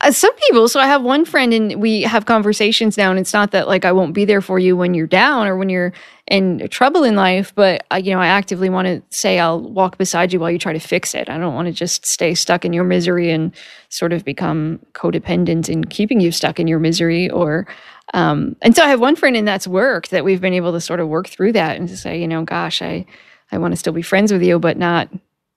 Uh, 0.02 0.12
some 0.12 0.34
people 0.36 0.68
so 0.68 0.80
i 0.80 0.88
have 0.88 1.04
one 1.04 1.24
friend 1.26 1.54
and 1.54 1.80
we 1.80 2.02
have 2.02 2.26
conversations 2.26 2.98
now 2.98 3.12
and 3.12 3.20
it's 3.20 3.34
not 3.34 3.52
that 3.52 3.68
like 3.68 3.86
i 3.86 3.92
won't 3.92 4.16
be 4.16 4.26
there 4.26 4.42
for 4.42 4.58
you 4.58 4.76
when 4.76 4.96
you're 4.96 5.06
down 5.06 5.48
or 5.48 5.56
when 5.56 5.70
you're 5.70 5.94
in 6.28 6.68
trouble 6.70 7.04
in 7.04 7.16
life 7.16 7.54
but 7.54 7.86
I, 7.92 8.00
you 8.00 8.12
know 8.12 8.20
i 8.20 8.26
actively 8.26 8.68
want 8.70 8.88
to 8.88 9.04
say 9.16 9.38
i'll 9.38 9.62
walk 9.62 10.00
beside 10.00 10.34
you 10.34 10.40
while 10.40 10.50
you 10.50 10.58
try 10.58 10.74
to 10.74 10.80
fix 10.80 11.14
it. 11.14 11.30
I 11.30 11.38
don't 11.38 11.54
want 11.54 11.68
to 11.68 11.72
just 11.72 12.06
stay 12.06 12.34
stuck 12.34 12.66
in 12.66 12.74
your 12.74 12.84
misery 12.84 13.30
and 13.30 13.54
sort 13.90 14.12
of 14.12 14.26
become 14.26 14.80
codependent 14.94 15.70
in 15.70 15.84
keeping 15.84 16.20
you 16.20 16.32
stuck 16.32 16.60
in 16.60 16.68
your 16.68 16.80
misery 16.80 17.30
or 17.30 17.68
um, 18.16 18.56
and 18.64 18.76
so 18.76 18.84
i 18.84 18.88
have 18.88 19.00
one 19.00 19.16
friend 19.16 19.38
and 19.38 19.48
that's 19.48 19.68
worked 19.68 20.10
that 20.10 20.26
we've 20.26 20.42
been 20.42 20.54
able 20.54 20.72
to 20.72 20.82
sort 20.82 21.00
of 21.00 21.10
work 21.10 21.28
through 21.28 21.52
that 21.52 21.78
and 21.78 21.88
to 21.88 21.96
say 21.96 22.20
you 22.20 22.28
know 22.28 22.44
gosh 22.44 22.82
i 22.82 23.06
i 23.52 23.58
want 23.58 23.72
to 23.72 23.78
still 23.78 23.94
be 23.94 24.02
friends 24.02 24.34
with 24.34 24.42
you 24.42 24.58
but 24.58 24.78
not 24.78 25.10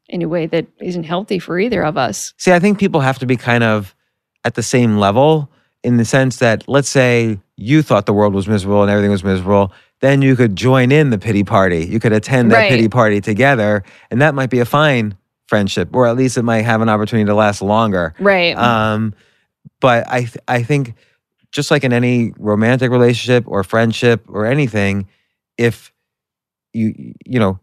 in 0.09 0.21
a 0.21 0.29
way 0.29 0.47
that 0.47 0.67
isn't 0.81 1.05
healthy 1.05 1.39
for 1.39 1.59
either 1.59 1.83
of 1.83 1.97
us. 1.97 2.35
See, 2.37 2.53
I 2.53 2.59
think 2.59 2.79
people 2.79 3.01
have 3.01 3.19
to 3.21 3.27
be 3.27 3.37
kind 3.39 3.65
of 3.65 3.95
at 4.45 4.55
the 4.55 4.63
same 4.63 4.97
level 4.99 5.51
in 5.83 5.97
the 5.97 6.05
sense 6.05 6.39
that 6.39 6.65
let's 6.69 6.89
say 6.89 7.39
you 7.57 7.83
thought 7.83 8.07
the 8.07 8.13
world 8.13 8.35
was 8.35 8.49
miserable 8.49 8.83
and 8.83 8.91
everything 8.91 9.11
was 9.11 9.25
miserable, 9.25 9.73
then 10.01 10.23
you 10.23 10.35
could 10.37 10.57
join 10.57 10.91
in 10.93 11.11
the 11.11 11.19
pity 11.19 11.45
party. 11.45 11.85
You 11.87 12.01
could 12.01 12.13
attend 12.13 12.51
that 12.53 12.59
Right. 12.59 12.71
pity 12.71 12.89
party 12.89 13.21
together, 13.21 13.83
and 14.11 14.21
that 14.21 14.35
might 14.35 14.51
be 14.51 14.61
a 14.61 14.65
fine 14.65 15.17
friendship, 15.47 15.89
or 15.93 16.07
at 16.07 16.17
least 16.17 16.37
it 16.39 16.43
might 16.43 16.63
have 16.63 16.81
an 16.81 16.89
opportunity 16.89 17.27
to 17.27 17.35
last 17.35 17.63
longer. 17.63 18.15
right 18.19 18.57
Um, 18.57 19.15
but 19.81 20.07
I 20.11 20.21
th- 20.21 20.37
I 20.49 20.63
think 20.63 20.95
just 21.53 21.71
like 21.71 21.85
in 21.85 21.93
any 21.93 22.33
romantic 22.39 22.91
relationship 22.91 23.45
or 23.47 23.63
friendship 23.63 24.25
or 24.29 24.47
anything, 24.47 25.07
if 25.59 25.93
you 26.73 27.15
you 27.25 27.39
know 27.39 27.61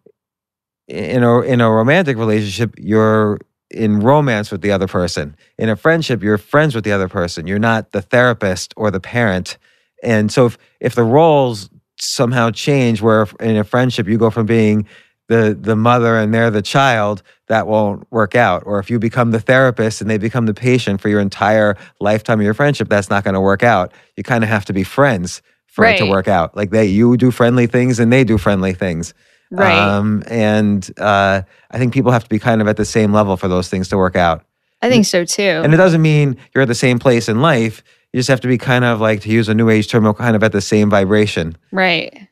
in 0.88 1.24
a 1.24 1.42
in 1.42 1.60
a 1.62 1.70
romantic 1.70 2.18
relationship 2.18 2.74
you're 2.78 3.40
in 3.72 4.00
romance 4.00 4.52
with 4.52 4.62
the 4.62 4.72
other 4.72 4.88
person. 4.88 5.36
In 5.58 5.70
a 5.70 5.76
friendship 5.76 6.22
you're 6.22 6.38
friends 6.38 6.76
with 6.76 6.84
the 6.84 6.92
other 6.92 7.08
person. 7.08 7.48
You're 7.48 7.60
not 7.60 7.92
the 7.92 8.02
therapist 8.02 8.74
or 8.78 8.92
the 8.92 9.00
parent. 9.00 9.58
And 10.04 10.32
so 10.32 10.46
if 10.48 10.58
if 10.80 10.96
the 10.96 11.04
roles 11.04 11.70
somehow 12.00 12.52
change 12.52 13.02
where 13.02 13.28
in 13.40 13.56
a 13.58 13.64
friendship 13.64 14.08
you 14.08 14.18
go 14.18 14.30
from 14.30 14.46
being 14.46 14.88
the 15.28 15.58
the 15.60 15.76
mother 15.76 16.18
and 16.18 16.34
they're 16.34 16.52
the 16.52 16.62
child, 16.62 17.24
that 17.48 17.68
won't 17.68 18.06
work 18.12 18.36
out. 18.36 18.64
Or 18.66 18.80
if 18.80 18.90
you 18.90 19.00
become 19.00 19.32
the 19.32 19.40
therapist 19.40 20.02
and 20.02 20.10
they 20.10 20.18
become 20.18 20.46
the 20.46 20.54
patient 20.54 21.00
for 21.00 21.10
your 21.10 21.22
entire 21.22 21.78
lifetime 22.00 22.40
of 22.40 22.44
your 22.44 22.54
friendship, 22.54 22.90
that's 22.90 23.10
not 23.10 23.24
going 23.24 23.36
to 23.36 23.42
work 23.42 23.64
out. 23.64 23.94
You 24.18 24.24
kind 24.24 24.44
of 24.44 24.50
have 24.50 24.66
to 24.66 24.74
be 24.74 24.84
friends 24.84 25.42
for 25.68 25.86
it 25.86 25.98
to 26.00 26.06
work 26.06 26.28
out. 26.28 26.56
Like 26.56 26.72
they 26.72 26.86
you 26.86 27.16
do 27.16 27.32
friendly 27.32 27.66
things 27.66 28.00
and 28.00 28.12
they 28.12 28.24
do 28.24 28.38
friendly 28.38 28.74
things. 28.74 29.14
Right 29.52 29.78
Um, 29.78 30.24
and 30.28 30.90
uh, 30.98 31.42
I 31.70 31.78
think 31.78 31.94
people 31.94 32.12
have 32.12 32.24
to 32.24 32.30
be 32.30 32.40
kind 32.40 32.62
of 32.62 32.68
at 32.68 32.78
the 32.78 32.86
same 32.86 33.14
level 33.14 33.38
for 33.38 33.48
those 33.48 33.70
things 33.70 33.90
to 33.90 33.98
work 33.98 34.16
out. 34.16 34.46
I 34.82 34.90
think 34.90 35.06
so 35.06 35.26
too. 35.26 35.62
And 35.64 35.74
it 35.74 35.78
doesn't 35.78 36.02
mean 36.02 36.38
you're 36.54 36.64
at 36.64 36.68
the 36.68 36.74
same 36.76 36.98
place 36.98 37.30
in 37.30 37.42
life. 37.42 37.84
You 38.14 38.20
just 38.20 38.30
have 38.30 38.42
to 38.42 38.48
be 38.48 38.58
kind 38.58 38.84
of 38.84 39.00
like, 39.00 39.22
to 39.22 39.30
use 39.30 39.48
a 39.48 39.54
new 39.54 39.70
age 39.70 39.88
term, 39.88 40.12
kind 40.16 40.36
of 40.36 40.44
at 40.44 40.52
the 40.52 40.62
same 40.62 40.90
vibration. 40.90 41.56
right. 41.72 42.28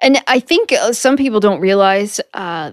And 0.00 0.22
I 0.28 0.38
think 0.38 0.72
uh, 0.72 0.92
some 0.92 1.16
people 1.16 1.40
don't 1.40 1.60
realize, 1.60 2.20
uh, 2.34 2.72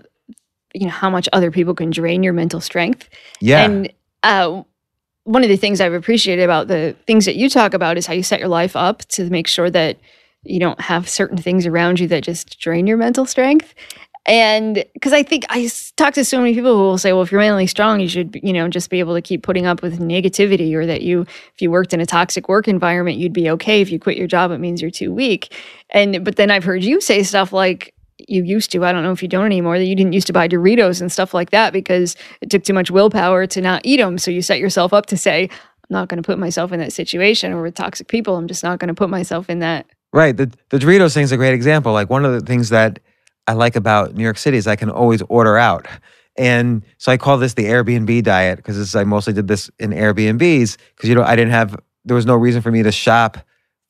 you 0.73 0.85
know, 0.85 0.91
how 0.91 1.09
much 1.09 1.27
other 1.33 1.49
people 1.49 1.73
can 1.73 1.89
drain 1.89 2.21
your 2.21 2.33
mental 2.33 2.61
strength. 2.61 3.09
Yeah. 3.41 3.65
And 3.65 3.91
uh, 4.21 4.63
one 5.23 5.43
of 5.43 5.49
the 5.49 5.57
things 5.57 5.81
I've 5.81 5.93
appreciated 5.93 6.43
about 6.43 6.67
the 6.67 6.95
things 7.07 7.25
that 7.25 7.35
you 7.35 7.49
talk 7.49 7.73
about 7.73 7.97
is 7.97 8.05
how 8.05 8.13
you 8.13 8.21
set 8.21 8.39
your 8.39 8.49
life 8.49 8.75
up 8.75 9.05
to 9.09 9.27
make 9.29 9.47
sure 9.47 9.71
that 9.71 9.97
you 10.45 10.59
don't 10.59 10.79
have 10.79 11.09
certain 11.09 11.37
things 11.37 11.65
around 11.65 11.99
you 11.99 12.07
that 12.09 12.23
just 12.23 12.59
drain 12.59 12.87
your 12.87 12.97
mental 12.97 13.25
strength. 13.25 13.73
And 14.27 14.83
because 14.93 15.13
I 15.13 15.21
think 15.21 15.45
I 15.49 15.69
talk 15.97 16.15
to 16.15 16.25
so 16.25 16.39
many 16.39 16.55
people 16.55 16.75
who 16.75 16.81
will 16.81 16.97
say, 16.97 17.13
well, 17.13 17.21
if 17.21 17.31
you're 17.31 17.41
mentally 17.41 17.67
strong, 17.67 17.99
you 17.99 18.07
should, 18.07 18.39
you 18.41 18.53
know, 18.53 18.67
just 18.67 18.89
be 18.89 18.99
able 18.99 19.13
to 19.13 19.21
keep 19.21 19.43
putting 19.43 19.67
up 19.67 19.83
with 19.83 19.99
negativity, 19.99 20.73
or 20.73 20.85
that 20.87 21.03
you, 21.03 21.21
if 21.21 21.61
you 21.61 21.69
worked 21.69 21.93
in 21.93 22.01
a 22.01 22.07
toxic 22.07 22.49
work 22.49 22.67
environment, 22.67 23.17
you'd 23.17 23.33
be 23.33 23.49
okay. 23.51 23.81
If 23.81 23.91
you 23.91 23.99
quit 23.99 24.17
your 24.17 24.25
job, 24.25 24.49
it 24.49 24.57
means 24.57 24.81
you're 24.81 24.89
too 24.89 25.13
weak. 25.13 25.53
And, 25.91 26.25
but 26.25 26.37
then 26.37 26.49
I've 26.49 26.63
heard 26.63 26.83
you 26.83 27.01
say 27.01 27.21
stuff 27.21 27.53
like, 27.53 27.93
you 28.27 28.43
used 28.43 28.71
to, 28.71 28.83
I 28.83 28.91
don't 28.91 29.03
know 29.03 29.11
if 29.11 29.21
you 29.21 29.27
don't 29.27 29.45
anymore, 29.45 29.77
that 29.77 29.85
you 29.85 29.95
didn't 29.95 30.13
used 30.13 30.27
to 30.27 30.33
buy 30.33 30.47
Doritos 30.47 31.01
and 31.01 31.11
stuff 31.11 31.33
like 31.33 31.51
that 31.51 31.73
because 31.73 32.15
it 32.41 32.49
took 32.49 32.63
too 32.63 32.73
much 32.73 32.89
willpower 32.89 33.45
to 33.45 33.61
not 33.61 33.81
eat 33.83 33.97
them. 33.97 34.17
So 34.17 34.31
you 34.31 34.41
set 34.41 34.57
yourself 34.57 34.93
up 34.93 35.05
to 35.07 35.17
say, 35.17 35.43
I'm 35.43 35.93
not 35.93 36.07
going 36.07 36.23
to 36.23 36.25
put 36.25 36.39
myself 36.39 36.71
in 36.71 36.79
that 36.79 36.93
situation 36.93 37.51
or 37.51 37.61
with 37.61 37.75
toxic 37.75 38.07
people. 38.07 38.37
I'm 38.37 38.47
just 38.47 38.63
not 38.63 38.79
going 38.79 38.87
to 38.87 38.95
put 38.95 39.09
myself 39.09 39.49
in 39.49 39.59
that. 39.59 39.85
Right. 40.15 40.37
The 40.37 40.49
the 40.69 40.79
Doritos 40.79 41.13
thing 41.13 41.23
is 41.23 41.33
a 41.33 41.37
great 41.37 41.53
example. 41.53 41.91
Like 41.91 42.09
one 42.09 42.23
of 42.23 42.31
the 42.31 42.39
things 42.39 42.69
that 42.69 42.99
I 43.47 43.53
like 43.53 43.75
about 43.75 44.15
New 44.15 44.23
York 44.23 44.37
City 44.37 44.55
is 44.57 44.65
I 44.65 44.77
can 44.77 44.89
always 44.89 45.21
order 45.23 45.57
out. 45.57 45.87
And 46.37 46.83
so 46.99 47.11
I 47.11 47.17
call 47.17 47.37
this 47.37 47.55
the 47.55 47.65
Airbnb 47.65 48.23
diet 48.23 48.57
because 48.57 48.95
I 48.95 49.03
mostly 49.03 49.33
did 49.33 49.49
this 49.49 49.69
in 49.77 49.91
Airbnbs 49.91 50.77
because 50.95 51.09
you 51.09 51.15
know 51.15 51.23
I 51.23 51.35
didn't 51.35 51.51
have 51.51 51.75
there 52.05 52.15
was 52.15 52.25
no 52.25 52.35
reason 52.37 52.61
for 52.61 52.71
me 52.71 52.81
to 52.83 52.93
shop 52.93 53.39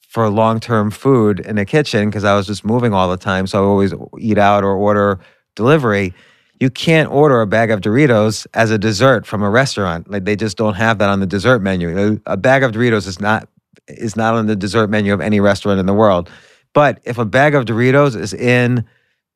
for 0.09 0.27
long 0.29 0.59
term 0.59 0.89
food 0.89 1.41
in 1.41 1.59
a 1.59 1.65
kitchen 1.65 2.09
because 2.09 2.23
I 2.23 2.35
was 2.35 2.47
just 2.47 2.65
moving 2.65 2.91
all 2.91 3.07
the 3.07 3.17
time. 3.17 3.45
So 3.45 3.63
I 3.63 3.67
always 3.67 3.93
eat 4.19 4.39
out 4.39 4.63
or 4.63 4.75
order 4.75 5.19
delivery. 5.55 6.15
You 6.59 6.71
can't 6.71 7.11
order 7.11 7.41
a 7.41 7.47
bag 7.47 7.69
of 7.69 7.81
Doritos 7.81 8.47
as 8.55 8.71
a 8.71 8.79
dessert 8.79 9.27
from 9.27 9.43
a 9.43 9.49
restaurant. 9.51 10.09
Like 10.09 10.25
they 10.25 10.35
just 10.35 10.57
don't 10.57 10.73
have 10.73 10.97
that 10.97 11.09
on 11.09 11.19
the 11.19 11.27
dessert 11.27 11.59
menu. 11.59 12.19
A 12.25 12.35
bag 12.35 12.63
of 12.63 12.71
Doritos 12.71 13.07
is 13.07 13.19
not 13.19 13.47
is 13.87 14.15
not 14.15 14.33
on 14.35 14.47
the 14.47 14.55
dessert 14.55 14.89
menu 14.89 15.13
of 15.13 15.21
any 15.21 15.39
restaurant 15.39 15.79
in 15.79 15.85
the 15.85 15.93
world. 15.93 16.29
But 16.73 16.99
if 17.05 17.17
a 17.17 17.25
bag 17.25 17.55
of 17.55 17.65
Doritos 17.65 18.19
is 18.19 18.33
in 18.33 18.85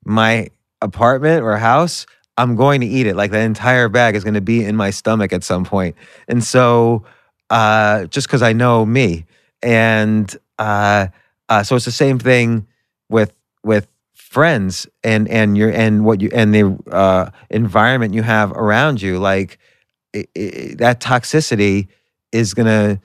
my 0.03 0.49
apartment 0.81 1.43
or 1.43 1.57
house, 1.57 2.05
I'm 2.37 2.55
going 2.55 2.81
to 2.81 2.87
eat 2.87 3.05
it. 3.05 3.15
Like 3.15 3.31
the 3.31 3.39
entire 3.39 3.89
bag 3.89 4.15
is 4.15 4.23
going 4.23 4.33
to 4.35 4.41
be 4.41 4.63
in 4.63 4.75
my 4.75 4.91
stomach 4.91 5.33
at 5.33 5.43
some 5.43 5.65
point. 5.65 5.95
And 6.27 6.43
so, 6.43 7.03
uh, 7.49 8.05
just 8.05 8.27
because 8.27 8.41
I 8.41 8.53
know 8.53 8.85
me, 8.85 9.25
and 9.61 10.35
uh, 10.57 11.07
uh, 11.49 11.63
so 11.63 11.75
it's 11.75 11.85
the 11.85 11.91
same 11.91 12.19
thing 12.19 12.67
with 13.09 13.33
with 13.63 13.87
friends 14.13 14.87
and 15.03 15.27
and 15.27 15.57
your 15.57 15.69
and 15.69 16.05
what 16.05 16.21
you 16.21 16.29
and 16.33 16.53
the 16.53 16.77
uh, 16.91 17.29
environment 17.49 18.13
you 18.13 18.21
have 18.21 18.51
around 18.51 19.01
you. 19.01 19.17
Like 19.19 19.57
i 20.15 20.25
i 20.37 20.75
that 20.77 21.01
toxicity 21.01 21.87
is 22.31 22.53
going 22.53 22.67
to 22.67 23.01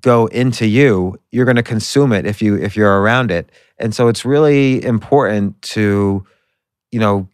go 0.00 0.26
into 0.26 0.66
you. 0.66 1.18
You're 1.30 1.44
going 1.44 1.56
to 1.56 1.62
consume 1.62 2.12
it 2.12 2.26
if 2.26 2.42
you 2.42 2.56
if 2.56 2.76
you're 2.76 3.00
around 3.00 3.30
it. 3.30 3.50
And 3.78 3.94
so 3.94 4.08
it's 4.08 4.24
really 4.24 4.84
important 4.84 5.60
to, 5.62 6.24
you 6.90 7.00
know, 7.00 7.28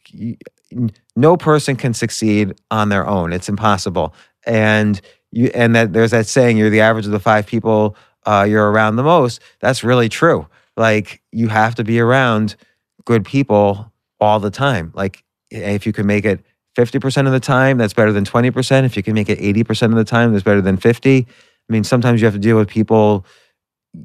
no 1.17 1.37
person 1.37 1.77
can 1.77 1.95
succeed 1.95 2.55
on 2.71 2.89
their 2.89 3.07
own. 3.07 3.33
It's 3.33 3.49
impossible. 3.49 4.15
And 4.47 5.01
you 5.31 5.51
and 5.55 5.75
that 5.75 5.93
there's 5.93 6.11
that 6.13 6.27
saying, 6.27 6.57
you're 6.57 6.71
the 6.71 6.81
average 6.81 7.07
of 7.07 7.13
the 7.13 7.21
five 7.21 7.47
people 7.47 7.97
uh, 8.27 8.47
you're 8.49 8.71
around 8.71 8.97
the 8.97 9.03
most. 9.03 9.41
That's 9.61 9.85
really 9.85 10.09
true. 10.09 10.47
Like 10.77 11.23
you 11.31 11.49
have 11.49 11.75
to 11.77 11.85
be 11.85 12.01
around 12.01 12.57
good 13.05 13.25
people 13.25 13.93
all 14.21 14.41
the 14.41 14.51
time. 14.51 14.93
Like 14.95 15.25
if 15.51 15.87
you 15.87 15.93
can 15.93 16.07
make 16.07 16.25
it 16.25 16.45
50% 16.77 17.27
of 17.27 17.33
the 17.33 17.41
time, 17.41 17.79
that's 17.79 17.95
better 17.95 18.13
than 18.13 18.25
20%. 18.25 18.85
If 18.85 18.97
you 18.97 19.03
can 19.03 19.15
make 19.15 19.29
it 19.29 19.39
80% 19.39 19.91
of 19.91 19.95
the 19.95 20.05
time, 20.05 20.33
that's 20.33 20.43
better 20.43 20.63
than 20.63 20.77
50. 20.77 21.27
I 21.69 21.73
mean, 21.73 21.85
sometimes 21.85 22.21
you 22.21 22.27
have 22.27 22.35
to 22.35 22.41
deal 22.41 22.57
with 22.57 22.69
people, 22.69 23.25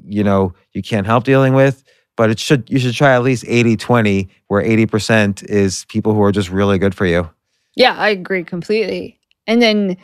you 0.04 0.24
know, 0.24 0.54
you 0.72 0.82
can't 0.82 1.06
help 1.06 1.24
dealing 1.24 1.54
with, 1.54 1.84
but 2.16 2.30
it 2.30 2.38
should 2.38 2.68
you 2.70 2.78
should 2.78 2.94
try 2.94 3.14
at 3.14 3.22
least 3.22 3.44
80-20, 3.44 4.28
where 4.48 4.62
80% 4.62 5.44
is 5.44 5.84
people 5.86 6.14
who 6.14 6.22
are 6.22 6.32
just 6.32 6.50
really 6.50 6.78
good 6.78 6.94
for 6.94 7.06
you. 7.06 7.28
Yeah, 7.76 7.94
I 7.96 8.08
agree 8.08 8.44
completely. 8.44 9.18
And 9.46 9.60
then 9.60 9.96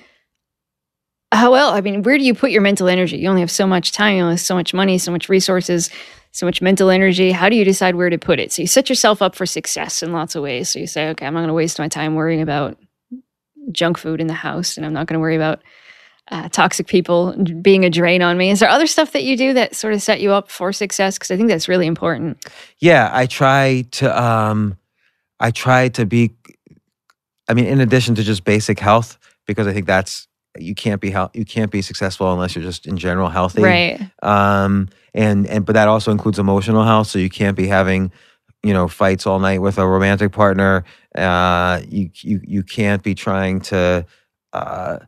how 1.33 1.51
well, 1.51 1.73
I 1.73 1.81
mean, 1.81 2.03
where 2.03 2.17
do 2.19 2.25
you 2.25 2.35
put 2.35 2.51
your 2.51 2.63
mental 2.63 2.89
energy? 2.89 3.17
You 3.19 3.29
only 3.29 3.41
have 3.41 3.51
so 3.51 3.67
much 3.67 3.93
time, 3.93 4.17
you 4.17 4.23
only 4.23 4.35
have 4.35 4.41
so 4.41 4.55
much 4.55 4.73
money, 4.73 4.99
so 4.99 5.11
much 5.11 5.29
resources, 5.29 5.91
so 6.33 6.47
much 6.47 6.63
mental 6.63 6.91
energy. 6.91 7.33
How 7.33 7.49
do 7.49 7.57
you 7.57 7.65
decide 7.65 7.97
where 7.97 8.11
to 8.11 8.19
put 8.19 8.39
it? 8.39 8.53
So 8.53 8.63
you 8.63 8.69
set 8.69 8.89
yourself 8.89 9.21
up 9.23 9.35
for 9.35 9.47
success 9.47 10.03
in 10.03 10.13
lots 10.13 10.35
of 10.35 10.43
ways. 10.43 10.71
So 10.71 10.79
you 10.79 10.87
say, 10.87 11.09
okay, 11.11 11.27
I'm 11.27 11.35
not 11.35 11.41
going 11.41 11.49
to 11.49 11.55
waste 11.55 11.79
my 11.79 11.89
time 11.89 12.15
worrying 12.15 12.43
about 12.43 12.79
junk 13.73 13.99
food 13.99 14.21
in 14.21 14.27
the 14.27 14.35
house, 14.35 14.77
and 14.77 14.87
I'm 14.87 14.93
not 14.93 15.07
going 15.07 15.15
to 15.15 15.21
worry 15.21 15.37
about 15.37 15.63
uh, 16.31 16.49
toxic 16.49 16.87
people 16.87 17.33
being 17.63 17.85
a 17.85 17.91
drain 17.91 18.23
on 18.23 18.37
me. 18.37 18.51
Is 18.51 18.61
there 18.61 18.69
other 18.69 18.87
stuff 18.87 19.13
that 19.13 19.23
you 19.23 19.37
do 19.37 19.53
that 19.55 19.77
sort 19.77 19.95
of 19.95 20.03
set 20.03 20.21
you 20.21 20.33
up 20.33 20.51
for 20.51 20.73
success? 20.73 21.17
Because 21.17 21.31
I 21.31 21.37
think 21.37 21.49
that's 21.49 21.69
really 21.69 21.87
important. 21.87 22.45
Yeah, 22.79 23.11
I 23.13 23.27
try 23.27 23.85
to 23.93 24.23
um 24.23 24.77
I 25.39 25.51
try 25.51 25.89
to 25.91 26.05
be 26.05 26.35
I 27.49 27.55
mean 27.55 27.67
in 27.67 27.81
addition 27.81 28.17
to 28.17 28.25
just 28.25 28.45
basic 28.45 28.81
health 28.81 29.19
because 29.47 29.67
I 29.67 29.73
think 29.73 29.87
that's 29.87 30.27
you 30.59 30.75
can't 30.75 31.01
be 31.01 31.11
health, 31.11 31.31
you 31.35 31.45
can't 31.45 31.71
be 31.71 31.83
successful 31.83 32.33
unless 32.33 32.57
you're 32.57 32.65
just 32.65 32.87
in 32.87 32.97
general 32.97 33.29
healthy. 33.29 33.63
Right. 33.63 34.01
Um 34.23 34.89
and 35.15 35.47
and 35.47 35.65
but 35.65 35.75
that 35.75 35.87
also 35.87 36.11
includes 36.11 36.41
emotional 36.41 36.83
health 36.83 37.07
so 37.07 37.21
you 37.21 37.31
can't 37.31 37.57
be 37.57 37.69
having 37.69 38.11
you 38.65 38.73
know 38.73 38.89
fights 38.89 39.29
all 39.29 39.39
night 39.39 39.63
with 39.63 39.79
a 39.79 39.87
romantic 39.87 40.33
partner. 40.33 40.83
Uh 41.15 41.83
you 41.89 42.11
you 42.17 42.41
you 42.43 42.63
can't 42.65 43.05
be 43.05 43.15
trying 43.15 43.61
to 43.61 44.05
uh 44.53 44.99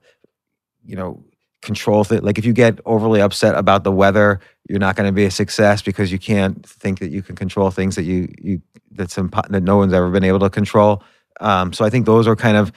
you 0.88 0.96
know 0.96 1.22
control 1.60 2.02
it 2.10 2.22
like 2.24 2.38
if 2.38 2.44
you 2.44 2.52
get 2.52 2.80
overly 2.86 3.20
upset 3.20 3.54
about 3.56 3.84
the 3.84 3.92
weather 3.92 4.40
you're 4.68 4.78
not 4.78 4.96
going 4.96 5.08
to 5.08 5.12
be 5.12 5.24
a 5.24 5.30
success 5.30 5.82
because 5.82 6.12
you 6.12 6.18
can't 6.18 6.64
think 6.66 7.00
that 7.00 7.10
you 7.10 7.20
can 7.20 7.34
control 7.34 7.70
things 7.70 7.96
that 7.96 8.04
you 8.04 8.28
you 8.38 8.62
that's 8.92 9.16
impo- 9.16 9.46
that 9.48 9.62
no 9.62 9.76
one's 9.76 9.92
ever 9.92 10.10
been 10.10 10.24
able 10.24 10.38
to 10.38 10.50
control. 10.50 11.02
Um, 11.40 11.72
so 11.72 11.84
i 11.84 11.90
think 11.90 12.06
those 12.06 12.26
are 12.26 12.36
kind 12.36 12.56
of 12.56 12.72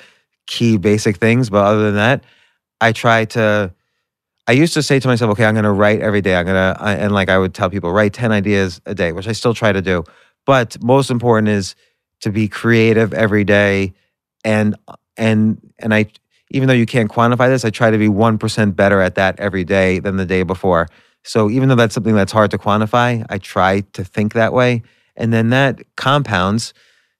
key 0.47 0.77
basic 0.77 1.17
things 1.17 1.49
but 1.49 1.63
other 1.63 1.83
than 1.83 1.95
that 1.95 2.23
i 2.81 2.91
try 2.91 3.25
to 3.25 3.73
i 4.47 4.51
used 4.51 4.73
to 4.73 4.83
say 4.83 4.99
to 4.99 5.07
myself 5.07 5.31
okay 5.31 5.45
i'm 5.45 5.53
going 5.53 5.63
to 5.63 5.71
write 5.71 6.01
every 6.01 6.21
day. 6.21 6.35
I'm 6.35 6.45
going 6.45 6.55
to 6.75 6.83
and 6.83 7.13
like 7.13 7.29
i 7.29 7.37
would 7.37 7.53
tell 7.53 7.69
people 7.69 7.91
write 7.91 8.13
10 8.13 8.31
ideas 8.31 8.81
a 8.85 8.95
day 8.95 9.11
which 9.11 9.27
i 9.27 9.31
still 9.31 9.53
try 9.53 9.71
to 9.71 9.81
do. 9.81 10.03
But 10.45 10.81
most 10.81 11.11
important 11.11 11.49
is 11.49 11.75
to 12.21 12.31
be 12.31 12.47
creative 12.47 13.13
every 13.13 13.43
day 13.43 13.93
and 14.43 14.75
and 15.17 15.61
and 15.79 15.93
i 15.93 16.05
even 16.51 16.67
though 16.67 16.73
you 16.73 16.85
can't 16.85 17.09
quantify 17.09 17.47
this, 17.47 17.65
I 17.65 17.69
try 17.69 17.91
to 17.91 17.97
be 17.97 18.07
1% 18.07 18.75
better 18.75 19.01
at 19.01 19.15
that 19.15 19.39
every 19.39 19.63
day 19.63 19.99
than 19.99 20.17
the 20.17 20.25
day 20.25 20.43
before. 20.43 20.87
So 21.23 21.49
even 21.49 21.69
though 21.69 21.75
that's 21.75 21.93
something 21.93 22.15
that's 22.15 22.31
hard 22.31 22.51
to 22.51 22.57
quantify, 22.57 23.25
I 23.29 23.37
try 23.37 23.81
to 23.93 24.03
think 24.03 24.33
that 24.33 24.53
way. 24.53 24.83
And 25.15 25.31
then 25.31 25.49
that 25.49 25.81
compounds. 25.95 26.73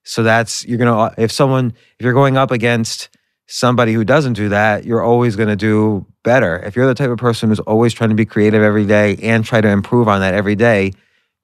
So 0.04 0.22
that's, 0.22 0.64
you're 0.66 0.78
going 0.78 1.10
to, 1.10 1.22
if 1.22 1.32
someone, 1.32 1.72
if 1.98 2.04
you're 2.04 2.12
going 2.12 2.36
up 2.36 2.50
against 2.50 3.08
somebody 3.46 3.92
who 3.92 4.04
doesn't 4.04 4.34
do 4.34 4.48
that, 4.50 4.84
you're 4.84 5.02
always 5.02 5.36
going 5.36 5.48
to 5.48 5.56
do 5.56 6.06
better. 6.24 6.58
If 6.58 6.76
you're 6.76 6.86
the 6.86 6.94
type 6.94 7.10
of 7.10 7.18
person 7.18 7.48
who's 7.48 7.60
always 7.60 7.92
trying 7.94 8.10
to 8.10 8.16
be 8.16 8.24
creative 8.24 8.62
every 8.62 8.86
day 8.86 9.16
and 9.22 9.44
try 9.44 9.60
to 9.60 9.68
improve 9.68 10.08
on 10.08 10.20
that 10.20 10.34
every 10.34 10.56
day, 10.56 10.92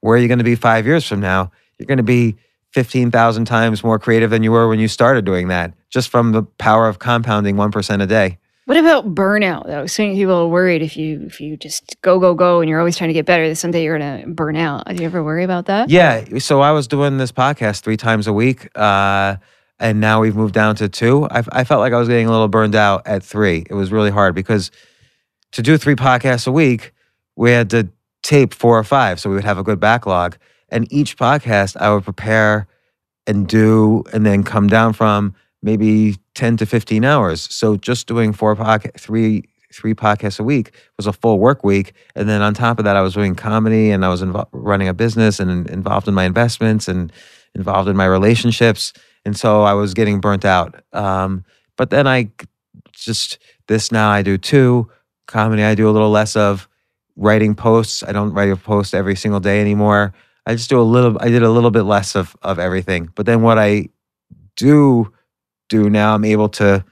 where 0.01 0.17
are 0.17 0.21
you 0.21 0.29
going 0.29 0.39
to 0.39 0.45
be 0.45 0.55
five 0.55 0.87
years 0.87 1.07
from 1.07 1.21
now? 1.21 1.53
You're 1.79 1.87
going 1.87 1.99
to 1.99 2.03
be 2.03 2.37
15,000 2.73 3.45
times 3.45 3.83
more 3.83 3.99
creative 3.99 4.31
than 4.31 4.43
you 4.43 4.53
were 4.53 4.69
when 4.69 4.79
you 4.79 4.89
started 4.89 5.25
doing 5.25 5.49
that, 5.49 5.73
just 5.91 6.09
from 6.11 6.33
the 6.33 6.43
power 6.43 6.89
of 6.89 6.99
compounding 6.99 7.57
1% 7.57 8.03
a 8.03 8.07
day. 8.07 8.39
What 8.69 8.77
about 8.77 9.15
burnout 9.15 9.67
though? 9.67 9.87
So 9.87 10.03
many 10.03 10.17
people 10.17 10.35
are 10.35 10.47
worried 10.47 10.83
if 10.83 10.95
you 10.95 11.23
if 11.23 11.41
you 11.41 11.57
just 11.57 11.99
go 12.03 12.19
go 12.19 12.35
go 12.35 12.61
and 12.61 12.69
you're 12.69 12.79
always 12.79 12.99
trying 12.99 13.09
to 13.09 13.15
get 13.15 13.25
better, 13.25 13.49
that 13.49 13.57
someday 13.57 13.83
you're 13.83 13.99
gonna 13.99 14.25
burn 14.27 14.57
out. 14.57 14.87
Do 14.87 14.97
you 14.97 15.07
ever 15.07 15.25
worry 15.25 15.43
about 15.43 15.65
that? 15.67 15.89
Yeah. 15.89 16.39
So 16.39 16.61
I 16.61 16.73
was 16.73 16.87
doing 16.87 17.17
this 17.17 17.33
podcast 17.33 17.81
three 17.81 17.97
times 17.97 18.27
a 18.27 18.33
week, 18.35 18.69
uh, 18.77 19.37
and 19.81 20.01
now 20.01 20.21
we've 20.21 20.37
moved 20.37 20.53
down 20.53 20.77
to 20.77 20.89
two. 20.91 21.27
I, 21.31 21.43
I 21.51 21.65
felt 21.65 21.81
like 21.81 21.95
I 21.95 21.99
was 21.99 22.09
getting 22.09 22.27
a 22.27 22.31
little 22.31 22.47
burned 22.47 22.75
out 22.75 23.07
at 23.07 23.23
three. 23.23 23.65
It 23.71 23.73
was 23.73 23.91
really 23.91 24.11
hard 24.11 24.35
because 24.35 24.71
to 25.53 25.63
do 25.63 25.79
three 25.79 25.95
podcasts 25.95 26.47
a 26.47 26.53
week, 26.53 26.93
we 27.37 27.51
had 27.53 27.71
to 27.71 27.89
tape 28.23 28.53
four 28.53 28.79
or 28.79 28.85
five, 28.85 29.19
so 29.19 29.31
we 29.31 29.37
would 29.37 29.45
have 29.45 29.57
a 29.57 29.63
good 29.63 29.81
backlog. 29.81 30.37
And 30.71 30.91
each 30.93 31.17
podcast, 31.17 31.77
I 31.77 31.93
would 31.93 32.05
prepare 32.05 32.67
and 33.27 33.47
do, 33.47 34.05
and 34.13 34.25
then 34.25 34.43
come 34.43 34.69
down 34.69 34.93
from 34.93 35.35
maybe 35.63 36.17
10 36.35 36.57
to 36.59 36.67
15 36.67 37.05
hours. 37.05 37.43
So 37.55 37.77
just 37.77 38.07
doing 38.07 38.33
four 38.33 38.55
podcast, 38.57 39.01
three, 39.01 39.45
three 39.73 39.95
podcasts 39.95 40.41
a 40.41 40.45
week 40.45 40.73
was 40.97 41.07
a 41.07 41.13
full 41.13 41.39
work 41.39 41.65
week. 41.65 41.93
And 42.15 42.29
then 42.29 42.43
on 42.43 42.55
top 42.55 42.79
of 42.79 42.85
that, 42.85 42.97
I 42.97 43.03
was 43.03 43.15
doing 43.15 43.35
comedy 43.35 43.91
and 43.91 44.05
I 44.05 44.09
was 44.09 44.23
invo- 44.23 44.49
running 44.53 44.89
a 44.89 44.95
business 44.95 45.41
and 45.41 45.69
involved 45.69 46.09
in 46.09 46.15
my 46.15 46.25
investments 46.25 46.89
and 46.89 47.13
involved 47.55 47.89
in 47.89 47.97
my 47.97 48.07
relationships. 48.07 48.93
And 49.25 49.37
so 49.37 49.63
I 49.63 49.75
was 49.75 49.95
getting 49.95 50.21
burnt 50.21 50.45
out. 50.45 50.83
Um, 50.93 51.45
but 51.77 51.91
then 51.91 52.07
I 52.07 52.31
just, 52.93 53.39
this 53.67 53.93
now 53.93 54.11
I 54.11 54.23
do 54.23 54.39
two. 54.39 54.91
Comedy, 55.27 55.63
I 55.63 55.75
do 55.75 55.89
a 55.89 55.93
little 55.93 56.11
less 56.11 56.37
of 56.37 56.69
writing 57.17 57.55
posts. 57.55 58.03
I 58.03 58.13
don't 58.13 58.33
write 58.33 58.51
a 58.51 58.57
post 58.57 58.95
every 58.95 59.17
single 59.17 59.41
day 59.41 59.61
anymore. 59.61 60.15
I 60.49 60.55
just 60.55 60.71
do 60.71 60.81
a 60.81 60.83
little. 60.83 61.17
I 61.21 61.29
did 61.29 61.43
a 61.43 61.51
little 61.51 61.71
bit 61.71 61.83
less 61.83 62.17
of 62.17 62.37
of 62.43 62.59
everything. 62.59 63.11
But 63.15 63.27
then 63.27 63.43
what 63.43 63.59
I 63.59 63.91
do 64.57 65.13
do 65.69 65.91
now, 65.91 66.15
I'm 66.15 66.25
able 66.25 66.49
to 66.49 66.85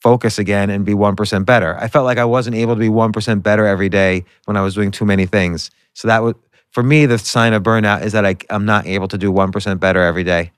focus 0.00 0.38
again 0.38 0.68
and 0.70 0.84
be 0.84 0.92
1% 0.92 1.46
better. 1.46 1.76
I 1.78 1.88
felt 1.88 2.04
like 2.04 2.18
I 2.18 2.26
wasn't 2.26 2.56
able 2.56 2.74
to 2.74 2.78
be 2.78 2.88
1% 2.88 3.42
better 3.42 3.66
every 3.66 3.88
day 3.88 4.24
when 4.44 4.56
I 4.56 4.60
was 4.60 4.74
doing 4.74 4.90
too 4.90 5.06
many 5.06 5.24
things. 5.24 5.70
So 5.94 6.08
that 6.08 6.22
was 6.22 6.34
for 6.70 6.82
me 6.82 7.06
the 7.06 7.18
sign 7.18 7.52
of 7.54 7.62
burnout 7.62 8.02
is 8.02 8.12
that 8.12 8.26
I, 8.26 8.36
I'm 8.50 8.66
not 8.66 8.86
able 8.86 9.08
to 9.08 9.18
do 9.18 9.32
1% 9.32 9.80
better 9.80 10.02
every 10.02 10.24
day. 10.24 10.50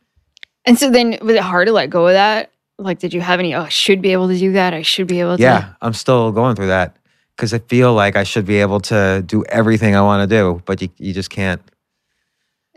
And 0.65 0.79
so 0.79 0.91
then 0.91 1.19
was 1.23 1.37
it 1.37 1.43
hard 1.43 1.69
to 1.69 1.73
let 1.73 1.91
go 1.91 2.09
of 2.09 2.15
that? 2.15 2.51
Like, 2.79 2.99
did 2.99 3.15
you 3.15 3.21
have 3.21 3.39
any, 3.39 3.55
oh, 3.55 3.63
I 3.63 3.69
should 3.69 4.03
be 4.03 4.13
able 4.13 4.29
to 4.29 4.37
do 4.37 4.53
that? 4.53 4.75
I 4.75 4.83
should 4.83 5.07
be 5.07 5.21
able 5.21 5.37
to. 5.37 5.43
Yeah, 5.43 5.75
I'm 5.81 5.95
still 5.95 6.33
going 6.33 6.57
through 6.57 6.67
that 6.67 6.97
because 7.37 7.55
I 7.55 7.59
feel 7.61 7.95
like 7.95 8.17
I 8.17 8.25
should 8.25 8.47
be 8.47 8.57
able 8.57 8.81
to 8.81 9.23
do 9.25 9.45
everything 9.45 9.95
I 9.95 10.01
want 10.01 10.29
to 10.29 10.37
do, 10.37 10.63
but 10.67 10.83
you, 10.83 10.89
you 10.99 11.15
just 11.15 11.31
can't. 11.31 11.63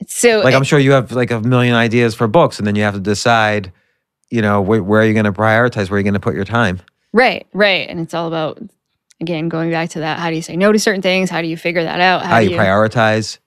So, 0.08 0.40
Like, 0.40 0.56
I'm 0.56 0.64
sure 0.64 0.80
you 0.80 0.92
have 0.92 1.12
like 1.12 1.32
a 1.32 1.42
million 1.42 1.76
ideas 1.76 2.16
for 2.16 2.28
books, 2.28 2.58
and 2.58 2.68
then 2.68 2.76
you 2.76 2.84
have 2.84 2.94
to 2.96 3.00
decide, 3.00 3.72
you 4.30 4.42
know, 4.42 4.64
wh- 4.64 4.86
where 4.88 5.02
are 5.02 5.06
you 5.06 5.14
going 5.14 5.26
to 5.26 5.32
prioritize, 5.34 5.90
where 5.90 5.96
are 5.96 6.00
you 6.00 6.04
going 6.04 6.14
to 6.14 6.20
put 6.20 6.36
your 6.36 6.46
time? 6.46 6.80
right, 7.12 7.48
right. 7.54 7.90
And 7.90 8.00
it's 8.00 8.14
all 8.14 8.28
about, 8.28 8.60
again, 9.20 9.50
going 9.50 9.72
back 9.72 9.90
to 9.92 10.00
that. 10.02 10.20
How 10.20 10.30
do 10.30 10.36
you 10.36 10.42
say 10.44 10.56
no 10.56 10.72
to 10.72 10.78
certain 10.80 11.02
things? 11.02 11.30
How 11.30 11.42
do 11.42 11.48
you 11.48 11.58
figure 11.58 11.84
that 11.84 12.00
out? 12.00 12.24
How, 12.24 12.40
do 12.40 12.46
you 12.50 12.58
prioritize. 12.58 13.40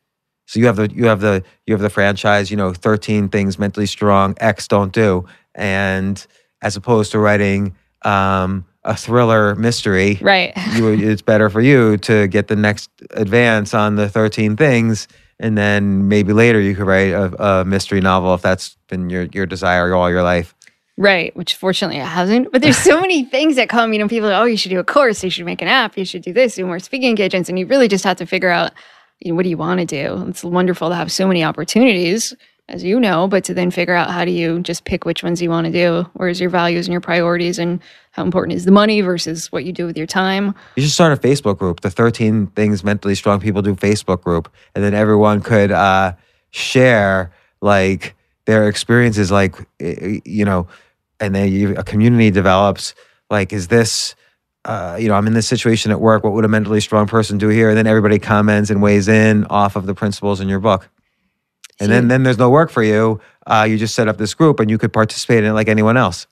So 0.46 0.58
you 0.60 0.66
have 0.66 0.76
the 0.76 0.90
you 0.92 1.06
have 1.06 1.20
the 1.20 1.44
you 1.66 1.72
have 1.74 1.80
the 1.80 1.88
franchise, 1.88 2.50
you 2.50 2.56
know, 2.56 2.72
13 2.72 3.28
things 3.28 3.58
mentally 3.58 3.86
strong, 3.86 4.34
X 4.40 4.66
don't 4.68 4.92
do. 4.92 5.24
And 5.54 6.24
as 6.60 6.76
opposed 6.76 7.12
to 7.12 7.18
writing 7.20 7.74
um, 8.02 8.66
a 8.84 8.96
thriller 8.96 9.54
mystery, 9.54 10.18
Right. 10.20 10.52
you, 10.74 10.88
it's 10.88 11.22
better 11.22 11.48
for 11.48 11.60
you 11.60 11.96
to 11.98 12.26
get 12.26 12.48
the 12.48 12.56
next 12.56 12.90
advance 13.12 13.72
on 13.74 13.94
the 13.96 14.08
13 14.08 14.56
things 14.56 15.06
and 15.42 15.58
then 15.58 16.08
maybe 16.08 16.32
later 16.32 16.60
you 16.60 16.74
could 16.74 16.86
write 16.86 17.12
a, 17.12 17.60
a 17.60 17.64
mystery 17.64 18.00
novel 18.00 18.32
if 18.34 18.40
that's 18.40 18.76
been 18.88 19.10
your, 19.10 19.24
your 19.24 19.44
desire 19.44 19.94
all 19.94 20.08
your 20.08 20.22
life 20.22 20.54
Right, 20.98 21.34
which 21.34 21.54
fortunately 21.54 21.98
it 21.98 22.06
hasn't. 22.06 22.52
But 22.52 22.60
there's 22.60 22.76
so 22.76 23.00
many 23.00 23.24
things 23.24 23.56
that 23.56 23.68
come, 23.68 23.92
you 23.92 23.98
know, 23.98 24.08
people 24.08 24.28
are, 24.28 24.42
oh, 24.42 24.44
you 24.44 24.58
should 24.58 24.70
do 24.70 24.78
a 24.78 24.84
course, 24.84 25.24
you 25.24 25.30
should 25.30 25.46
make 25.46 25.62
an 25.62 25.68
app, 25.68 25.96
you 25.96 26.04
should 26.04 26.22
do 26.22 26.32
this, 26.32 26.54
do 26.54 26.66
more 26.66 26.78
speaking 26.78 27.08
engagements. 27.08 27.48
And 27.48 27.58
you 27.58 27.66
really 27.66 27.88
just 27.88 28.04
have 28.04 28.18
to 28.18 28.26
figure 28.26 28.50
out, 28.50 28.72
you 29.20 29.32
know, 29.32 29.36
what 29.36 29.44
do 29.44 29.48
you 29.48 29.56
want 29.56 29.80
to 29.80 29.86
do? 29.86 30.26
It's 30.28 30.44
wonderful 30.44 30.90
to 30.90 30.94
have 30.94 31.10
so 31.10 31.26
many 31.26 31.42
opportunities, 31.42 32.34
as 32.68 32.82
you 32.82 32.98
know, 32.98 33.28
but 33.28 33.44
to 33.44 33.54
then 33.54 33.70
figure 33.70 33.94
out 33.94 34.10
how 34.10 34.24
do 34.24 34.30
you 34.30 34.60
just 34.60 34.84
pick 34.84 35.04
which 35.04 35.22
ones 35.22 35.42
you 35.42 35.50
want 35.50 35.66
to 35.66 35.72
do? 35.72 36.08
Where's 36.14 36.40
your 36.40 36.50
values 36.50 36.86
and 36.86 36.92
your 36.92 37.00
priorities 37.00 37.58
and 37.58 37.80
how 38.12 38.22
important 38.22 38.56
is 38.56 38.64
the 38.64 38.70
money 38.70 39.00
versus 39.00 39.50
what 39.50 39.64
you 39.64 39.72
do 39.72 39.86
with 39.86 39.96
your 39.96 40.06
time? 40.06 40.54
you 40.76 40.82
should 40.82 40.92
start 40.92 41.12
a 41.12 41.16
facebook 41.28 41.58
group 41.58 41.80
the 41.80 41.90
13 41.90 42.46
things 42.48 42.84
mentally 42.84 43.14
strong 43.14 43.40
people 43.40 43.62
do 43.62 43.74
facebook 43.74 44.22
group 44.22 44.52
and 44.74 44.84
then 44.84 44.94
everyone 44.94 45.40
could 45.40 45.70
uh, 45.70 46.12
share 46.50 47.32
like 47.60 48.14
their 48.44 48.68
experiences 48.68 49.30
like 49.30 49.54
you 49.80 50.44
know 50.44 50.66
and 51.20 51.34
then 51.34 51.50
you, 51.50 51.74
a 51.76 51.84
community 51.84 52.30
develops 52.30 52.94
like 53.30 53.52
is 53.52 53.68
this 53.68 54.14
uh, 54.64 54.96
you 55.00 55.08
know 55.08 55.14
i'm 55.14 55.26
in 55.26 55.34
this 55.34 55.48
situation 55.48 55.90
at 55.90 56.00
work 56.00 56.22
what 56.22 56.32
would 56.32 56.44
a 56.44 56.48
mentally 56.48 56.80
strong 56.80 57.06
person 57.06 57.38
do 57.38 57.48
here 57.48 57.68
and 57.68 57.78
then 57.78 57.86
everybody 57.86 58.18
comments 58.18 58.70
and 58.70 58.82
weighs 58.82 59.08
in 59.08 59.44
off 59.46 59.76
of 59.76 59.86
the 59.86 59.94
principles 59.94 60.40
in 60.40 60.48
your 60.48 60.60
book 60.60 60.88
and 61.82 61.90
then 61.92 62.08
then 62.08 62.22
there's 62.22 62.38
no 62.38 62.50
work 62.50 62.70
for 62.70 62.82
you 62.82 63.20
uh, 63.46 63.66
you 63.68 63.76
just 63.76 63.94
set 63.94 64.08
up 64.08 64.18
this 64.18 64.34
group 64.34 64.60
and 64.60 64.70
you 64.70 64.78
could 64.78 64.92
participate 64.92 65.38
in 65.44 65.50
it 65.50 65.52
like 65.52 65.68
anyone 65.68 65.96
else 65.96 66.26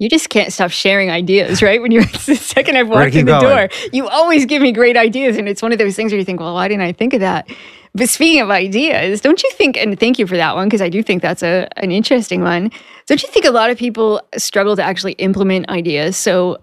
You 0.00 0.08
just 0.08 0.28
can't 0.30 0.52
stop 0.52 0.70
sharing 0.70 1.10
ideas, 1.10 1.60
right? 1.60 1.82
When 1.82 1.90
you're 1.90 2.04
the 2.04 2.36
second 2.54 2.76
I've 2.76 2.88
walked 2.88 3.16
in 3.16 3.26
the 3.26 3.32
going. 3.40 3.68
door, 3.68 3.68
you 3.92 4.06
always 4.08 4.46
give 4.46 4.62
me 4.62 4.70
great 4.70 4.96
ideas. 4.96 5.36
And 5.36 5.48
it's 5.48 5.60
one 5.60 5.72
of 5.72 5.78
those 5.78 5.96
things 5.96 6.12
where 6.12 6.20
you 6.20 6.24
think, 6.24 6.38
well, 6.38 6.54
why 6.54 6.68
didn't 6.68 6.82
I 6.82 6.92
think 6.92 7.14
of 7.14 7.20
that? 7.20 7.50
But 7.94 8.08
speaking 8.08 8.40
of 8.40 8.48
ideas, 8.48 9.20
don't 9.20 9.42
you 9.42 9.50
think, 9.58 9.76
and 9.76 9.98
thank 9.98 10.20
you 10.20 10.26
for 10.28 10.36
that 10.36 10.54
one, 10.54 10.68
because 10.68 10.82
I 10.82 10.88
do 10.88 11.02
think 11.02 11.20
that's 11.20 11.42
a, 11.42 11.66
an 11.76 11.90
interesting 11.90 12.42
one. 12.42 12.70
Don't 13.08 13.20
you 13.24 13.28
think 13.28 13.44
a 13.44 13.50
lot 13.50 13.70
of 13.70 13.76
people 13.76 14.22
struggle 14.36 14.76
to 14.76 14.84
actually 14.84 15.14
implement 15.14 15.68
ideas? 15.68 16.16
So, 16.16 16.58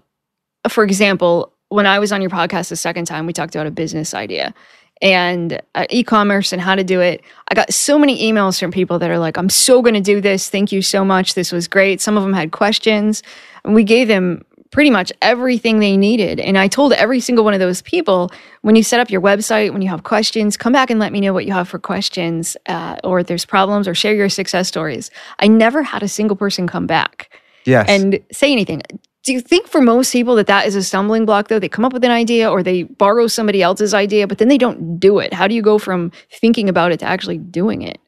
for 0.68 0.82
example, 0.82 1.52
when 1.68 1.84
I 1.84 1.98
was 1.98 2.12
on 2.12 2.22
your 2.22 2.30
podcast 2.30 2.70
the 2.70 2.76
second 2.76 3.04
time, 3.04 3.26
we 3.26 3.34
talked 3.34 3.54
about 3.54 3.66
a 3.66 3.70
business 3.70 4.14
idea 4.14 4.54
and 5.02 5.60
uh, 5.74 5.86
e-commerce 5.90 6.52
and 6.52 6.60
how 6.60 6.74
to 6.74 6.84
do 6.84 7.00
it. 7.00 7.22
I 7.48 7.54
got 7.54 7.72
so 7.72 7.98
many 7.98 8.30
emails 8.30 8.58
from 8.58 8.70
people 8.70 8.98
that 8.98 9.10
are 9.10 9.18
like, 9.18 9.36
"I'm 9.36 9.50
so 9.50 9.82
going 9.82 9.94
to 9.94 10.00
do 10.00 10.20
this. 10.20 10.48
Thank 10.48 10.72
you 10.72 10.82
so 10.82 11.04
much. 11.04 11.34
This 11.34 11.52
was 11.52 11.68
great." 11.68 12.00
Some 12.00 12.16
of 12.16 12.22
them 12.22 12.32
had 12.32 12.52
questions, 12.52 13.22
and 13.64 13.74
we 13.74 13.84
gave 13.84 14.08
them 14.08 14.44
pretty 14.70 14.90
much 14.90 15.12
everything 15.22 15.78
they 15.78 15.96
needed. 15.96 16.40
And 16.40 16.58
I 16.58 16.68
told 16.68 16.92
every 16.92 17.20
single 17.20 17.44
one 17.44 17.54
of 17.54 17.60
those 17.60 17.82
people, 17.82 18.30
when 18.62 18.76
you 18.76 18.82
set 18.82 19.00
up 19.00 19.10
your 19.10 19.20
website, 19.20 19.72
when 19.72 19.80
you 19.80 19.88
have 19.88 20.02
questions, 20.02 20.56
come 20.56 20.72
back 20.72 20.90
and 20.90 21.00
let 21.00 21.12
me 21.12 21.20
know 21.20 21.32
what 21.32 21.46
you 21.46 21.52
have 21.52 21.68
for 21.68 21.78
questions, 21.78 22.56
uh, 22.66 22.96
or 23.04 23.20
if 23.20 23.26
there's 23.26 23.44
problems, 23.44 23.86
or 23.86 23.94
share 23.94 24.14
your 24.14 24.28
success 24.28 24.68
stories. 24.68 25.10
I 25.38 25.48
never 25.48 25.82
had 25.82 26.02
a 26.02 26.08
single 26.08 26.36
person 26.36 26.66
come 26.66 26.86
back 26.86 27.30
yes 27.64 27.86
and 27.88 28.20
say 28.32 28.52
anything. 28.52 28.82
Do 29.26 29.32
you 29.32 29.40
think 29.40 29.66
for 29.66 29.82
most 29.82 30.12
people 30.12 30.36
that 30.36 30.46
that 30.46 30.68
is 30.68 30.76
a 30.76 30.84
stumbling 30.84 31.26
block 31.26 31.48
though? 31.48 31.58
They 31.58 31.68
come 31.68 31.84
up 31.84 31.92
with 31.92 32.04
an 32.04 32.12
idea 32.12 32.48
or 32.48 32.62
they 32.62 32.84
borrow 32.84 33.26
somebody 33.26 33.60
else's 33.60 33.92
idea, 33.92 34.28
but 34.28 34.38
then 34.38 34.46
they 34.46 34.56
don't 34.56 35.00
do 35.00 35.18
it. 35.18 35.32
How 35.32 35.48
do 35.48 35.54
you 35.54 35.62
go 35.62 35.78
from 35.78 36.12
thinking 36.30 36.68
about 36.68 36.92
it 36.92 37.00
to 37.00 37.06
actually 37.06 37.38
doing 37.38 37.82
it? 37.82 37.98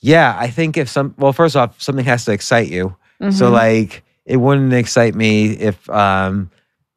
Yeah, 0.00 0.34
I 0.38 0.48
think 0.48 0.78
if 0.78 0.88
some 0.88 1.14
well, 1.18 1.34
first 1.34 1.56
off, 1.56 1.80
something 1.80 2.06
has 2.06 2.24
to 2.24 2.32
excite 2.32 2.68
you. 2.68 2.96
So 3.30 3.50
Mhm. 3.50 3.52
like 3.52 4.02
it 4.24 4.38
wouldn't 4.38 4.72
excite 4.72 5.14
me 5.14 5.50
if 5.52 5.88
um 5.90 6.50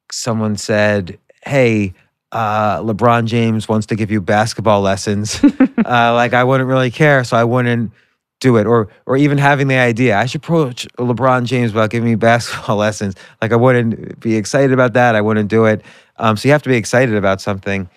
someone 0.10 0.56
said, 0.56 1.20
Hey, 1.46 1.94
uh 2.32 2.80
LeBron 2.80 3.26
James 3.26 3.68
wants 3.68 3.88
to 3.88 3.96
give 3.98 4.10
you 4.10 4.22
basketball 4.22 4.80
lessons. 4.82 5.42
uh 5.86 6.14
like 6.14 6.34
I 6.34 6.46
wouldn't 6.46 6.70
really 6.70 6.92
care, 6.92 7.26
so 7.26 7.36
I 7.36 7.44
wouldn't 7.44 7.92
do 8.40 8.58
it. 8.58 8.68
Or 8.68 8.90
or 9.06 9.18
even 9.18 9.38
having 9.38 9.68
the 9.68 9.78
idea, 9.78 10.18
I 10.18 10.26
should 10.26 10.42
approach 10.42 10.88
LeBron 10.98 11.46
James 11.46 11.72
about 11.72 11.90
giving 11.90 12.10
me 12.10 12.16
basketball 12.16 12.76
lessons. 12.86 13.16
Like 13.42 13.52
I 13.52 13.56
wouldn't 13.56 14.20
be 14.20 14.36
excited 14.36 14.72
about 14.72 14.94
that. 14.94 15.16
I 15.16 15.22
wouldn't 15.22 15.50
do 15.50 15.66
it. 15.66 15.82
Um 16.18 16.38
so 16.38 16.48
you 16.48 16.52
have 16.52 16.64
to 16.64 16.70
be 16.70 16.78
excited 16.78 17.16
about 17.16 17.42
something. 17.42 17.90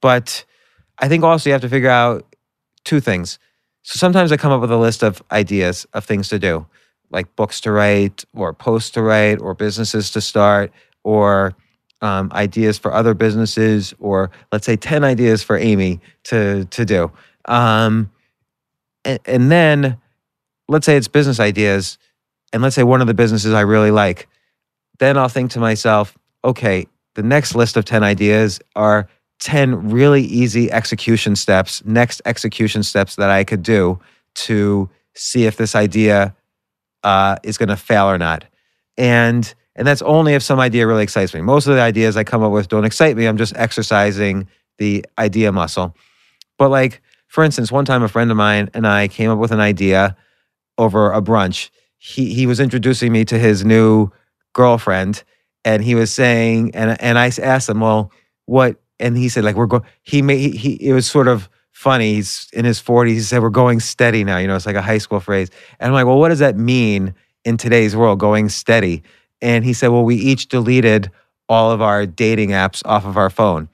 But 0.00 0.44
I 0.98 1.08
think 1.08 1.24
also 1.24 1.48
you 1.48 1.52
have 1.52 1.62
to 1.62 1.68
figure 1.68 1.90
out 1.90 2.24
two 2.84 3.00
things. 3.00 3.38
So 3.82 3.98
sometimes 3.98 4.32
I 4.32 4.36
come 4.36 4.52
up 4.52 4.60
with 4.60 4.72
a 4.72 4.76
list 4.76 5.02
of 5.02 5.22
ideas 5.30 5.86
of 5.92 6.04
things 6.04 6.28
to 6.30 6.38
do, 6.38 6.66
like 7.10 7.36
books 7.36 7.60
to 7.62 7.72
write, 7.72 8.24
or 8.34 8.52
posts 8.52 8.90
to 8.90 9.02
write, 9.02 9.40
or 9.40 9.54
businesses 9.54 10.10
to 10.12 10.20
start, 10.20 10.72
or 11.04 11.54
um, 12.02 12.30
ideas 12.32 12.78
for 12.78 12.92
other 12.92 13.14
businesses, 13.14 13.94
or 14.00 14.30
let's 14.50 14.66
say 14.66 14.76
10 14.76 15.04
ideas 15.04 15.42
for 15.42 15.56
Amy 15.56 16.00
to, 16.24 16.64
to 16.64 16.84
do. 16.84 17.12
Um, 17.44 18.10
and, 19.26 19.50
then 19.50 19.98
let's 20.68 20.86
say 20.86 20.96
it's 20.96 21.08
business 21.08 21.40
ideas, 21.40 21.98
and 22.52 22.62
let's 22.62 22.74
say 22.74 22.82
one 22.82 23.00
of 23.00 23.06
the 23.06 23.14
businesses 23.14 23.52
I 23.52 23.62
really 23.62 23.90
like. 23.90 24.28
Then 24.98 25.16
I'll 25.16 25.28
think 25.28 25.50
to 25.52 25.60
myself, 25.60 26.16
okay, 26.44 26.86
the 27.14 27.22
next 27.22 27.54
list 27.54 27.76
of 27.76 27.84
10 27.84 28.02
ideas 28.02 28.60
are 28.74 29.08
10 29.40 29.90
really 29.90 30.22
easy 30.22 30.70
execution 30.70 31.36
steps, 31.36 31.84
next 31.84 32.22
execution 32.24 32.82
steps 32.82 33.16
that 33.16 33.30
I 33.30 33.44
could 33.44 33.62
do 33.62 34.00
to 34.34 34.88
see 35.14 35.44
if 35.44 35.56
this 35.56 35.74
idea 35.74 36.34
uh, 37.02 37.36
is 37.42 37.58
going 37.58 37.68
to 37.68 37.76
fail 37.76 38.06
or 38.06 38.18
not. 38.18 38.44
And 38.96 39.52
and 39.76 39.86
that's 39.86 40.00
only 40.02 40.32
if 40.32 40.42
some 40.42 40.58
idea 40.58 40.86
really 40.86 41.02
excites 41.02 41.34
me. 41.34 41.42
Most 41.42 41.66
of 41.66 41.74
the 41.74 41.82
ideas 41.82 42.16
I 42.16 42.24
come 42.24 42.42
up 42.42 42.50
with 42.50 42.68
don't 42.68 42.86
excite 42.86 43.14
me. 43.14 43.26
I'm 43.26 43.36
just 43.36 43.54
exercising 43.56 44.48
the 44.78 45.04
idea 45.18 45.52
muscle. 45.52 45.94
But 46.58 46.70
like 46.70 47.02
for 47.36 47.44
instance, 47.44 47.70
one 47.70 47.84
time 47.84 48.02
a 48.02 48.08
friend 48.08 48.30
of 48.30 48.36
mine 48.38 48.70
and 48.72 48.86
I 48.86 49.08
came 49.08 49.28
up 49.28 49.38
with 49.38 49.52
an 49.52 49.60
idea 49.60 50.16
over 50.78 51.12
a 51.12 51.20
brunch. 51.20 51.68
He 51.98 52.32
he 52.32 52.46
was 52.46 52.60
introducing 52.60 53.12
me 53.12 53.26
to 53.26 53.38
his 53.38 53.62
new 53.62 54.10
girlfriend, 54.54 55.22
and 55.62 55.84
he 55.84 55.94
was 55.94 56.10
saying, 56.10 56.74
and 56.74 56.98
and 56.98 57.18
I 57.18 57.26
asked 57.26 57.68
him, 57.68 57.80
well, 57.80 58.10
what? 58.46 58.80
And 58.98 59.18
he 59.18 59.28
said, 59.28 59.44
like 59.44 59.54
we're 59.54 59.66
going. 59.66 59.82
He 60.02 60.22
made 60.22 60.38
he, 60.38 60.50
he. 60.52 60.88
It 60.88 60.94
was 60.94 61.06
sort 61.06 61.28
of 61.28 61.50
funny. 61.72 62.14
He's 62.14 62.48
in 62.54 62.64
his 62.64 62.80
40s. 62.80 63.08
He 63.08 63.20
said, 63.20 63.42
we're 63.42 63.50
going 63.50 63.80
steady 63.80 64.24
now. 64.24 64.38
You 64.38 64.46
know, 64.46 64.56
it's 64.56 64.64
like 64.64 64.74
a 64.74 64.80
high 64.80 64.96
school 64.96 65.20
phrase. 65.20 65.50
And 65.78 65.88
I'm 65.88 65.92
like, 65.92 66.06
well, 66.06 66.18
what 66.18 66.30
does 66.30 66.38
that 66.38 66.56
mean 66.56 67.14
in 67.44 67.58
today's 67.58 67.94
world, 67.94 68.18
going 68.18 68.48
steady? 68.48 69.02
And 69.42 69.62
he 69.62 69.74
said, 69.74 69.88
well, 69.88 70.04
we 70.04 70.16
each 70.16 70.48
deleted 70.48 71.10
all 71.50 71.70
of 71.70 71.82
our 71.82 72.06
dating 72.06 72.52
apps 72.52 72.80
off 72.86 73.04
of 73.04 73.18
our 73.18 73.28
phone. 73.28 73.68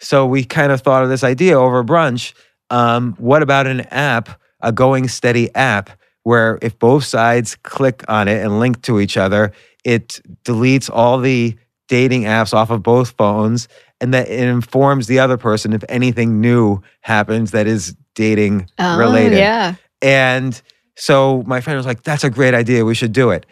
So 0.00 0.26
we 0.26 0.42
kind 0.42 0.72
of 0.72 0.80
thought 0.80 1.04
of 1.04 1.10
this 1.10 1.22
idea 1.22 1.56
over 1.56 1.84
brunch. 1.84 2.34
Um, 2.70 3.14
what 3.18 3.42
about 3.42 3.66
an 3.66 3.80
app, 3.90 4.40
a 4.60 4.72
going 4.72 5.08
steady 5.08 5.54
app, 5.54 5.90
where 6.22 6.58
if 6.60 6.78
both 6.78 7.04
sides 7.04 7.56
click 7.62 8.04
on 8.08 8.28
it 8.28 8.44
and 8.44 8.60
link 8.60 8.82
to 8.82 9.00
each 9.00 9.16
other, 9.16 9.52
it 9.84 10.20
deletes 10.44 10.90
all 10.92 11.18
the 11.18 11.56
dating 11.88 12.24
apps 12.24 12.52
off 12.52 12.70
of 12.70 12.82
both 12.82 13.10
phones 13.16 13.68
and 14.00 14.12
that 14.14 14.28
it 14.28 14.40
informs 14.40 15.06
the 15.06 15.18
other 15.18 15.36
person 15.36 15.72
if 15.72 15.82
anything 15.88 16.40
new 16.40 16.80
happens 17.00 17.50
that 17.52 17.66
is 17.66 17.96
dating 18.14 18.68
related. 18.78 19.38
Oh, 19.38 19.38
yeah. 19.38 19.74
And 20.02 20.60
so 20.96 21.42
my 21.46 21.60
friend 21.60 21.76
was 21.76 21.86
like, 21.86 22.02
that's 22.02 22.24
a 22.24 22.30
great 22.30 22.54
idea. 22.54 22.84
We 22.84 22.94
should 22.94 23.12
do 23.12 23.30
it. 23.30 23.46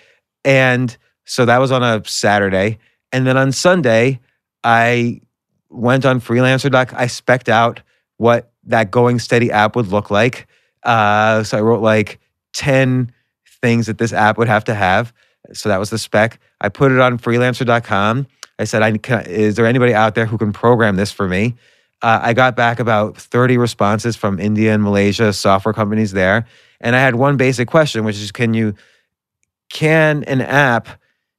And 0.45 0.97
so 1.25 1.45
that 1.45 1.59
was 1.59 1.73
on 1.73 1.83
a 1.83 2.05
Saturday. 2.05 2.79
And 3.13 3.27
then 3.27 3.37
on 3.37 3.53
Sunday, 3.53 4.21
I 4.63 5.21
went 5.71 6.05
on 6.05 6.21
freelancer.com. 6.21 6.99
I 6.99 7.07
specked 7.07 7.49
out 7.49 7.81
what 8.19 8.53
that 8.67 8.91
going 8.91 9.19
steady 9.19 9.51
app 9.51 9.77
would 9.77 9.89
look 9.89 10.11
like. 10.11 10.47
Uh, 10.83 11.43
so 11.43 11.59
I 11.59 11.61
wrote 11.61 11.83
like 11.83 12.21
10 12.53 13.13
things 13.61 13.87
that 13.87 13.99
this 13.99 14.13
app 14.13 14.39
would 14.39 14.49
have 14.49 14.65
to 14.65 14.75
have. 14.75 15.13
So 15.53 15.69
that 15.69 15.79
was 15.79 15.91
the 15.91 15.99
spec. 15.99 16.41
I 16.61 16.69
put 16.69 16.93
it 16.93 17.01
on 17.01 17.19
freelancer.com. 17.19 18.27
I 18.59 18.65
said, 18.65 18.83
I, 18.83 18.97
can, 18.99 19.27
Is 19.27 19.57
there 19.57 19.67
anybody 19.67 19.95
out 19.95 20.15
there 20.15 20.27
who 20.27 20.39
can 20.39 20.53
program 20.53 20.97
this 20.97 21.13
for 21.13 21.29
me? 21.29 21.55
Uh, 22.03 22.21
I 22.23 22.33
got 22.35 22.57
back 22.57 22.79
about 22.79 23.17
30 23.17 23.59
responses 23.59 24.17
from 24.17 24.39
India 24.39 24.73
and 24.75 24.83
Malaysia, 24.83 25.33
software 25.33 25.73
companies 25.73 26.13
there. 26.13 26.47
And 26.81 26.95
I 26.95 27.01
had 27.01 27.15
one 27.15 27.37
basic 27.37 27.69
question, 27.69 28.05
which 28.05 28.17
is 28.17 28.33
can 28.33 28.55
you, 28.55 28.75
can 29.71 30.25
an 30.25 30.41
app 30.41 30.89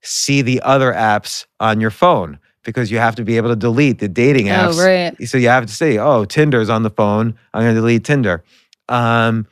see 0.01 0.41
the 0.41 0.61
other 0.61 0.91
apps 0.91 1.45
on 1.59 1.79
your 1.79 1.91
phone? 1.91 2.39
Because 2.63 2.91
you 2.91 2.97
have 2.97 3.15
to 3.15 3.23
be 3.23 3.37
able 3.37 3.49
to 3.49 3.55
delete 3.55 3.99
the 3.99 4.09
dating 4.09 4.47
apps. 4.47 4.77
Oh, 4.77 4.85
right. 4.85 5.27
So 5.27 5.37
you 5.37 5.47
have 5.47 5.65
to 5.65 5.73
say, 5.73 5.97
oh, 5.97 6.25
Tinder's 6.25 6.69
on 6.69 6.83
the 6.83 6.89
phone. 6.89 7.35
I'm 7.53 7.63
going 7.63 7.75
to 7.75 7.81
delete 7.81 8.03
Tinder. 8.03 8.43
Um, 8.89 9.47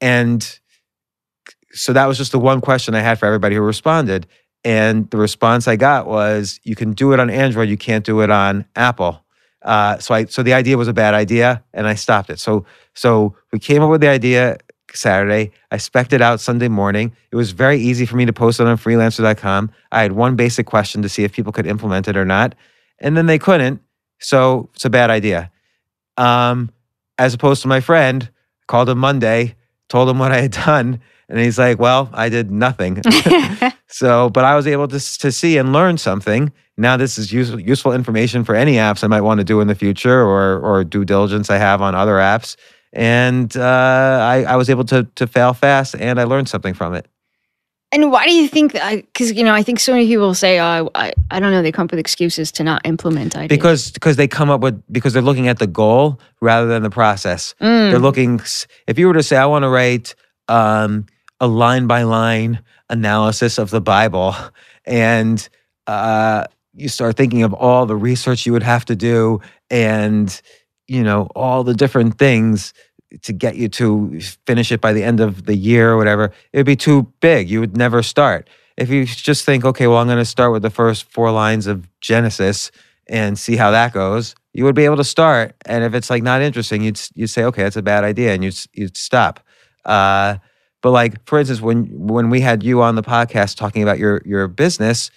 and 0.00 0.58
so 1.72 1.92
that 1.92 2.06
was 2.06 2.16
just 2.16 2.32
the 2.32 2.38
one 2.38 2.60
question 2.60 2.94
I 2.94 3.00
had 3.00 3.18
for 3.18 3.26
everybody 3.26 3.54
who 3.54 3.60
responded. 3.60 4.26
And 4.64 5.10
the 5.10 5.18
response 5.18 5.68
I 5.68 5.76
got 5.76 6.06
was, 6.06 6.58
you 6.62 6.74
can 6.74 6.92
do 6.92 7.12
it 7.12 7.20
on 7.20 7.28
Android, 7.28 7.68
you 7.68 7.76
can't 7.76 8.04
do 8.04 8.20
it 8.22 8.30
on 8.30 8.64
Apple. 8.74 9.24
Uh, 9.64 9.98
so 9.98 10.14
I 10.14 10.26
so 10.26 10.42
the 10.42 10.52
idea 10.52 10.76
was 10.76 10.88
a 10.88 10.92
bad 10.92 11.14
idea, 11.14 11.64
and 11.72 11.86
I 11.86 11.94
stopped 11.94 12.28
it. 12.28 12.38
So 12.38 12.66
so 12.92 13.34
we 13.50 13.58
came 13.58 13.82
up 13.82 13.90
with 13.90 14.02
the 14.02 14.08
idea 14.08 14.58
Saturday. 14.96 15.52
I 15.70 15.76
spec'd 15.76 16.12
it 16.12 16.20
out 16.20 16.40
Sunday 16.40 16.68
morning. 16.68 17.14
It 17.30 17.36
was 17.36 17.52
very 17.52 17.78
easy 17.78 18.06
for 18.06 18.16
me 18.16 18.26
to 18.26 18.32
post 18.32 18.60
it 18.60 18.66
on 18.66 18.76
freelancer.com. 18.76 19.70
I 19.92 20.02
had 20.02 20.12
one 20.12 20.36
basic 20.36 20.66
question 20.66 21.02
to 21.02 21.08
see 21.08 21.24
if 21.24 21.32
people 21.32 21.52
could 21.52 21.66
implement 21.66 22.08
it 22.08 22.16
or 22.16 22.24
not, 22.24 22.54
and 22.98 23.16
then 23.16 23.26
they 23.26 23.38
couldn't. 23.38 23.80
So 24.20 24.70
it's 24.74 24.84
a 24.84 24.90
bad 24.90 25.10
idea. 25.10 25.50
Um, 26.16 26.70
as 27.18 27.34
opposed 27.34 27.62
to 27.62 27.68
my 27.68 27.80
friend, 27.80 28.28
called 28.66 28.88
him 28.88 28.98
Monday, 28.98 29.56
told 29.88 30.08
him 30.08 30.18
what 30.18 30.32
I 30.32 30.40
had 30.40 30.52
done, 30.52 31.00
and 31.28 31.38
he's 31.38 31.58
like, 31.58 31.78
"Well, 31.78 32.10
I 32.12 32.28
did 32.28 32.50
nothing." 32.50 33.02
so, 33.88 34.30
but 34.30 34.44
I 34.44 34.54
was 34.56 34.66
able 34.66 34.88
to 34.88 35.18
to 35.18 35.32
see 35.32 35.58
and 35.58 35.72
learn 35.72 35.98
something. 35.98 36.52
Now, 36.76 36.96
this 36.96 37.18
is 37.18 37.32
useful 37.32 37.60
useful 37.60 37.92
information 37.92 38.44
for 38.44 38.54
any 38.54 38.74
apps 38.74 39.04
I 39.04 39.06
might 39.06 39.20
want 39.20 39.38
to 39.38 39.44
do 39.44 39.60
in 39.60 39.68
the 39.68 39.74
future, 39.74 40.22
or 40.22 40.58
or 40.58 40.84
due 40.84 41.04
diligence 41.04 41.50
I 41.50 41.58
have 41.58 41.80
on 41.82 41.94
other 41.94 42.14
apps. 42.14 42.56
And 42.94 43.54
uh, 43.56 43.60
I, 44.22 44.44
I 44.44 44.56
was 44.56 44.70
able 44.70 44.84
to 44.84 45.04
to 45.16 45.26
fail 45.26 45.52
fast, 45.52 45.94
and 45.98 46.18
I 46.20 46.24
learned 46.24 46.48
something 46.48 46.74
from 46.74 46.94
it. 46.94 47.06
And 47.94 48.10
why 48.10 48.26
do 48.26 48.32
you 48.32 48.48
think 48.48 48.72
that? 48.72 48.96
Because 48.96 49.32
you 49.32 49.44
know, 49.44 49.54
I 49.54 49.62
think 49.62 49.78
so 49.78 49.92
many 49.92 50.06
people 50.08 50.34
say, 50.34 50.58
"Oh, 50.58 50.90
I, 50.94 51.12
I 51.30 51.38
don't 51.38 51.52
know." 51.52 51.62
They 51.62 51.70
come 51.70 51.84
up 51.84 51.92
with 51.92 52.00
excuses 52.00 52.50
to 52.52 52.64
not 52.64 52.82
implement 52.84 53.36
ideas. 53.36 53.48
Because 53.48 53.92
because 53.92 54.16
they 54.16 54.26
come 54.26 54.50
up 54.50 54.60
with 54.60 54.82
because 54.90 55.12
they're 55.12 55.22
looking 55.22 55.46
at 55.46 55.60
the 55.60 55.68
goal 55.68 56.20
rather 56.40 56.66
than 56.66 56.82
the 56.82 56.90
process. 56.90 57.54
Mm. 57.60 57.90
They're 57.90 58.00
looking. 58.00 58.40
If 58.88 58.98
you 58.98 59.06
were 59.06 59.14
to 59.14 59.22
say, 59.22 59.36
"I 59.36 59.46
want 59.46 59.62
to 59.62 59.68
write 59.68 60.16
um, 60.48 61.06
a 61.38 61.46
line 61.46 61.86
by 61.86 62.02
line 62.02 62.64
analysis 62.90 63.58
of 63.58 63.70
the 63.70 63.80
Bible," 63.80 64.34
and 64.84 65.48
uh, 65.86 66.46
you 66.74 66.88
start 66.88 67.16
thinking 67.16 67.44
of 67.44 67.54
all 67.54 67.86
the 67.86 67.96
research 67.96 68.44
you 68.44 68.52
would 68.52 68.64
have 68.64 68.84
to 68.86 68.96
do, 68.96 69.40
and 69.70 70.40
you 70.88 71.02
know 71.02 71.28
all 71.34 71.64
the 71.64 71.74
different 71.74 72.18
things 72.18 72.74
to 73.22 73.32
get 73.32 73.56
you 73.56 73.68
to 73.68 74.20
finish 74.46 74.72
it 74.72 74.80
by 74.80 74.92
the 74.92 75.02
end 75.02 75.20
of 75.20 75.46
the 75.46 75.54
year 75.54 75.92
or 75.92 75.96
whatever, 75.96 76.32
it 76.52 76.58
would 76.58 76.66
be 76.66 76.76
too 76.76 77.12
big. 77.20 77.48
You 77.48 77.60
would 77.60 77.76
never 77.76 78.02
start. 78.02 78.48
If 78.76 78.90
you 78.90 79.04
just 79.06 79.44
think, 79.44 79.64
okay, 79.64 79.86
well, 79.86 79.98
I'm 79.98 80.06
going 80.06 80.18
to 80.18 80.24
start 80.24 80.52
with 80.52 80.62
the 80.62 80.70
first 80.70 81.04
four 81.10 81.30
lines 81.30 81.66
of 81.66 81.88
Genesis 82.00 82.72
and 83.06 83.38
see 83.38 83.56
how 83.56 83.70
that 83.70 83.92
goes, 83.92 84.34
you 84.52 84.64
would 84.64 84.74
be 84.74 84.84
able 84.84 84.96
to 84.96 85.04
start. 85.04 85.54
And 85.66 85.84
if 85.84 85.94
it's 85.94 86.10
like 86.10 86.22
not 86.22 86.42
interesting, 86.42 86.82
you'd 86.82 87.00
you'd 87.14 87.28
say, 87.28 87.44
okay, 87.44 87.62
that's 87.62 87.76
a 87.76 87.82
bad 87.82 88.04
idea, 88.04 88.32
and 88.32 88.42
you'd 88.42 88.56
you'd 88.72 88.96
stop. 88.96 89.40
Uh, 89.84 90.38
but 90.80 90.90
like 90.90 91.24
for 91.26 91.38
instance, 91.38 91.60
when 91.60 91.86
when 91.90 92.30
we 92.30 92.40
had 92.40 92.62
you 92.62 92.82
on 92.82 92.94
the 92.94 93.02
podcast 93.02 93.56
talking 93.56 93.82
about 93.82 93.98
your 93.98 94.22
your 94.24 94.48
business, 94.48 95.10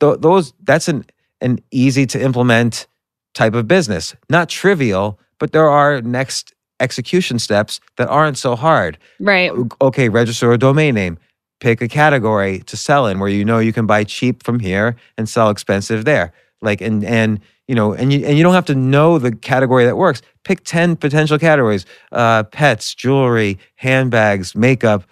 th- 0.00 0.18
those 0.20 0.52
that's 0.62 0.88
an 0.88 1.06
an 1.40 1.60
easy 1.70 2.06
to 2.06 2.20
implement 2.20 2.86
type 3.34 3.54
of 3.54 3.68
business, 3.68 4.14
not 4.28 4.48
trivial, 4.48 5.18
but 5.38 5.52
there 5.52 5.68
are 5.68 6.00
next 6.02 6.52
execution 6.80 7.38
steps 7.38 7.80
that 7.96 8.08
aren't 8.08 8.38
so 8.38 8.56
hard. 8.56 8.98
right. 9.20 9.52
Okay, 9.80 10.08
register 10.08 10.52
a 10.52 10.58
domain 10.58 10.94
name. 10.94 11.18
Pick 11.60 11.82
a 11.82 11.88
category 11.88 12.60
to 12.60 12.76
sell 12.76 13.06
in 13.06 13.18
where 13.20 13.28
you 13.28 13.44
know 13.44 13.58
you 13.58 13.72
can 13.72 13.86
buy 13.86 14.02
cheap 14.04 14.42
from 14.42 14.60
here 14.60 14.96
and 15.18 15.28
sell 15.28 15.50
expensive 15.50 16.06
there. 16.06 16.32
Like 16.62 16.80
and 16.80 17.04
and 17.04 17.40
you 17.68 17.74
know 17.74 17.92
and 17.92 18.12
you 18.12 18.24
and 18.24 18.36
you 18.36 18.42
don't 18.42 18.54
have 18.54 18.64
to 18.66 18.74
know 18.74 19.18
the 19.18 19.34
category 19.34 19.84
that 19.84 19.96
works. 19.96 20.22
Pick 20.44 20.64
10 20.64 20.96
potential 20.96 21.38
categories. 21.38 21.84
Uh, 22.12 22.44
pets, 22.44 22.94
jewelry, 22.94 23.58
handbags, 23.76 24.54
makeup, 24.54 25.04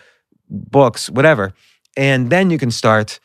books, 0.48 1.10
whatever. 1.10 1.52
And 1.96 2.30
then 2.30 2.50
you 2.50 2.58
can 2.58 2.70
start 2.70 3.20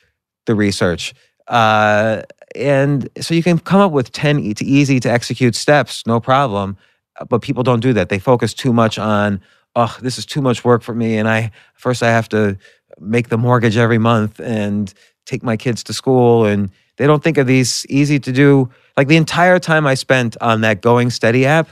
the 0.46 0.56
research. 0.56 1.14
Uh, 1.48 2.24
and 2.56 3.10
so 3.20 3.34
you 3.34 3.43
can 3.43 3.60
come 3.60 3.82
up 3.82 3.91
with 3.91 4.12
10 4.12 4.39
e- 4.39 4.54
easy 4.62 4.99
to 4.99 5.12
execute 5.12 5.56
steps, 5.56 6.06
no 6.06 6.20
problem 6.20 6.78
uh, 7.20 7.26
but 7.26 7.41
people 7.41 7.64
don't 7.64 7.80
do 7.80 7.93
that. 7.93 8.10
They 8.10 8.20
focus 8.20 8.54
too 8.54 8.74
much 8.74 8.97
on, 8.97 9.41
oh, 9.76 9.95
this 10.01 10.18
is 10.18 10.26
too 10.26 10.41
much 10.41 10.64
work 10.64 10.82
for 10.82 10.95
me, 10.95 11.18
and 11.18 11.28
I 11.28 11.51
first 11.76 12.04
I 12.04 12.10
have 12.10 12.30
to 12.30 12.58
make 12.99 13.30
the 13.30 13.38
mortgage 13.38 13.78
every 13.78 13.97
month 13.97 14.39
and 14.39 14.93
take 15.26 15.43
my 15.43 15.58
kids 15.58 15.84
to 15.86 15.93
school, 15.93 16.45
and 16.45 16.70
they 16.97 17.08
don't 17.08 17.24
think 17.24 17.38
of 17.38 17.47
these 17.47 17.86
easy 17.89 18.20
to 18.20 18.32
do. 18.32 18.70
Like 18.97 19.08
the 19.08 19.18
entire 19.18 19.60
time 19.60 19.88
I 19.88 19.95
spent 19.95 20.38
on 20.41 20.62
that 20.62 20.82
Going 20.82 21.10
Steady 21.10 21.45
app 21.45 21.70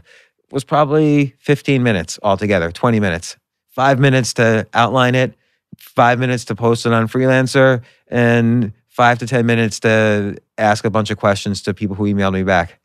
was 0.51 0.63
probably 0.63 1.35
15 1.39 1.81
minutes 1.83 2.19
altogether, 2.23 2.71
20 2.71 2.99
minutes, 2.99 3.37
five 3.69 3.99
minutes 3.99 4.33
to 4.33 4.67
outline 4.73 5.15
it, 5.15 5.33
five 5.77 6.19
minutes 6.19 6.45
to 6.45 6.55
post 6.55 6.85
it 6.85 6.93
on 6.93 7.07
Freelancer, 7.07 7.83
and 8.07 8.73
five 8.91 9.17
to 9.19 9.25
10 9.25 9.45
minutes 9.45 9.79
to 9.79 10.37
ask 10.57 10.85
a 10.85 10.89
bunch 10.89 11.09
of 11.09 11.17
questions 11.17 11.61
to 11.63 11.73
people 11.73 11.95
who 11.95 12.03
emailed 12.03 12.33
me 12.33 12.43
back. 12.43 12.79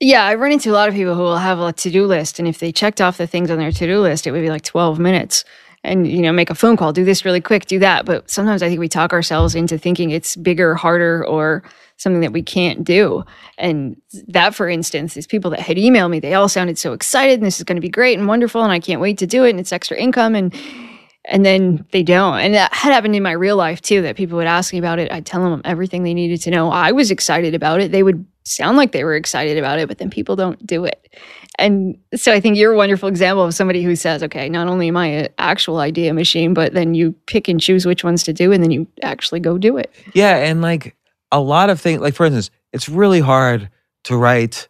Yeah, 0.00 0.24
I 0.24 0.34
run 0.34 0.52
into 0.52 0.70
a 0.70 0.72
lot 0.72 0.88
of 0.88 0.94
people 0.94 1.14
who 1.14 1.22
will 1.22 1.36
have 1.36 1.60
a 1.60 1.72
to 1.72 1.90
do 1.90 2.06
list, 2.06 2.38
and 2.38 2.48
if 2.48 2.58
they 2.58 2.72
checked 2.72 3.00
off 3.00 3.16
the 3.18 3.26
things 3.26 3.50
on 3.50 3.58
their 3.58 3.70
to 3.70 3.86
do 3.86 4.00
list, 4.00 4.26
it 4.26 4.32
would 4.32 4.40
be 4.40 4.50
like 4.50 4.62
12 4.62 4.98
minutes. 4.98 5.44
And, 5.82 6.06
you 6.06 6.20
know, 6.20 6.32
make 6.32 6.50
a 6.50 6.54
phone 6.54 6.76
call, 6.76 6.92
do 6.92 7.04
this 7.04 7.24
really 7.24 7.40
quick, 7.40 7.64
do 7.64 7.78
that. 7.78 8.04
But 8.04 8.28
sometimes 8.28 8.62
I 8.62 8.68
think 8.68 8.80
we 8.80 8.88
talk 8.88 9.14
ourselves 9.14 9.54
into 9.54 9.78
thinking 9.78 10.10
it's 10.10 10.36
bigger, 10.36 10.74
harder, 10.74 11.24
or 11.26 11.62
something 11.96 12.20
that 12.20 12.32
we 12.32 12.42
can't 12.42 12.84
do. 12.84 13.24
And 13.56 13.96
that, 14.28 14.54
for 14.54 14.68
instance, 14.68 15.16
is 15.16 15.26
people 15.26 15.50
that 15.52 15.60
had 15.60 15.78
emailed 15.78 16.10
me, 16.10 16.20
they 16.20 16.34
all 16.34 16.50
sounded 16.50 16.78
so 16.78 16.92
excited, 16.92 17.40
and 17.40 17.46
this 17.46 17.58
is 17.58 17.64
going 17.64 17.76
to 17.76 17.80
be 17.80 17.88
great 17.88 18.18
and 18.18 18.28
wonderful, 18.28 18.62
and 18.62 18.72
I 18.72 18.80
can't 18.80 19.00
wait 19.00 19.16
to 19.18 19.26
do 19.26 19.44
it, 19.44 19.50
and 19.50 19.60
it's 19.60 19.72
extra 19.72 19.96
income. 19.96 20.34
And, 20.34 20.54
and 21.24 21.44
then 21.44 21.84
they 21.92 22.02
don't. 22.02 22.38
And 22.38 22.54
that 22.54 22.72
had 22.72 22.92
happened 22.92 23.14
in 23.14 23.22
my 23.22 23.32
real 23.32 23.56
life 23.56 23.80
too, 23.80 24.02
that 24.02 24.16
people 24.16 24.36
would 24.38 24.46
ask 24.46 24.72
me 24.72 24.78
about 24.78 24.98
it. 24.98 25.12
I'd 25.12 25.26
tell 25.26 25.42
them 25.42 25.60
everything 25.64 26.02
they 26.02 26.14
needed 26.14 26.40
to 26.42 26.50
know. 26.50 26.70
I 26.70 26.92
was 26.92 27.10
excited 27.10 27.54
about 27.54 27.80
it. 27.80 27.92
They 27.92 28.02
would 28.02 28.24
sound 28.44 28.76
like 28.76 28.92
they 28.92 29.04
were 29.04 29.14
excited 29.14 29.58
about 29.58 29.78
it, 29.78 29.86
but 29.86 29.98
then 29.98 30.10
people 30.10 30.34
don't 30.34 30.64
do 30.66 30.84
it. 30.84 31.14
And 31.58 31.98
so 32.14 32.32
I 32.32 32.40
think 32.40 32.56
you're 32.56 32.72
a 32.72 32.76
wonderful 32.76 33.08
example 33.08 33.44
of 33.44 33.54
somebody 33.54 33.82
who 33.82 33.94
says, 33.94 34.22
okay, 34.22 34.48
not 34.48 34.66
only 34.66 34.88
am 34.88 34.96
I 34.96 35.06
an 35.06 35.28
actual 35.38 35.78
idea 35.78 36.14
machine, 36.14 36.54
but 36.54 36.72
then 36.72 36.94
you 36.94 37.12
pick 37.26 37.48
and 37.48 37.60
choose 37.60 37.84
which 37.84 38.02
ones 38.02 38.22
to 38.24 38.32
do 38.32 38.50
and 38.50 38.62
then 38.62 38.70
you 38.70 38.86
actually 39.02 39.40
go 39.40 39.58
do 39.58 39.76
it. 39.76 39.92
Yeah, 40.14 40.36
and 40.36 40.62
like 40.62 40.96
a 41.30 41.40
lot 41.40 41.68
of 41.68 41.80
things, 41.80 42.00
like 42.00 42.14
for 42.14 42.24
instance, 42.24 42.50
it's 42.72 42.88
really 42.88 43.20
hard 43.20 43.68
to 44.04 44.16
write 44.16 44.68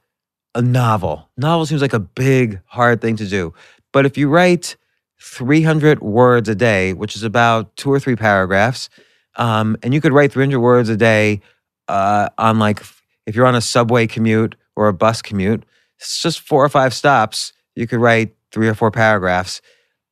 a 0.54 0.62
novel. 0.62 1.28
Novel 1.36 1.64
seems 1.66 1.80
like 1.80 1.92
a 1.92 2.00
big, 2.00 2.60
hard 2.66 3.00
thing 3.00 3.16
to 3.16 3.26
do. 3.26 3.54
But 3.92 4.04
if 4.04 4.18
you 4.18 4.28
write 4.28 4.76
300 5.20 6.00
words 6.00 6.48
a 6.48 6.54
day, 6.54 6.92
which 6.92 7.14
is 7.14 7.22
about 7.22 7.74
two 7.76 7.92
or 7.92 8.00
three 8.00 8.16
paragraphs, 8.16 8.88
um, 9.36 9.76
and 9.82 9.94
you 9.94 10.00
could 10.00 10.12
write 10.12 10.32
300 10.32 10.58
words 10.60 10.88
a 10.88 10.96
day 10.96 11.40
uh, 11.88 12.28
on 12.38 12.58
like, 12.58 12.82
if 13.26 13.34
you're 13.36 13.46
on 13.46 13.54
a 13.54 13.60
subway 13.60 14.06
commute 14.06 14.56
or 14.76 14.88
a 14.88 14.92
bus 14.92 15.22
commute, 15.22 15.64
it's 15.98 16.22
just 16.22 16.40
four 16.40 16.64
or 16.64 16.68
five 16.68 16.94
stops. 16.94 17.52
You 17.76 17.86
could 17.86 18.00
write 18.00 18.34
three 18.52 18.68
or 18.68 18.74
four 18.74 18.90
paragraphs. 18.90 19.60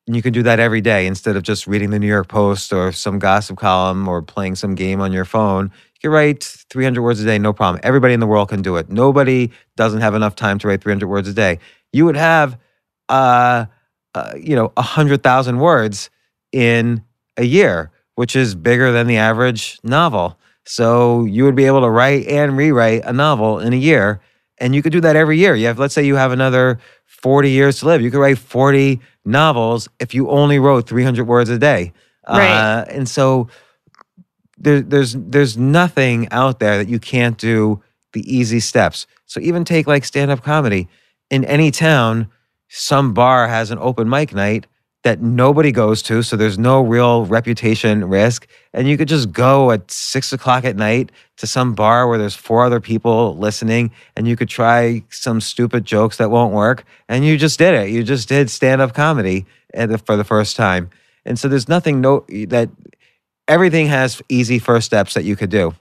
And 0.07 0.17
you 0.17 0.23
can 0.23 0.33
do 0.33 0.43
that 0.43 0.59
every 0.59 0.81
day 0.81 1.07
instead 1.07 1.37
of 1.37 1.43
just 1.43 1.67
reading 1.67 1.91
the 1.91 1.99
New 1.99 2.07
York 2.07 2.29
Post 2.29 2.73
or 2.73 2.93
some 2.93 3.19
gossip 3.19 3.59
column 3.59 4.09
or 4.09 4.23
playing 4.23 4.55
some 4.55 4.75
game 4.75 5.01
on 5.03 5.13
your 5.13 5.27
phone. 5.27 5.65
You 5.95 6.01
can 6.01 6.11
write 6.11 6.45
300 6.71 7.03
words 7.03 7.21
a 7.21 7.27
day, 7.27 7.39
no 7.39 7.53
problem. 7.53 7.81
Everybody 7.83 8.15
in 8.15 8.21
the 8.21 8.27
world 8.27 8.49
can 8.49 8.63
do 8.63 8.77
it. 8.77 8.89
Nobody 8.89 9.51
doesn't 9.77 10.01
have 10.01 10.15
enough 10.15 10.35
time 10.35 10.59
to 10.61 10.69
write 10.69 10.83
300 10.83 11.07
words 11.07 11.29
a 11.29 11.35
day. 11.35 11.59
You 11.93 12.07
would 12.07 12.17
have, 12.17 12.59
uh, 13.11 13.67
uh, 14.15 14.35
you 14.39 14.55
know, 14.55 14.73
100,000 14.75 15.59
words 15.59 16.11
in 16.53 17.03
a 17.37 17.45
year, 17.45 17.91
which 18.15 18.35
is 18.35 18.55
bigger 18.55 18.93
than 18.93 19.07
the 19.07 19.17
average 19.17 19.79
novel. 19.83 20.39
So 20.65 21.25
you 21.25 21.45
would 21.45 21.55
be 21.55 21.65
able 21.65 21.81
to 21.81 21.91
write 21.91 22.27
and 22.27 22.57
rewrite 22.57 23.05
a 23.05 23.13
novel 23.13 23.59
in 23.59 23.73
a 23.73 23.77
year. 23.77 24.21
And 24.59 24.75
you 24.75 24.83
could 24.83 24.93
do 24.93 25.01
that 25.01 25.17
every 25.17 25.39
year. 25.39 25.55
You 25.55 25.67
have, 25.67 25.79
let's 25.79 25.95
say 25.95 26.05
you 26.05 26.17
have 26.17 26.33
another 26.33 26.79
40 27.07 27.51
years 27.51 27.81
to 27.81 27.87
live. 27.87 28.03
You 28.03 28.11
could 28.11 28.21
write 28.21 28.39
40 28.39 29.01
novels 29.25 29.89
if 29.99 30.15
you 30.15 30.29
only 30.31 30.59
wrote 30.59 30.89
300 30.89 31.27
words 31.27 31.49
a 31.51 31.59
day. 31.59 31.93
Right. 32.29 32.51
Uh, 32.51 32.85
and 32.89 33.09
so 33.09 33.49
there, 34.59 34.81
there's 34.81 35.15
there's 35.15 35.57
nothing 35.57 36.29
out 36.31 36.59
there 36.59 36.79
that 36.79 36.89
you 36.89 36.99
can't 36.99 37.39
do 37.39 37.83
the 38.13 38.21
easy 38.37 38.61
steps. 38.61 39.07
So 39.27 39.41
even 39.41 39.65
take 39.65 39.87
like 39.87 40.05
stand 40.05 40.31
up 40.31 40.43
comedy. 40.43 40.89
in 41.31 41.45
any 41.45 41.71
town, 41.71 42.29
some 42.69 43.15
bar 43.15 43.49
has 43.49 43.71
an 43.71 43.79
open 43.79 44.09
mic 44.09 44.35
night 44.35 44.67
that 45.05 45.23
nobody 45.23 45.73
goes 45.73 46.03
to. 46.03 46.23
So 46.23 46.37
there's 46.37 46.59
no 46.59 46.83
real 46.83 47.25
reputation 47.25 48.05
risk. 48.05 48.47
And 48.75 48.89
you 48.89 48.99
could 48.99 49.09
just 49.09 49.33
go 49.33 49.71
at 49.71 49.91
six 49.91 50.33
o'clock 50.33 50.65
at 50.65 50.77
night 50.77 51.13
to 51.37 51.47
some 51.47 51.75
bar 51.75 52.09
where 52.09 52.19
there's 52.19 52.35
four 52.35 52.65
other 52.65 52.81
people 52.81 53.37
listening 53.37 53.93
and 54.17 54.27
you 54.27 54.37
could 54.37 54.49
try 54.49 55.05
some 55.09 55.41
stupid 55.41 55.85
jokes 55.85 56.17
that 56.17 56.31
won't 56.31 56.53
work. 56.53 56.85
And 57.09 57.25
you 57.25 57.39
just 57.39 57.59
did 57.59 57.75
it. 57.75 57.91
You 57.91 58.03
just 58.03 58.29
did 58.29 58.51
stand 58.51 58.81
up 58.81 58.93
comedy 58.93 59.47
eh, 59.73 59.97
for 59.99 60.17
the 60.17 60.25
first 60.25 60.57
time. 60.57 60.91
And 61.25 61.39
so 61.39 61.49
there's 61.49 61.69
nothing 61.69 62.01
no 62.01 62.25
that 62.49 62.71
everything 63.47 63.87
has 63.87 64.21
easy 64.29 64.59
first 64.59 64.87
steps 64.87 65.15
that 65.15 65.25
you 65.25 65.37
could 65.37 65.51
do. 65.51 65.75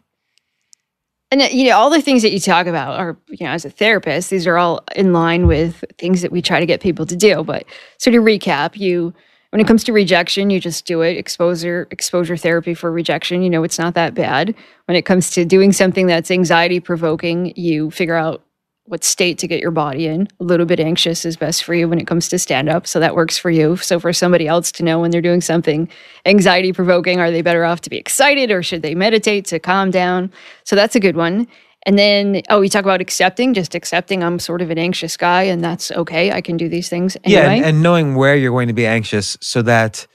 And 1.30 1.42
you 1.42 1.70
know, 1.70 1.78
all 1.78 1.90
the 1.90 2.02
things 2.02 2.22
that 2.22 2.32
you 2.32 2.40
talk 2.40 2.68
about 2.68 3.00
are, 3.00 3.18
you 3.30 3.46
know, 3.46 3.52
as 3.52 3.66
a 3.66 3.70
therapist, 3.70 4.30
these 4.30 4.48
are 4.48 4.58
all 4.58 4.82
in 4.96 5.12
line 5.12 5.46
with 5.46 5.84
things 5.98 6.22
that 6.22 6.32
we 6.32 6.42
try 6.42 6.60
to 6.60 6.66
get 6.66 6.80
people 6.80 7.06
to 7.06 7.16
do. 7.16 7.44
But 7.44 7.66
so 7.98 8.12
to 8.12 8.20
recap, 8.20 8.78
you 8.78 9.14
when 9.50 9.62
it 9.62 9.68
comes 9.68 9.84
to 9.86 9.94
rejection, 9.94 10.50
you 10.50 10.60
just 10.60 10.86
do 10.86 11.02
it. 11.02 11.18
Exposure 11.18 11.88
exposure 11.92 12.38
therapy 12.38 12.74
for 12.74 12.92
rejection, 12.92 13.42
you 13.42 13.50
know, 13.50 13.64
it's 13.64 13.80
not 13.80 13.94
that 13.96 14.14
bad. 14.14 14.56
When 14.86 14.96
it 14.96 15.04
comes 15.04 15.30
to 15.32 15.46
doing 15.46 15.74
something 15.74 16.08
that's 16.08 16.32
anxiety 16.32 16.80
provoking, 16.80 17.54
you 17.56 17.92
figure 17.92 18.16
out 18.16 18.44
what 18.88 19.04
state 19.04 19.38
to 19.40 19.48
get 19.48 19.60
your 19.60 19.72
body 19.72 20.08
in. 20.08 20.28
A 20.40 20.44
little 20.44 20.66
bit 20.66 20.80
anxious 20.80 21.26
is 21.26 21.36
best 21.36 21.64
for 21.64 21.74
you 21.74 21.90
when 21.90 22.00
it 22.00 22.08
comes 22.08 22.30
to 22.30 22.40
stand 22.40 22.70
up. 22.70 22.88
So 22.88 23.00
that 23.02 23.16
works 23.16 23.38
for 23.38 23.50
you. 23.50 23.76
So 23.78 24.00
for 24.00 24.14
somebody 24.14 24.48
else 24.48 24.72
to 24.74 24.84
know 24.84 25.00
when 25.00 25.12
they're 25.12 25.22
doing 25.22 25.42
something 25.42 25.90
anxiety 26.26 26.72
provoking, 26.72 27.20
are 27.20 27.30
they 27.30 27.42
better 27.42 27.66
off 27.66 27.82
to 27.82 27.90
be 27.90 27.98
excited 27.98 28.50
or 28.50 28.64
should 28.64 28.82
they 28.82 28.96
meditate 28.96 29.46
to 29.48 29.60
calm 29.60 29.92
down? 29.92 30.32
So 30.64 30.76
that's 30.76 30.96
a 30.96 31.02
good 31.02 31.18
one. 31.18 31.48
And 31.86 32.00
then, 32.00 32.42
oh, 32.50 32.62
we 32.62 32.70
talk 32.70 32.84
about 32.84 33.02
accepting, 33.02 33.54
just 33.54 33.76
accepting 33.76 34.24
I'm 34.24 34.40
sort 34.40 34.62
of 34.62 34.72
an 34.72 34.78
anxious 34.78 35.18
guy 35.18 35.44
and 35.44 35.64
that's 35.64 35.92
okay. 35.92 36.32
I 36.32 36.42
can 36.42 36.56
do 36.56 36.70
these 36.70 36.90
things 36.90 37.18
anyway. 37.24 37.42
Yeah, 37.42 37.52
and, 37.52 37.66
and 37.66 37.84
knowing 37.84 38.16
where 38.16 38.36
you're 38.36 38.52
going 38.52 38.68
to 38.68 38.74
be 38.74 38.86
anxious 38.86 39.38
so 39.42 39.62
that 39.64 40.08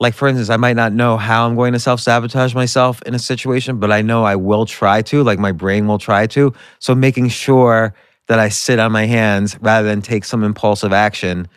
like 0.00 0.14
for 0.14 0.28
instance, 0.28 0.50
I 0.50 0.56
might 0.56 0.76
not 0.76 0.92
know 0.92 1.16
how 1.16 1.46
I'm 1.46 1.56
going 1.56 1.72
to 1.72 1.78
self 1.78 2.00
sabotage 2.00 2.54
myself 2.54 3.00
in 3.02 3.14
a 3.14 3.18
situation, 3.18 3.78
but 3.78 3.92
I 3.92 4.02
know 4.02 4.24
I 4.24 4.36
will 4.36 4.66
try 4.66 5.02
to, 5.02 5.22
like 5.22 5.38
my 5.38 5.52
brain 5.52 5.86
will 5.86 5.98
try 5.98 6.26
to. 6.28 6.52
So 6.78 6.94
making 6.94 7.28
sure 7.28 7.94
that 8.28 8.38
I 8.38 8.48
sit 8.48 8.78
on 8.78 8.92
my 8.92 9.06
hands 9.06 9.58
rather 9.60 9.86
than 9.86 10.02
take 10.02 10.24
some 10.24 10.42
impulsive 10.44 10.92
action. 10.92 11.48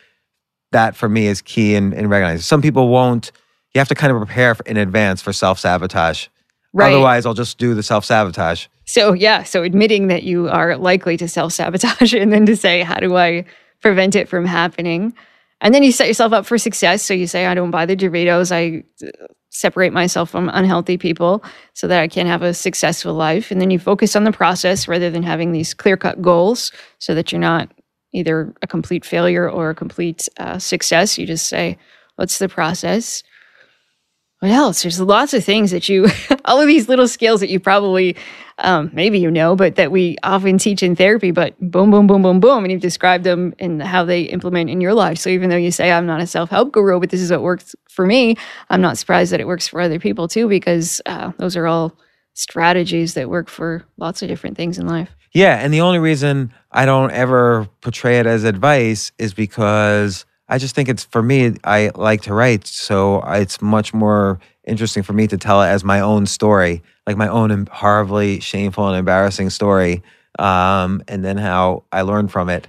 That 0.72 0.96
for 0.96 1.08
me 1.08 1.26
is 1.26 1.40
key 1.40 1.74
in, 1.74 1.92
in 1.92 2.08
recognizing. 2.08 2.42
Some 2.42 2.60
people 2.60 2.88
won't, 2.88 3.32
you 3.74 3.78
have 3.78 3.88
to 3.88 3.94
kind 3.94 4.12
of 4.12 4.18
prepare 4.18 4.54
for, 4.54 4.62
in 4.64 4.76
advance 4.76 5.22
for 5.22 5.32
self 5.32 5.58
sabotage. 5.58 6.28
Right. 6.72 6.92
Otherwise, 6.92 7.24
I'll 7.24 7.34
just 7.34 7.58
do 7.58 7.74
the 7.74 7.82
self 7.82 8.04
sabotage. 8.04 8.66
So, 8.84 9.12
yeah. 9.12 9.42
So, 9.42 9.62
admitting 9.62 10.08
that 10.08 10.22
you 10.22 10.48
are 10.48 10.76
likely 10.76 11.16
to 11.16 11.28
self 11.28 11.52
sabotage 11.52 12.12
and 12.14 12.32
then 12.32 12.44
to 12.46 12.56
say, 12.56 12.82
how 12.82 12.98
do 12.98 13.16
I 13.16 13.44
prevent 13.80 14.14
it 14.14 14.28
from 14.28 14.44
happening? 14.44 15.14
And 15.60 15.74
then 15.74 15.82
you 15.82 15.92
set 15.92 16.06
yourself 16.06 16.32
up 16.32 16.46
for 16.46 16.56
success. 16.58 17.02
So, 17.02 17.14
you 17.14 17.26
say, 17.26 17.46
I 17.46 17.54
don't 17.54 17.70
buy 17.70 17.86
the 17.86 17.96
Doritos. 17.96 18.52
I 18.52 18.84
separate 19.50 19.92
myself 19.92 20.30
from 20.30 20.50
unhealthy 20.52 20.98
people 20.98 21.42
so 21.74 21.88
that 21.88 22.00
I 22.00 22.08
can 22.08 22.26
have 22.26 22.42
a 22.42 22.54
successful 22.54 23.14
life. 23.14 23.50
And 23.50 23.60
then 23.60 23.70
you 23.70 23.78
focus 23.78 24.14
on 24.14 24.24
the 24.24 24.32
process 24.32 24.86
rather 24.86 25.10
than 25.10 25.22
having 25.22 25.52
these 25.52 25.74
clear 25.74 25.96
cut 25.96 26.20
goals 26.22 26.70
so 26.98 27.14
that 27.14 27.32
you're 27.32 27.40
not 27.40 27.70
either 28.12 28.54
a 28.62 28.66
complete 28.66 29.04
failure 29.04 29.50
or 29.50 29.70
a 29.70 29.74
complete 29.74 30.28
uh, 30.38 30.58
success. 30.58 31.18
You 31.18 31.26
just 31.26 31.48
say, 31.48 31.78
what's 32.16 32.38
the 32.38 32.48
process? 32.48 33.22
What 34.40 34.52
else? 34.52 34.82
There's 34.82 35.00
lots 35.00 35.34
of 35.34 35.44
things 35.44 35.72
that 35.72 35.88
you, 35.88 36.08
all 36.44 36.60
of 36.60 36.66
these 36.66 36.88
little 36.88 37.08
skills 37.08 37.40
that 37.40 37.50
you 37.50 37.58
probably 37.58 38.16
um, 38.58 38.90
maybe 38.92 39.18
you 39.18 39.30
know, 39.30 39.54
but 39.54 39.76
that 39.76 39.92
we 39.92 40.16
often 40.22 40.58
teach 40.58 40.82
in 40.82 40.96
therapy, 40.96 41.30
but 41.30 41.58
boom, 41.60 41.90
boom, 41.90 42.06
boom, 42.06 42.22
boom, 42.22 42.40
boom. 42.40 42.64
And 42.64 42.72
you've 42.72 42.80
described 42.80 43.24
them 43.24 43.54
and 43.58 43.82
how 43.82 44.04
they 44.04 44.22
implement 44.22 44.68
in 44.68 44.80
your 44.80 44.94
life. 44.94 45.18
So 45.18 45.30
even 45.30 45.48
though 45.48 45.56
you 45.56 45.70
say, 45.70 45.92
I'm 45.92 46.06
not 46.06 46.20
a 46.20 46.26
self 46.26 46.50
help 46.50 46.72
guru, 46.72 46.98
but 46.98 47.10
this 47.10 47.20
is 47.20 47.30
what 47.30 47.42
works 47.42 47.76
for 47.88 48.04
me, 48.04 48.36
I'm 48.68 48.80
not 48.80 48.98
surprised 48.98 49.32
that 49.32 49.40
it 49.40 49.46
works 49.46 49.68
for 49.68 49.80
other 49.80 50.00
people 50.00 50.28
too, 50.28 50.48
because 50.48 51.00
uh, 51.06 51.32
those 51.38 51.56
are 51.56 51.66
all 51.66 51.96
strategies 52.34 53.14
that 53.14 53.28
work 53.28 53.48
for 53.48 53.84
lots 53.96 54.22
of 54.22 54.28
different 54.28 54.56
things 54.56 54.78
in 54.78 54.86
life. 54.86 55.10
Yeah. 55.32 55.56
And 55.56 55.72
the 55.72 55.82
only 55.82 55.98
reason 55.98 56.52
I 56.72 56.86
don't 56.86 57.12
ever 57.12 57.68
portray 57.80 58.18
it 58.18 58.26
as 58.26 58.44
advice 58.44 59.12
is 59.18 59.34
because 59.34 60.24
I 60.48 60.58
just 60.58 60.74
think 60.74 60.88
it's 60.88 61.04
for 61.04 61.22
me, 61.22 61.54
I 61.64 61.90
like 61.94 62.22
to 62.22 62.34
write. 62.34 62.66
So 62.66 63.22
it's 63.26 63.60
much 63.60 63.92
more 63.92 64.40
interesting 64.64 65.02
for 65.02 65.12
me 65.12 65.26
to 65.26 65.36
tell 65.36 65.62
it 65.62 65.68
as 65.68 65.84
my 65.84 66.00
own 66.00 66.26
story, 66.26 66.82
like 67.06 67.16
my 67.16 67.28
own 67.28 67.66
horribly 67.70 68.40
shameful 68.40 68.88
and 68.88 68.96
embarrassing 68.96 69.50
story, 69.50 70.02
um, 70.38 71.02
and 71.08 71.24
then 71.24 71.36
how 71.36 71.84
I 71.92 72.02
learned 72.02 72.30
from 72.30 72.48
it. 72.48 72.66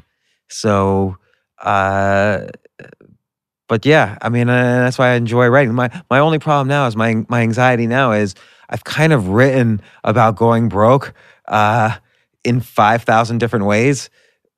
So, 0.49 1.17
uh, 1.61 2.47
but 3.67 3.85
yeah, 3.85 4.17
I 4.21 4.29
mean, 4.29 4.49
uh, 4.49 4.79
that's 4.83 4.97
why 4.97 5.09
I 5.09 5.13
enjoy 5.15 5.47
writing. 5.47 5.73
My 5.73 5.89
my 6.09 6.19
only 6.19 6.39
problem 6.39 6.67
now 6.67 6.87
is 6.87 6.95
my 6.95 7.23
my 7.29 7.41
anxiety 7.41 7.87
now 7.87 8.11
is 8.11 8.35
I've 8.69 8.83
kind 8.83 9.13
of 9.13 9.29
written 9.29 9.81
about 10.03 10.35
going 10.35 10.69
broke 10.69 11.13
uh, 11.47 11.95
in 12.43 12.61
five 12.61 13.03
thousand 13.03 13.37
different 13.37 13.65
ways. 13.65 14.09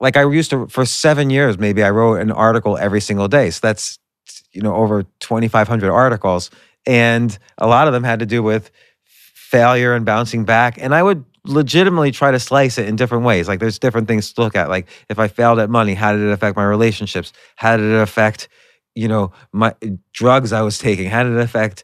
Like 0.01 0.17
I 0.17 0.29
used 0.29 0.49
to 0.49 0.67
for 0.67 0.85
seven 0.85 1.29
years, 1.29 1.57
maybe 1.57 1.83
I 1.83 1.91
wrote 1.91 2.19
an 2.19 2.31
article 2.31 2.77
every 2.77 2.99
single 2.99 3.29
day. 3.29 3.51
So 3.51 3.59
that's 3.61 3.99
you 4.51 4.61
know 4.61 4.75
over 4.75 5.05
twenty 5.19 5.47
five 5.47 5.69
hundred 5.69 5.91
articles 5.91 6.51
and 6.85 7.37
a 7.57 7.67
lot 7.67 7.87
of 7.87 7.93
them 7.93 8.03
had 8.03 8.19
to 8.19 8.25
do 8.25 8.41
with 8.43 8.71
failure 9.03 9.93
and 9.93 10.05
bouncing 10.05 10.45
back. 10.45 10.77
And 10.81 10.95
I 10.95 11.03
would 11.03 11.23
legitimately 11.45 12.11
try 12.11 12.31
to 12.31 12.39
slice 12.39 12.77
it 12.77 12.87
in 12.87 12.95
different 12.95 13.23
ways. 13.23 13.47
Like 13.47 13.59
there's 13.59 13.79
different 13.79 14.07
things 14.07 14.33
to 14.33 14.41
look 14.41 14.55
at. 14.55 14.69
Like 14.69 14.87
if 15.09 15.19
I 15.19 15.27
failed 15.27 15.59
at 15.59 15.69
money, 15.69 15.93
how 15.93 16.13
did 16.13 16.21
it 16.21 16.31
affect 16.31 16.55
my 16.55 16.63
relationships? 16.63 17.33
How 17.55 17.77
did 17.77 17.85
it 17.91 18.01
affect, 18.01 18.47
you 18.95 19.07
know, 19.07 19.31
my 19.51 19.75
drugs 20.13 20.53
I 20.53 20.61
was 20.61 20.77
taking? 20.77 21.09
How 21.09 21.23
did 21.23 21.33
it 21.33 21.41
affect 21.41 21.83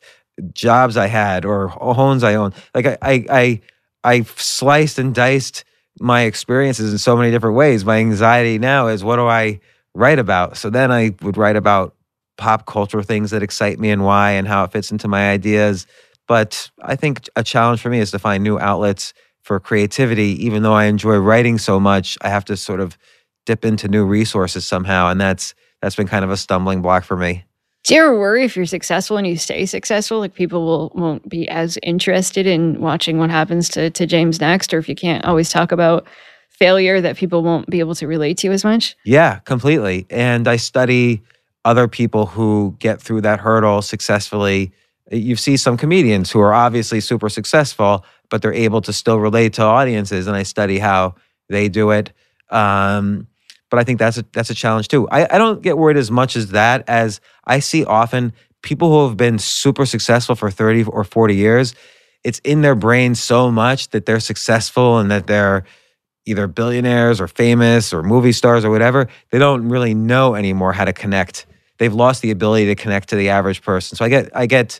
jobs 0.53 0.97
I 0.97 1.07
had 1.07 1.45
or 1.45 1.67
homes 1.67 2.23
I 2.23 2.35
own? 2.35 2.53
Like 2.73 2.85
I 2.85 2.97
I 3.01 3.25
I, 3.29 3.61
I 4.03 4.21
sliced 4.21 4.99
and 4.99 5.13
diced 5.13 5.63
my 5.99 6.21
experiences 6.21 6.91
in 6.91 6.97
so 6.97 7.15
many 7.15 7.31
different 7.31 7.55
ways. 7.55 7.85
My 7.85 7.97
anxiety 7.97 8.59
now 8.59 8.87
is 8.87 9.03
what 9.03 9.17
do 9.17 9.27
I 9.27 9.59
write 9.93 10.19
about? 10.19 10.57
So 10.57 10.69
then 10.69 10.91
I 10.91 11.15
would 11.21 11.37
write 11.37 11.55
about 11.55 11.95
pop 12.37 12.65
culture 12.65 13.01
things 13.01 13.31
that 13.31 13.43
excite 13.43 13.79
me 13.79 13.89
and 13.89 14.03
why 14.03 14.31
and 14.31 14.47
how 14.47 14.63
it 14.63 14.71
fits 14.71 14.91
into 14.91 15.07
my 15.07 15.29
ideas. 15.31 15.87
But 16.27 16.69
I 16.81 16.95
think 16.95 17.27
a 17.35 17.43
challenge 17.43 17.81
for 17.81 17.89
me 17.89 17.99
is 17.99 18.11
to 18.11 18.19
find 18.19 18.43
new 18.43 18.59
outlets 18.59 19.13
for 19.41 19.59
creativity. 19.59 20.45
Even 20.45 20.61
though 20.61 20.73
I 20.73 20.85
enjoy 20.85 21.17
writing 21.17 21.57
so 21.57 21.79
much, 21.79 22.17
I 22.21 22.29
have 22.29 22.45
to 22.45 22.57
sort 22.57 22.79
of 22.79 22.97
dip 23.45 23.65
into 23.65 23.87
new 23.87 24.05
resources 24.05 24.65
somehow. 24.65 25.09
And 25.09 25.19
that's 25.19 25.55
that's 25.81 25.95
been 25.95 26.07
kind 26.07 26.25
of 26.25 26.31
a 26.31 26.37
stumbling 26.37 26.81
block 26.81 27.03
for 27.03 27.15
me. 27.17 27.45
Do 27.87 27.95
you 27.95 28.01
ever 28.01 28.19
worry 28.19 28.43
if 28.43 28.57
you're 28.57 28.65
successful 28.65 29.15
and 29.15 29.25
you 29.25 29.37
stay 29.37 29.65
successful, 29.65 30.19
like 30.19 30.33
people 30.33 30.65
will 30.65 30.91
won't 30.93 31.29
be 31.29 31.47
as 31.47 31.77
interested 31.81 32.45
in 32.45 32.81
watching 32.81 33.17
what 33.17 33.29
happens 33.29 33.69
to 33.69 33.89
to 33.91 34.05
James 34.05 34.41
next, 34.41 34.73
or 34.73 34.77
if 34.77 34.89
you 34.89 34.95
can't 34.95 35.23
always 35.23 35.49
talk 35.49 35.71
about 35.71 36.05
failure 36.49 36.99
that 36.99 37.15
people 37.15 37.43
won't 37.43 37.69
be 37.69 37.79
able 37.79 37.95
to 37.95 38.05
relate 38.05 38.39
to 38.39 38.47
you 38.47 38.51
as 38.51 38.65
much? 38.65 38.97
Yeah, 39.05 39.39
completely. 39.39 40.05
And 40.09 40.49
I 40.49 40.57
study 40.57 41.23
other 41.63 41.87
people 41.87 42.25
who 42.25 42.75
get 42.79 43.01
through 43.01 43.21
that 43.21 43.39
hurdle 43.39 43.81
successfully. 43.81 44.73
You 45.09 45.37
see 45.37 45.55
some 45.55 45.77
comedians 45.77 46.29
who 46.29 46.41
are 46.41 46.53
obviously 46.53 46.99
super 46.99 47.29
successful, 47.29 48.03
but 48.29 48.41
they're 48.41 48.53
able 48.53 48.81
to 48.81 48.91
still 48.91 49.21
relate 49.21 49.53
to 49.53 49.63
audiences, 49.63 50.27
and 50.27 50.35
I 50.35 50.43
study 50.43 50.77
how 50.77 51.15
they 51.47 51.69
do 51.69 51.91
it. 51.91 52.11
Um, 52.49 53.27
but 53.69 53.79
I 53.79 53.83
think 53.83 53.99
that's 53.99 54.17
a 54.17 54.25
that's 54.33 54.49
a 54.49 54.55
challenge 54.55 54.87
too. 54.87 55.07
I, 55.09 55.35
I 55.35 55.37
don't 55.37 55.61
get 55.61 55.77
worried 55.77 55.97
as 55.97 56.11
much 56.11 56.35
as 56.35 56.51
that 56.51 56.83
as 56.87 57.19
I 57.45 57.59
see 57.59 57.85
often 57.85 58.33
people 58.61 58.89
who 58.89 59.07
have 59.07 59.17
been 59.17 59.39
super 59.39 59.85
successful 59.85 60.35
for 60.35 60.49
30 60.49 60.85
or 60.85 61.03
40 61.03 61.35
years, 61.35 61.75
it's 62.23 62.39
in 62.39 62.61
their 62.61 62.75
brain 62.75 63.15
so 63.15 63.51
much 63.51 63.89
that 63.89 64.05
they're 64.05 64.19
successful 64.19 64.97
and 64.97 65.11
that 65.11 65.27
they're 65.27 65.63
either 66.25 66.47
billionaires 66.47 67.21
or 67.21 67.27
famous 67.27 67.93
or 67.93 68.03
movie 68.03 68.31
stars 68.33 68.65
or 68.65 68.69
whatever. 68.69 69.07
They 69.31 69.39
don't 69.39 69.69
really 69.69 69.93
know 69.93 70.35
anymore 70.35 70.73
how 70.73 70.85
to 70.85 70.93
connect 70.93 71.45
they've 71.77 71.93
lost 71.93 72.21
the 72.21 72.31
ability 72.31 72.65
to 72.67 72.75
connect 72.75 73.09
to 73.09 73.15
the 73.15 73.29
average 73.29 73.61
person. 73.61 73.95
So 73.95 74.05
I 74.05 74.09
get, 74.09 74.35
I 74.35 74.45
get, 74.45 74.79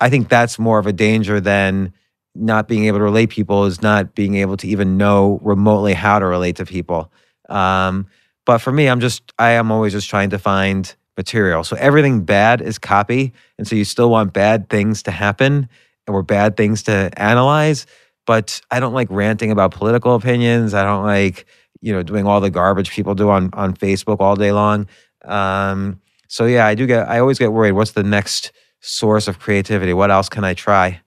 I 0.00 0.10
think 0.10 0.28
that's 0.28 0.58
more 0.58 0.78
of 0.78 0.86
a 0.86 0.92
danger 0.92 1.40
than 1.40 1.92
not 2.34 2.66
being 2.66 2.86
able 2.86 2.98
to 2.98 3.04
relate 3.04 3.30
people 3.30 3.64
is 3.64 3.80
not 3.80 4.14
being 4.14 4.34
able 4.36 4.56
to 4.56 4.66
even 4.66 4.96
know 4.96 5.38
remotely 5.42 5.94
how 5.94 6.18
to 6.18 6.26
relate 6.26 6.56
to 6.56 6.66
people. 6.66 7.12
Um, 7.48 8.06
but 8.46 8.58
for 8.58 8.72
me, 8.72 8.88
I'm 8.88 9.00
just, 9.00 9.32
I 9.38 9.52
am 9.52 9.70
always 9.70 9.92
just 9.92 10.08
trying 10.08 10.30
to 10.30 10.38
find 10.38 10.94
material. 11.16 11.64
So 11.64 11.76
everything 11.76 12.24
bad 12.24 12.60
is 12.60 12.78
copy. 12.78 13.32
And 13.58 13.66
so 13.66 13.76
you 13.76 13.84
still 13.84 14.10
want 14.10 14.32
bad 14.32 14.68
things 14.68 15.02
to 15.04 15.10
happen 15.10 15.68
or 16.06 16.22
bad 16.22 16.56
things 16.56 16.82
to 16.84 17.10
analyze. 17.16 17.86
But 18.26 18.60
I 18.70 18.80
don't 18.80 18.94
like 18.94 19.08
ranting 19.10 19.50
about 19.50 19.70
political 19.70 20.14
opinions. 20.14 20.74
I 20.74 20.82
don't 20.82 21.04
like, 21.04 21.46
you 21.80 21.92
know, 21.92 22.02
doing 22.02 22.26
all 22.26 22.40
the 22.40 22.50
garbage 22.50 22.90
people 22.90 23.14
do 23.14 23.30
on, 23.30 23.50
on 23.52 23.74
Facebook 23.74 24.20
all 24.20 24.36
day 24.36 24.52
long. 24.52 24.86
Um, 25.24 26.00
so 26.28 26.46
yeah, 26.46 26.66
I 26.66 26.74
do 26.74 26.86
get 26.86 27.08
I 27.08 27.18
always 27.20 27.38
get 27.38 27.52
worried 27.52 27.72
what's 27.72 27.92
the 27.92 28.02
next 28.02 28.52
source 28.80 29.28
of 29.28 29.38
creativity? 29.38 29.92
What 29.92 30.10
else 30.10 30.28
can 30.28 30.44
I 30.44 30.54
try 30.54 31.00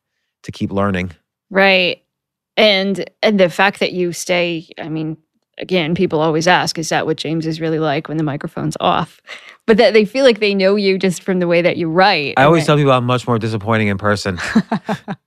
to 0.44 0.52
keep 0.52 0.72
learning? 0.72 1.12
Right. 1.50 2.04
And 2.56 3.10
and 3.22 3.40
the 3.40 3.50
fact 3.50 3.80
that 3.80 3.94
you 3.94 4.14
stay, 4.14 4.70
I 4.78 4.90
mean, 4.90 5.18
again, 5.58 5.96
people 5.96 6.20
always 6.20 6.48
ask, 6.48 6.78
is 6.78 6.90
that 6.90 7.06
what 7.06 7.18
James 7.18 7.46
is 7.46 7.60
really 7.62 7.80
like 7.80 8.08
when 8.08 8.18
the 8.18 8.24
microphone's 8.24 8.78
off? 8.80 9.22
But 9.68 9.76
that 9.80 9.92
they 9.92 10.06
feel 10.06 10.24
like 10.24 10.40
they 10.40 10.56
know 10.56 10.78
you 10.78 10.98
just 10.98 11.22
from 11.24 11.40
the 11.40 11.48
way 11.48 11.62
that 11.62 11.76
you 11.76 11.90
write. 11.90 12.36
I 12.38 12.44
always 12.44 12.64
that- 12.64 12.68
tell 12.68 12.78
people 12.78 12.94
I'm 12.94 13.04
much 13.04 13.28
more 13.28 13.38
disappointing 13.38 13.90
in 13.90 13.98
person. 13.98 14.40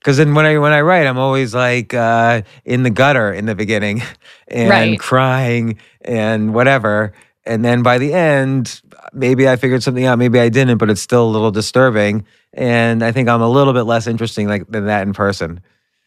Because 0.00 0.16
then 0.16 0.34
when 0.34 0.44
I 0.46 0.58
when 0.58 0.72
I 0.72 0.80
write, 0.80 1.06
I'm 1.06 1.18
always 1.18 1.54
like 1.54 1.92
uh, 1.92 2.42
in 2.64 2.82
the 2.84 2.90
gutter 2.90 3.32
in 3.32 3.46
the 3.46 3.54
beginning, 3.54 4.02
and 4.48 4.70
Right. 4.70 4.98
crying 4.98 5.78
and 6.02 6.54
whatever. 6.54 7.12
And 7.44 7.64
then 7.64 7.82
by 7.82 7.98
the 7.98 8.12
end, 8.14 8.80
maybe 9.12 9.48
I 9.48 9.56
figured 9.56 9.82
something 9.82 10.04
out, 10.04 10.18
maybe 10.18 10.38
I 10.38 10.48
didn't, 10.50 10.78
but 10.78 10.88
it's 10.90 11.00
still 11.00 11.24
a 11.24 11.30
little 11.30 11.50
disturbing. 11.50 12.24
And 12.52 13.02
I 13.02 13.10
think 13.12 13.28
I'm 13.28 13.42
a 13.42 13.48
little 13.48 13.72
bit 13.72 13.82
less 13.84 14.06
interesting 14.06 14.46
like 14.48 14.66
than 14.68 14.86
that 14.86 15.02
in 15.06 15.12
person. 15.14 15.60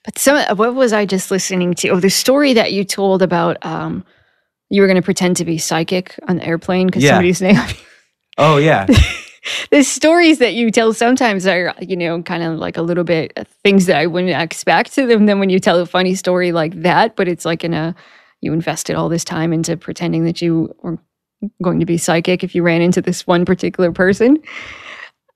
But 0.05 0.17
some 0.17 0.57
what 0.57 0.73
was 0.75 0.93
I 0.93 1.05
just 1.05 1.29
listening 1.31 1.73
to? 1.75 1.89
Oh, 1.89 1.99
the 1.99 2.09
story 2.09 2.53
that 2.53 2.73
you 2.73 2.83
told 2.83 3.21
about 3.21 3.63
um, 3.65 4.03
you 4.69 4.81
were 4.81 4.87
going 4.87 4.95
to 4.95 5.01
pretend 5.03 5.37
to 5.37 5.45
be 5.45 5.57
psychic 5.57 6.17
on 6.27 6.37
the 6.37 6.45
airplane 6.45 6.87
because 6.87 7.03
Yeah. 7.03 7.11
somebody's 7.11 7.41
name. 7.41 7.57
Oh 8.37 8.57
yeah, 8.57 8.87
the 9.71 9.83
stories 9.83 10.39
that 10.39 10.53
you 10.53 10.71
tell 10.71 10.93
sometimes 10.93 11.45
are, 11.45 11.75
you 11.81 11.97
know, 11.97 12.23
kind 12.23 12.41
of 12.43 12.57
like 12.57 12.77
a 12.77 12.81
little 12.81 13.03
bit 13.03 13.33
uh, 13.35 13.43
things 13.61 13.87
that 13.87 13.97
I 13.97 14.07
wouldn't 14.07 14.31
expect 14.41 14.95
them. 14.95 15.25
Then 15.25 15.39
when 15.39 15.49
you 15.49 15.59
tell 15.59 15.77
a 15.79 15.85
funny 15.85 16.15
story 16.15 16.53
like 16.53 16.81
that, 16.81 17.17
but 17.17 17.27
it's 17.27 17.43
like 17.43 17.65
in 17.65 17.73
a 17.73 17.93
you 18.39 18.53
invested 18.53 18.95
all 18.95 19.09
this 19.09 19.25
time 19.25 19.51
into 19.51 19.75
pretending 19.75 20.23
that 20.23 20.41
you 20.41 20.73
were 20.81 20.97
going 21.61 21.81
to 21.81 21.85
be 21.85 21.97
psychic 21.97 22.41
if 22.41 22.55
you 22.55 22.63
ran 22.63 22.81
into 22.81 23.01
this 23.01 23.27
one 23.27 23.43
particular 23.43 23.91
person. 23.91 24.37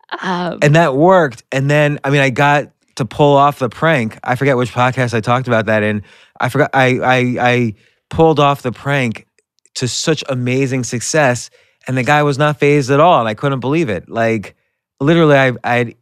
Uh, 0.09 0.57
and 0.61 0.73
that 0.75 0.95
worked. 0.95 1.43
And 1.51 1.69
then 1.69 1.99
I 2.03 2.09
mean, 2.11 2.21
I 2.21 2.29
got 2.29 2.71
to 2.95 3.05
pull 3.05 3.35
off 3.35 3.59
the 3.59 3.69
prank. 3.69 4.17
I 4.23 4.35
forget 4.35 4.57
which 4.57 4.71
podcast 4.71 5.13
I 5.13 5.21
talked 5.21 5.47
about 5.47 5.65
that 5.67 5.83
in. 5.83 6.03
I 6.39 6.49
forgot. 6.49 6.71
I 6.73 6.99
I, 6.99 7.17
I 7.39 7.73
pulled 8.09 8.39
off 8.39 8.61
the 8.61 8.71
prank 8.71 9.27
to 9.75 9.87
such 9.87 10.23
amazing 10.29 10.83
success, 10.83 11.49
and 11.87 11.97
the 11.97 12.03
guy 12.03 12.23
was 12.23 12.37
not 12.37 12.59
fazed 12.59 12.91
at 12.91 12.99
all, 12.99 13.19
and 13.19 13.27
I 13.27 13.33
couldn't 13.33 13.59
believe 13.59 13.89
it. 13.89 14.09
Like 14.09 14.55
literally, 14.99 15.37
I 15.37 15.53
I 15.63 15.95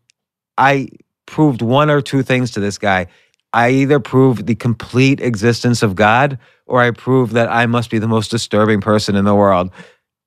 I 0.57 0.89
proved 1.25 1.61
one 1.61 1.89
or 1.89 2.01
two 2.01 2.23
things 2.23 2.51
to 2.51 2.59
this 2.59 2.77
guy. 2.77 3.07
I 3.53 3.69
either 3.69 3.99
proved 3.99 4.47
the 4.47 4.55
complete 4.55 5.21
existence 5.21 5.83
of 5.83 5.95
God, 5.95 6.39
or 6.65 6.81
I 6.81 6.91
proved 6.91 7.33
that 7.33 7.49
I 7.49 7.65
must 7.67 7.89
be 7.89 7.99
the 7.99 8.07
most 8.07 8.31
disturbing 8.31 8.81
person 8.81 9.15
in 9.15 9.25
the 9.25 9.35
world. 9.35 9.69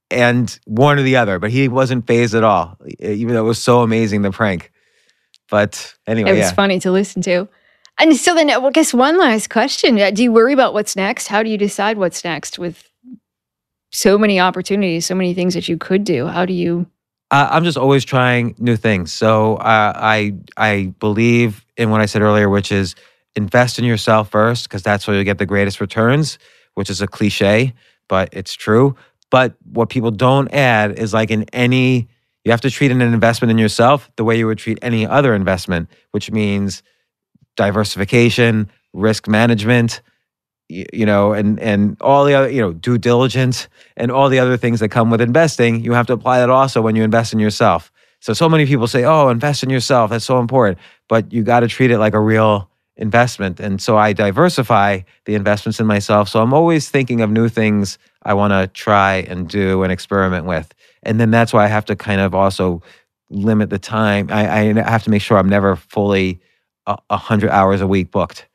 And 0.08 0.56
one 0.66 1.00
or 1.00 1.02
the 1.02 1.16
other, 1.16 1.40
but 1.40 1.50
he 1.50 1.66
wasn't 1.66 2.06
fazed 2.06 2.36
at 2.36 2.44
all, 2.44 2.78
even 3.00 3.34
though 3.34 3.44
it 3.44 3.48
was 3.48 3.60
so 3.60 3.82
amazing 3.82 4.22
the 4.22 4.30
prank. 4.30 4.70
But 5.50 5.94
anyway, 6.06 6.30
it 6.30 6.32
was 6.34 6.40
yeah. 6.40 6.52
funny 6.52 6.78
to 6.80 6.90
listen 6.90 7.22
to. 7.22 7.48
And 7.98 8.14
so 8.16 8.34
then, 8.34 8.50
I 8.50 8.70
guess 8.70 8.92
one 8.92 9.18
last 9.18 9.48
question: 9.50 9.98
uh, 9.98 10.10
Do 10.10 10.22
you 10.22 10.32
worry 10.32 10.52
about 10.52 10.74
what's 10.74 10.96
next? 10.96 11.28
How 11.28 11.42
do 11.42 11.50
you 11.50 11.56
decide 11.56 11.98
what's 11.98 12.24
next 12.24 12.58
with 12.58 12.88
so 13.92 14.18
many 14.18 14.38
opportunities, 14.38 15.06
so 15.06 15.14
many 15.14 15.34
things 15.34 15.54
that 15.54 15.68
you 15.68 15.78
could 15.78 16.04
do? 16.04 16.26
How 16.26 16.44
do 16.44 16.52
you? 16.52 16.86
Uh, 17.30 17.48
I'm 17.50 17.64
just 17.64 17.78
always 17.78 18.04
trying 18.04 18.54
new 18.58 18.76
things. 18.76 19.12
So 19.12 19.56
uh, 19.56 19.92
I 19.94 20.34
I 20.56 20.94
believe 21.00 21.64
in 21.76 21.90
what 21.90 22.00
I 22.00 22.06
said 22.06 22.22
earlier, 22.22 22.48
which 22.48 22.70
is 22.70 22.94
invest 23.34 23.78
in 23.78 23.84
yourself 23.84 24.30
first, 24.30 24.68
because 24.68 24.82
that's 24.82 25.06
where 25.06 25.16
you 25.16 25.24
get 25.24 25.38
the 25.38 25.46
greatest 25.46 25.80
returns. 25.80 26.38
Which 26.74 26.90
is 26.90 27.00
a 27.00 27.06
cliche, 27.06 27.72
but 28.06 28.28
it's 28.32 28.52
true. 28.52 28.96
But 29.30 29.54
what 29.64 29.88
people 29.88 30.10
don't 30.10 30.52
add 30.52 30.98
is 30.98 31.12
like 31.12 31.30
in 31.30 31.44
any, 31.52 32.08
you 32.46 32.52
have 32.52 32.60
to 32.60 32.70
treat 32.70 32.92
an 32.92 33.02
investment 33.02 33.50
in 33.50 33.58
yourself 33.58 34.08
the 34.14 34.22
way 34.22 34.38
you 34.38 34.46
would 34.46 34.56
treat 34.56 34.78
any 34.80 35.04
other 35.04 35.34
investment, 35.34 35.90
which 36.12 36.30
means 36.30 36.84
diversification, 37.56 38.70
risk 38.92 39.26
management, 39.26 40.00
you 40.68 41.04
know, 41.04 41.32
and 41.32 41.58
and 41.58 41.96
all 42.00 42.24
the 42.24 42.34
other, 42.34 42.48
you 42.48 42.60
know, 42.60 42.72
due 42.72 42.98
diligence 42.98 43.66
and 43.96 44.12
all 44.12 44.28
the 44.28 44.38
other 44.38 44.56
things 44.56 44.78
that 44.78 44.90
come 44.90 45.10
with 45.10 45.20
investing. 45.20 45.82
You 45.82 45.92
have 45.94 46.06
to 46.06 46.12
apply 46.12 46.38
that 46.38 46.48
also 46.48 46.80
when 46.80 46.94
you 46.94 47.02
invest 47.02 47.32
in 47.32 47.40
yourself. 47.40 47.90
So 48.20 48.32
so 48.32 48.48
many 48.48 48.64
people 48.64 48.86
say, 48.86 49.02
"Oh, 49.02 49.28
invest 49.28 49.64
in 49.64 49.70
yourself. 49.70 50.10
That's 50.10 50.24
so 50.24 50.38
important." 50.38 50.78
But 51.08 51.32
you 51.32 51.42
got 51.42 51.60
to 51.60 51.68
treat 51.68 51.90
it 51.90 51.98
like 51.98 52.14
a 52.14 52.20
real 52.20 52.70
investment. 52.96 53.60
And 53.60 53.80
so 53.80 53.96
I 53.96 54.12
diversify 54.12 55.00
the 55.26 55.34
investments 55.34 55.78
in 55.80 55.86
myself. 55.86 56.28
So 56.28 56.40
I'm 56.40 56.54
always 56.54 56.88
thinking 56.88 57.20
of 57.20 57.30
new 57.30 57.48
things 57.48 57.98
I 58.22 58.34
want 58.34 58.52
to 58.52 58.68
try 58.68 59.16
and 59.28 59.48
do 59.48 59.82
and 59.82 59.92
experiment 59.92 60.46
with. 60.46 60.74
And 61.02 61.20
then 61.20 61.30
that's 61.30 61.52
why 61.52 61.64
I 61.64 61.68
have 61.68 61.84
to 61.86 61.96
kind 61.96 62.20
of 62.20 62.34
also 62.34 62.82
limit 63.30 63.70
the 63.70 63.78
time. 63.78 64.28
I, 64.30 64.70
I 64.70 64.90
have 64.90 65.04
to 65.04 65.10
make 65.10 65.22
sure 65.22 65.36
I'm 65.36 65.48
never 65.48 65.76
fully 65.76 66.40
a 66.86 66.96
a 67.10 67.16
hundred 67.16 67.50
hours 67.50 67.80
a 67.80 67.86
week 67.86 68.10
booked. 68.10 68.46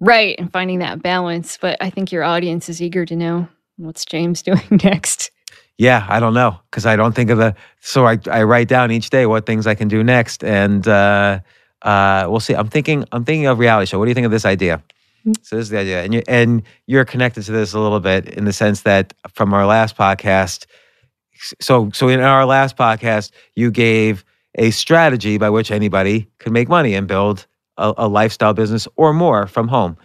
Right, 0.00 0.34
and 0.38 0.50
finding 0.50 0.78
that 0.78 1.02
balance. 1.02 1.58
But 1.60 1.76
I 1.80 1.90
think 1.90 2.10
your 2.10 2.24
audience 2.24 2.68
is 2.68 2.80
eager 2.80 3.04
to 3.04 3.16
know 3.16 3.48
what's 3.76 4.04
James 4.04 4.42
doing 4.50 4.80
next. 4.82 5.30
Yeah, 5.78 6.06
I 6.08 6.20
don't 6.20 6.34
know 6.34 6.58
because 6.70 6.84
I 6.86 6.96
don't 6.96 7.14
think 7.14 7.30
of 7.30 7.38
the. 7.38 7.54
So 7.80 8.06
I, 8.06 8.18
I 8.30 8.42
write 8.42 8.68
down 8.68 8.90
each 8.90 9.10
day 9.10 9.26
what 9.26 9.46
things 9.46 9.66
I 9.66 9.74
can 9.74 9.88
do 9.88 10.04
next, 10.04 10.44
and 10.44 10.86
uh, 10.86 11.40
uh, 11.82 12.26
we'll 12.28 12.40
see. 12.40 12.54
I'm 12.54 12.68
thinking 12.68 13.04
I'm 13.12 13.24
thinking 13.24 13.46
of 13.46 13.58
reality 13.58 13.86
show. 13.86 13.98
What 13.98 14.06
do 14.06 14.10
you 14.10 14.14
think 14.14 14.26
of 14.26 14.32
this 14.32 14.44
idea? 14.44 14.82
So 15.42 15.56
this 15.56 15.64
is 15.64 15.68
the 15.68 15.78
idea, 15.78 16.02
and 16.02 16.14
you 16.14 16.22
and 16.28 16.62
you're 16.86 17.04
connected 17.04 17.44
to 17.44 17.52
this 17.52 17.72
a 17.74 17.78
little 17.78 18.00
bit 18.00 18.28
in 18.28 18.44
the 18.44 18.52
sense 18.52 18.82
that 18.82 19.12
from 19.32 19.52
our 19.52 19.66
last 19.66 19.96
podcast. 19.96 20.66
So 21.60 21.90
so 21.92 22.08
in 22.08 22.20
our 22.20 22.46
last 22.46 22.76
podcast, 22.76 23.30
you 23.54 23.70
gave 23.70 24.24
a 24.56 24.70
strategy 24.70 25.38
by 25.38 25.50
which 25.50 25.70
anybody 25.70 26.28
could 26.38 26.52
make 26.52 26.68
money 26.68 26.94
and 26.94 27.06
build 27.06 27.46
a, 27.76 27.92
a 27.98 28.08
lifestyle 28.08 28.54
business 28.54 28.88
or 28.96 29.12
more 29.12 29.46
from 29.46 29.68
home. 29.68 29.96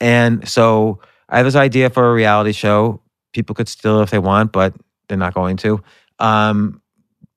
And 0.00 0.48
so 0.48 1.00
I 1.28 1.36
have 1.36 1.46
this 1.46 1.54
idea 1.56 1.90
for 1.90 2.10
a 2.10 2.14
reality 2.14 2.52
show. 2.52 3.02
People 3.32 3.54
could 3.54 3.68
steal 3.68 4.00
if 4.00 4.10
they 4.10 4.18
want, 4.18 4.52
but 4.52 4.74
they're 5.08 5.18
not 5.18 5.34
going 5.34 5.56
to. 5.58 5.82
Um, 6.18 6.80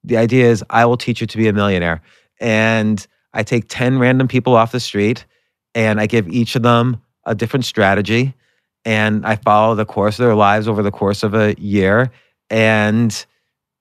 the 0.03 0.17
idea 0.17 0.49
is 0.49 0.63
I 0.69 0.85
will 0.85 0.97
teach 0.97 1.21
you 1.21 1.27
to 1.27 1.37
be 1.37 1.47
a 1.47 1.53
millionaire. 1.53 2.01
And 2.39 3.05
I 3.33 3.43
take 3.43 3.65
10 3.67 3.99
random 3.99 4.27
people 4.27 4.55
off 4.55 4.71
the 4.71 4.79
street 4.79 5.25
and 5.75 5.99
I 5.99 6.05
give 6.05 6.27
each 6.27 6.55
of 6.55 6.63
them 6.63 7.01
a 7.25 7.35
different 7.35 7.65
strategy. 7.65 8.33
And 8.85 9.25
I 9.25 9.37
follow 9.37 9.75
the 9.75 9.85
course 9.85 10.19
of 10.19 10.25
their 10.25 10.35
lives 10.35 10.67
over 10.67 10.83
the 10.83 10.91
course 10.91 11.23
of 11.23 11.33
a 11.33 11.55
year. 11.57 12.11
And 12.49 13.25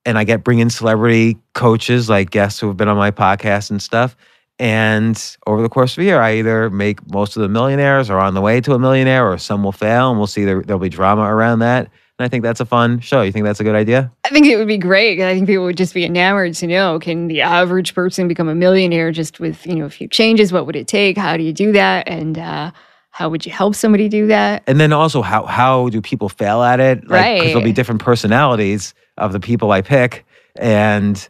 and 0.04 0.18
I 0.18 0.24
get 0.24 0.42
bring 0.42 0.58
in 0.58 0.70
celebrity 0.70 1.38
coaches 1.54 2.08
like 2.08 2.30
guests 2.30 2.58
who 2.58 2.68
have 2.68 2.76
been 2.76 2.88
on 2.88 2.96
my 2.96 3.10
podcast 3.10 3.70
and 3.70 3.80
stuff. 3.80 4.16
And 4.58 5.20
over 5.46 5.62
the 5.62 5.68
course 5.68 5.92
of 5.92 6.02
a 6.02 6.04
year, 6.04 6.20
I 6.20 6.36
either 6.36 6.70
make 6.70 7.10
most 7.12 7.36
of 7.36 7.42
the 7.42 7.48
millionaires 7.48 8.10
or 8.10 8.18
on 8.18 8.34
the 8.34 8.40
way 8.40 8.60
to 8.60 8.74
a 8.74 8.78
millionaire, 8.78 9.30
or 9.30 9.38
some 9.38 9.64
will 9.64 9.72
fail, 9.72 10.10
and 10.10 10.18
we'll 10.18 10.26
see 10.26 10.44
there, 10.44 10.62
there'll 10.62 10.80
be 10.80 10.88
drama 10.88 11.22
around 11.22 11.60
that. 11.60 11.90
I 12.22 12.28
think 12.28 12.42
that's 12.42 12.60
a 12.60 12.64
fun 12.64 13.00
show. 13.00 13.22
You 13.22 13.32
think 13.32 13.44
that's 13.44 13.60
a 13.60 13.64
good 13.64 13.74
idea? 13.74 14.12
I 14.24 14.28
think 14.28 14.46
it 14.46 14.56
would 14.56 14.68
be 14.68 14.78
great. 14.78 15.20
I 15.20 15.34
think 15.34 15.46
people 15.46 15.64
would 15.64 15.76
just 15.76 15.94
be 15.94 16.04
enamored 16.04 16.54
to 16.54 16.66
know 16.66 16.98
can 16.98 17.28
the 17.28 17.40
average 17.40 17.94
person 17.94 18.28
become 18.28 18.48
a 18.48 18.54
millionaire 18.54 19.12
just 19.12 19.40
with 19.40 19.66
you 19.66 19.74
know 19.74 19.84
a 19.84 19.90
few 19.90 20.08
changes? 20.08 20.52
What 20.52 20.66
would 20.66 20.76
it 20.76 20.86
take? 20.86 21.16
How 21.16 21.36
do 21.36 21.42
you 21.42 21.52
do 21.52 21.72
that? 21.72 22.08
And 22.08 22.38
uh, 22.38 22.72
how 23.10 23.28
would 23.28 23.44
you 23.44 23.52
help 23.52 23.74
somebody 23.74 24.08
do 24.08 24.26
that? 24.28 24.62
And 24.66 24.80
then 24.80 24.92
also, 24.92 25.22
how 25.22 25.44
how 25.44 25.88
do 25.90 26.00
people 26.00 26.28
fail 26.28 26.62
at 26.62 26.80
it? 26.80 27.08
Like, 27.08 27.36
Because 27.36 27.52
there'll 27.52 27.62
be 27.62 27.72
different 27.72 28.00
personalities 28.00 28.94
of 29.18 29.32
the 29.32 29.40
people 29.40 29.70
I 29.72 29.82
pick, 29.82 30.24
and 30.56 31.28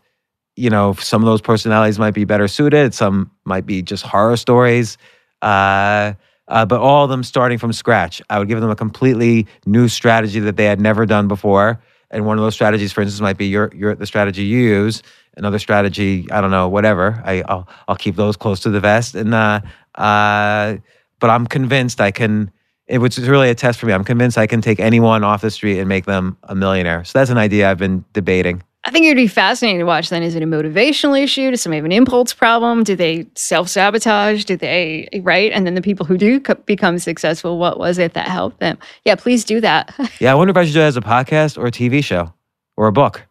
you 0.56 0.70
know, 0.70 0.92
some 0.94 1.22
of 1.22 1.26
those 1.26 1.40
personalities 1.40 1.98
might 1.98 2.14
be 2.14 2.24
better 2.24 2.46
suited. 2.46 2.94
Some 2.94 3.30
might 3.44 3.66
be 3.66 3.82
just 3.82 4.04
horror 4.04 4.36
stories. 4.36 4.98
Uh, 5.40 6.12
uh, 6.52 6.66
but 6.66 6.80
all 6.80 7.04
of 7.04 7.10
them 7.10 7.22
starting 7.24 7.56
from 7.56 7.72
scratch. 7.72 8.20
I 8.28 8.38
would 8.38 8.46
give 8.46 8.60
them 8.60 8.70
a 8.70 8.76
completely 8.76 9.46
new 9.64 9.88
strategy 9.88 10.38
that 10.40 10.56
they 10.56 10.66
had 10.66 10.80
never 10.80 11.06
done 11.06 11.26
before. 11.26 11.82
And 12.10 12.26
one 12.26 12.36
of 12.36 12.44
those 12.44 12.52
strategies, 12.52 12.92
for 12.92 13.00
instance, 13.00 13.22
might 13.22 13.38
be 13.38 13.46
your 13.46 13.72
your 13.74 13.94
the 13.94 14.06
strategy 14.06 14.44
you 14.44 14.58
use. 14.58 15.02
Another 15.34 15.58
strategy, 15.58 16.30
I 16.30 16.42
don't 16.42 16.50
know, 16.50 16.68
whatever. 16.68 17.22
I, 17.24 17.42
I'll 17.48 17.66
I'll 17.88 17.96
keep 17.96 18.16
those 18.16 18.36
close 18.36 18.60
to 18.60 18.70
the 18.70 18.80
vest. 18.80 19.14
And 19.14 19.32
uh, 19.32 19.62
uh, 19.94 20.76
but 21.20 21.30
I'm 21.30 21.46
convinced 21.46 22.02
I 22.02 22.10
can. 22.10 22.52
It 22.86 22.98
was 22.98 23.18
really 23.18 23.48
a 23.48 23.54
test 23.54 23.78
for 23.78 23.86
me. 23.86 23.94
I'm 23.94 24.04
convinced 24.04 24.36
I 24.36 24.46
can 24.46 24.60
take 24.60 24.78
anyone 24.78 25.24
off 25.24 25.40
the 25.40 25.50
street 25.50 25.78
and 25.78 25.88
make 25.88 26.04
them 26.04 26.36
a 26.42 26.54
millionaire. 26.54 27.02
So 27.04 27.18
that's 27.18 27.30
an 27.30 27.38
idea 27.38 27.70
I've 27.70 27.78
been 27.78 28.04
debating. 28.12 28.62
I 28.84 28.90
think 28.90 29.06
it 29.06 29.10
would 29.10 29.16
be 29.16 29.28
fascinating 29.28 29.78
to 29.78 29.84
watch. 29.84 30.08
Then, 30.08 30.24
is 30.24 30.34
it 30.34 30.42
a 30.42 30.46
motivational 30.46 31.20
issue? 31.20 31.52
Does 31.52 31.62
somebody 31.62 31.76
have 31.78 31.84
an 31.84 31.92
impulse 31.92 32.32
problem? 32.32 32.82
Do 32.82 32.96
they 32.96 33.26
self 33.36 33.68
sabotage? 33.68 34.44
Do 34.44 34.56
they 34.56 35.08
right? 35.22 35.52
And 35.52 35.64
then 35.64 35.74
the 35.74 35.82
people 35.82 36.04
who 36.04 36.18
do 36.18 36.40
co- 36.40 36.54
become 36.54 36.98
successful, 36.98 37.58
what 37.58 37.78
was 37.78 37.98
it 37.98 38.14
that 38.14 38.26
helped 38.26 38.58
them? 38.58 38.78
Yeah, 39.04 39.14
please 39.14 39.44
do 39.44 39.60
that. 39.60 39.94
Yeah, 40.20 40.32
I 40.32 40.34
wonder 40.34 40.50
if 40.50 40.56
I 40.56 40.64
should 40.64 40.74
do 40.74 40.80
it 40.80 40.84
as 40.84 40.96
a 40.96 41.00
podcast 41.00 41.56
or 41.58 41.66
a 41.66 41.70
TV 41.70 42.02
show 42.02 42.32
or 42.76 42.86
a 42.86 42.92
book. 42.92 43.22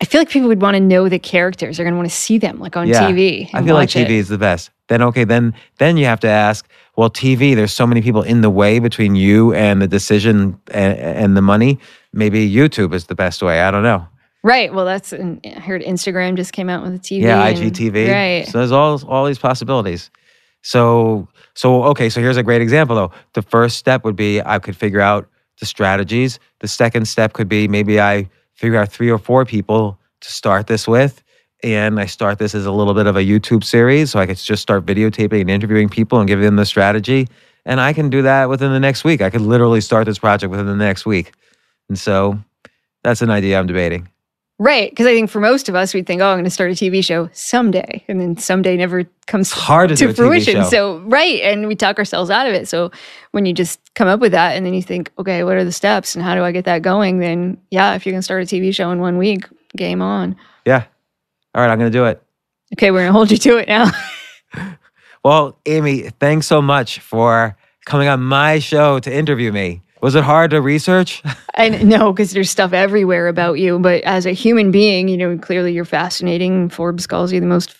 I 0.00 0.04
feel 0.04 0.20
like 0.20 0.28
people 0.28 0.48
would 0.48 0.60
want 0.62 0.74
to 0.74 0.80
know 0.80 1.08
the 1.08 1.20
characters. 1.20 1.76
They're 1.76 1.84
going 1.84 1.94
to 1.94 1.98
want 1.98 2.10
to 2.10 2.14
see 2.16 2.38
them 2.38 2.58
like 2.58 2.76
on 2.76 2.88
Yeah, 2.88 3.10
TV. 3.10 3.48
I 3.54 3.62
feel 3.62 3.74
like. 3.74 3.90
TV 3.90 4.10
is 4.10 4.28
the 4.28 4.38
best. 4.38 4.70
Then 4.88 5.02
okay, 5.02 5.24
then 5.24 5.54
then 5.78 5.96
you 5.96 6.04
have 6.06 6.20
to 6.20 6.28
ask. 6.28 6.68
Well, 6.96 7.10
TV, 7.10 7.54
there's 7.56 7.72
so 7.72 7.86
many 7.86 8.02
people 8.02 8.22
in 8.22 8.40
the 8.40 8.50
way 8.50 8.78
between 8.78 9.14
you 9.16 9.52
and 9.54 9.82
the 9.82 9.88
decision 9.88 10.60
and, 10.72 10.98
and 10.98 11.36
the 11.36 11.42
money. 11.42 11.78
Maybe 12.12 12.48
YouTube 12.48 12.92
is 12.94 13.06
the 13.06 13.14
best 13.14 13.42
way. 13.42 13.60
I 13.62 13.70
don't 13.70 13.82
know. 13.82 14.06
Right. 14.44 14.72
Well, 14.72 14.84
that's 14.84 15.12
I 15.14 15.38
heard 15.58 15.82
Instagram 15.82 16.36
just 16.36 16.52
came 16.52 16.68
out 16.68 16.82
with 16.82 16.94
a 16.94 16.98
TV. 16.98 17.22
Yeah, 17.22 17.44
and- 17.46 17.56
IGTV. 17.56 18.12
Right. 18.12 18.46
So 18.46 18.58
there's 18.58 18.72
all 18.72 19.02
all 19.08 19.24
these 19.24 19.38
possibilities. 19.38 20.10
So 20.62 21.26
so 21.54 21.84
okay, 21.84 22.10
so 22.10 22.20
here's 22.20 22.36
a 22.36 22.42
great 22.42 22.60
example 22.60 22.94
though. 22.94 23.10
The 23.32 23.42
first 23.42 23.78
step 23.78 24.04
would 24.04 24.16
be 24.16 24.42
I 24.42 24.58
could 24.58 24.76
figure 24.76 25.00
out 25.00 25.26
the 25.60 25.66
strategies. 25.66 26.38
The 26.60 26.68
second 26.68 27.08
step 27.08 27.32
could 27.32 27.48
be 27.48 27.68
maybe 27.68 27.98
I 27.98 28.28
figure 28.52 28.78
out 28.78 28.92
three 28.92 29.10
or 29.10 29.18
four 29.18 29.46
people 29.46 29.98
to 30.20 30.30
start 30.30 30.66
this 30.66 30.86
with. 30.86 31.22
And 31.62 31.98
I 31.98 32.04
start 32.04 32.38
this 32.38 32.54
as 32.54 32.66
a 32.66 32.72
little 32.72 32.92
bit 32.92 33.06
of 33.06 33.16
a 33.16 33.20
YouTube 33.20 33.64
series. 33.64 34.10
So 34.10 34.18
I 34.18 34.26
could 34.26 34.36
just 34.36 34.60
start 34.60 34.84
videotaping 34.84 35.40
and 35.40 35.50
interviewing 35.50 35.88
people 35.88 36.18
and 36.18 36.28
giving 36.28 36.44
them 36.44 36.56
the 36.56 36.66
strategy. 36.66 37.28
And 37.64 37.80
I 37.80 37.94
can 37.94 38.10
do 38.10 38.20
that 38.22 38.50
within 38.50 38.72
the 38.72 38.80
next 38.80 39.04
week. 39.04 39.22
I 39.22 39.30
could 39.30 39.40
literally 39.40 39.80
start 39.80 40.04
this 40.04 40.18
project 40.18 40.50
within 40.50 40.66
the 40.66 40.76
next 40.76 41.06
week. 41.06 41.32
And 41.88 41.98
so 41.98 42.38
that's 43.02 43.22
an 43.22 43.30
idea 43.30 43.58
I'm 43.58 43.66
debating. 43.66 44.08
Right. 44.58 44.88
Because 44.88 45.06
I 45.06 45.14
think 45.14 45.30
for 45.30 45.40
most 45.40 45.68
of 45.68 45.74
us, 45.74 45.92
we'd 45.94 46.06
think, 46.06 46.22
oh, 46.22 46.28
I'm 46.28 46.36
going 46.36 46.44
to 46.44 46.50
start 46.50 46.70
a 46.70 46.74
TV 46.74 47.04
show 47.04 47.28
someday. 47.32 48.04
And 48.06 48.20
then 48.20 48.36
someday 48.36 48.76
never 48.76 49.04
comes 49.26 49.50
It's 49.50 49.60
hard 49.60 49.88
to, 49.88 49.96
to 49.96 50.14
fruition. 50.14 50.64
So, 50.64 50.98
right. 51.00 51.40
And 51.40 51.66
we 51.66 51.74
talk 51.74 51.98
ourselves 51.98 52.30
out 52.30 52.46
of 52.46 52.54
it. 52.54 52.68
So, 52.68 52.92
when 53.32 53.46
you 53.46 53.52
just 53.52 53.80
come 53.94 54.06
up 54.06 54.20
with 54.20 54.30
that 54.32 54.56
and 54.56 54.64
then 54.64 54.72
you 54.72 54.82
think, 54.82 55.10
okay, 55.18 55.42
what 55.42 55.56
are 55.56 55.64
the 55.64 55.72
steps 55.72 56.14
and 56.14 56.24
how 56.24 56.36
do 56.36 56.44
I 56.44 56.52
get 56.52 56.66
that 56.66 56.82
going? 56.82 57.18
Then, 57.18 57.58
yeah, 57.70 57.94
if 57.94 58.06
you 58.06 58.12
can 58.12 58.22
start 58.22 58.42
a 58.42 58.46
TV 58.46 58.72
show 58.72 58.90
in 58.92 59.00
one 59.00 59.18
week, 59.18 59.44
game 59.76 60.00
on. 60.00 60.36
yeah. 60.64 60.84
All 61.54 61.62
right, 61.62 61.70
I'm 61.70 61.78
going 61.78 61.90
to 61.90 61.96
do 61.98 62.04
it. 62.06 62.22
Okay, 62.74 62.90
we're 62.90 62.98
going 62.98 63.08
to 63.08 63.12
hold 63.12 63.30
you 63.30 63.38
to 63.38 63.56
it 63.58 63.68
now. 63.68 63.90
Well, 65.24 65.58
Amy, 65.64 66.10
thanks 66.20 66.46
so 66.46 66.60
much 66.60 66.98
for 66.98 67.56
coming 67.86 68.08
on 68.08 68.20
my 68.22 68.58
show 68.58 68.98
to 69.00 69.10
interview 69.10 69.52
me. 69.52 69.80
Was 70.04 70.14
it 70.14 70.22
hard 70.22 70.50
to 70.50 70.60
research? 70.60 71.22
And 71.56 71.88
no, 71.88 72.12
because 72.12 72.32
there's 72.32 72.50
stuff 72.50 72.72
everywhere 72.72 73.28
about 73.28 73.60
you. 73.60 73.78
But 73.78 74.02
as 74.02 74.26
a 74.26 74.32
human 74.32 74.72
being, 74.72 75.06
you 75.06 75.16
know, 75.16 75.38
clearly 75.38 75.72
you're 75.72 75.84
fascinating. 75.84 76.68
Forbes 76.68 77.06
calls 77.06 77.32
you 77.32 77.38
the 77.38 77.46
most 77.46 77.74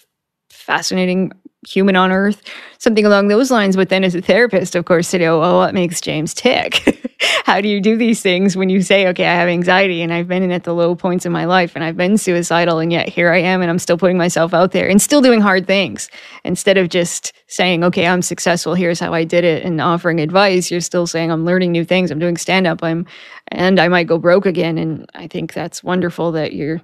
fascinating 0.49 1.33
human 1.67 1.97
on 1.97 2.13
earth, 2.13 2.43
something 2.79 3.05
along 3.05 3.29
those 3.29 3.51
lines. 3.51 3.77
But 3.77 3.89
then 3.89 4.05
as 4.05 4.15
a 4.15 4.21
therapist, 4.21 4.75
of 4.75 4.85
course, 4.85 5.11
to 5.11 5.19
know, 5.19 5.41
well, 5.41 5.59
what 5.59 5.75
makes 5.75 6.01
James 6.01 6.35
tick? 6.35 7.01
How 7.45 7.61
do 7.61 7.69
you 7.69 7.81
do 7.81 7.97
these 7.97 8.21
things 8.21 8.57
when 8.57 8.69
you 8.69 8.83
say, 8.83 9.07
okay, 9.09 9.27
I 9.27 9.35
have 9.35 9.49
anxiety 9.49 10.03
and 10.03 10.13
I've 10.13 10.29
been 10.29 10.43
in 10.43 10.51
at 10.51 10.65
the 10.65 10.75
low 10.75 10.95
points 10.95 11.25
in 11.27 11.33
my 11.33 11.45
life 11.45 11.75
and 11.75 11.85
I've 11.85 11.97
been 11.97 12.19
suicidal 12.19 12.79
and 12.79 12.93
yet 12.93 13.09
here 13.09 13.31
I 13.33 13.39
am 13.39 13.63
and 13.63 13.71
I'm 13.71 13.79
still 13.79 13.99
putting 13.99 14.19
myself 14.19 14.53
out 14.53 14.73
there 14.73 14.89
and 14.89 15.01
still 15.01 15.21
doing 15.21 15.41
hard 15.41 15.67
things 15.67 16.11
instead 16.45 16.77
of 16.77 16.89
just 16.89 17.33
saying, 17.47 17.85
okay, 17.85 18.07
I'm 18.07 18.23
successful. 18.23 18.75
Here's 18.75 19.01
how 19.01 19.13
I 19.13 19.25
did 19.25 19.45
it 19.45 19.65
and 19.65 19.81
offering 19.81 20.21
advice. 20.21 20.71
You're 20.71 20.81
still 20.81 21.07
saying, 21.07 21.31
I'm 21.31 21.45
learning 21.45 21.73
new 21.73 21.85
things. 21.85 22.11
I'm 22.11 22.19
doing 22.19 22.37
stand 22.37 22.67
up. 22.67 22.83
I'm, 22.83 23.07
and 23.49 23.79
I 23.79 23.89
might 23.89 24.07
go 24.07 24.19
broke 24.19 24.47
again. 24.47 24.79
And 24.79 25.09
I 25.15 25.27
think 25.27 25.53
that's 25.53 25.85
wonderful 25.85 26.33
that 26.33 26.53
you're 26.53 26.81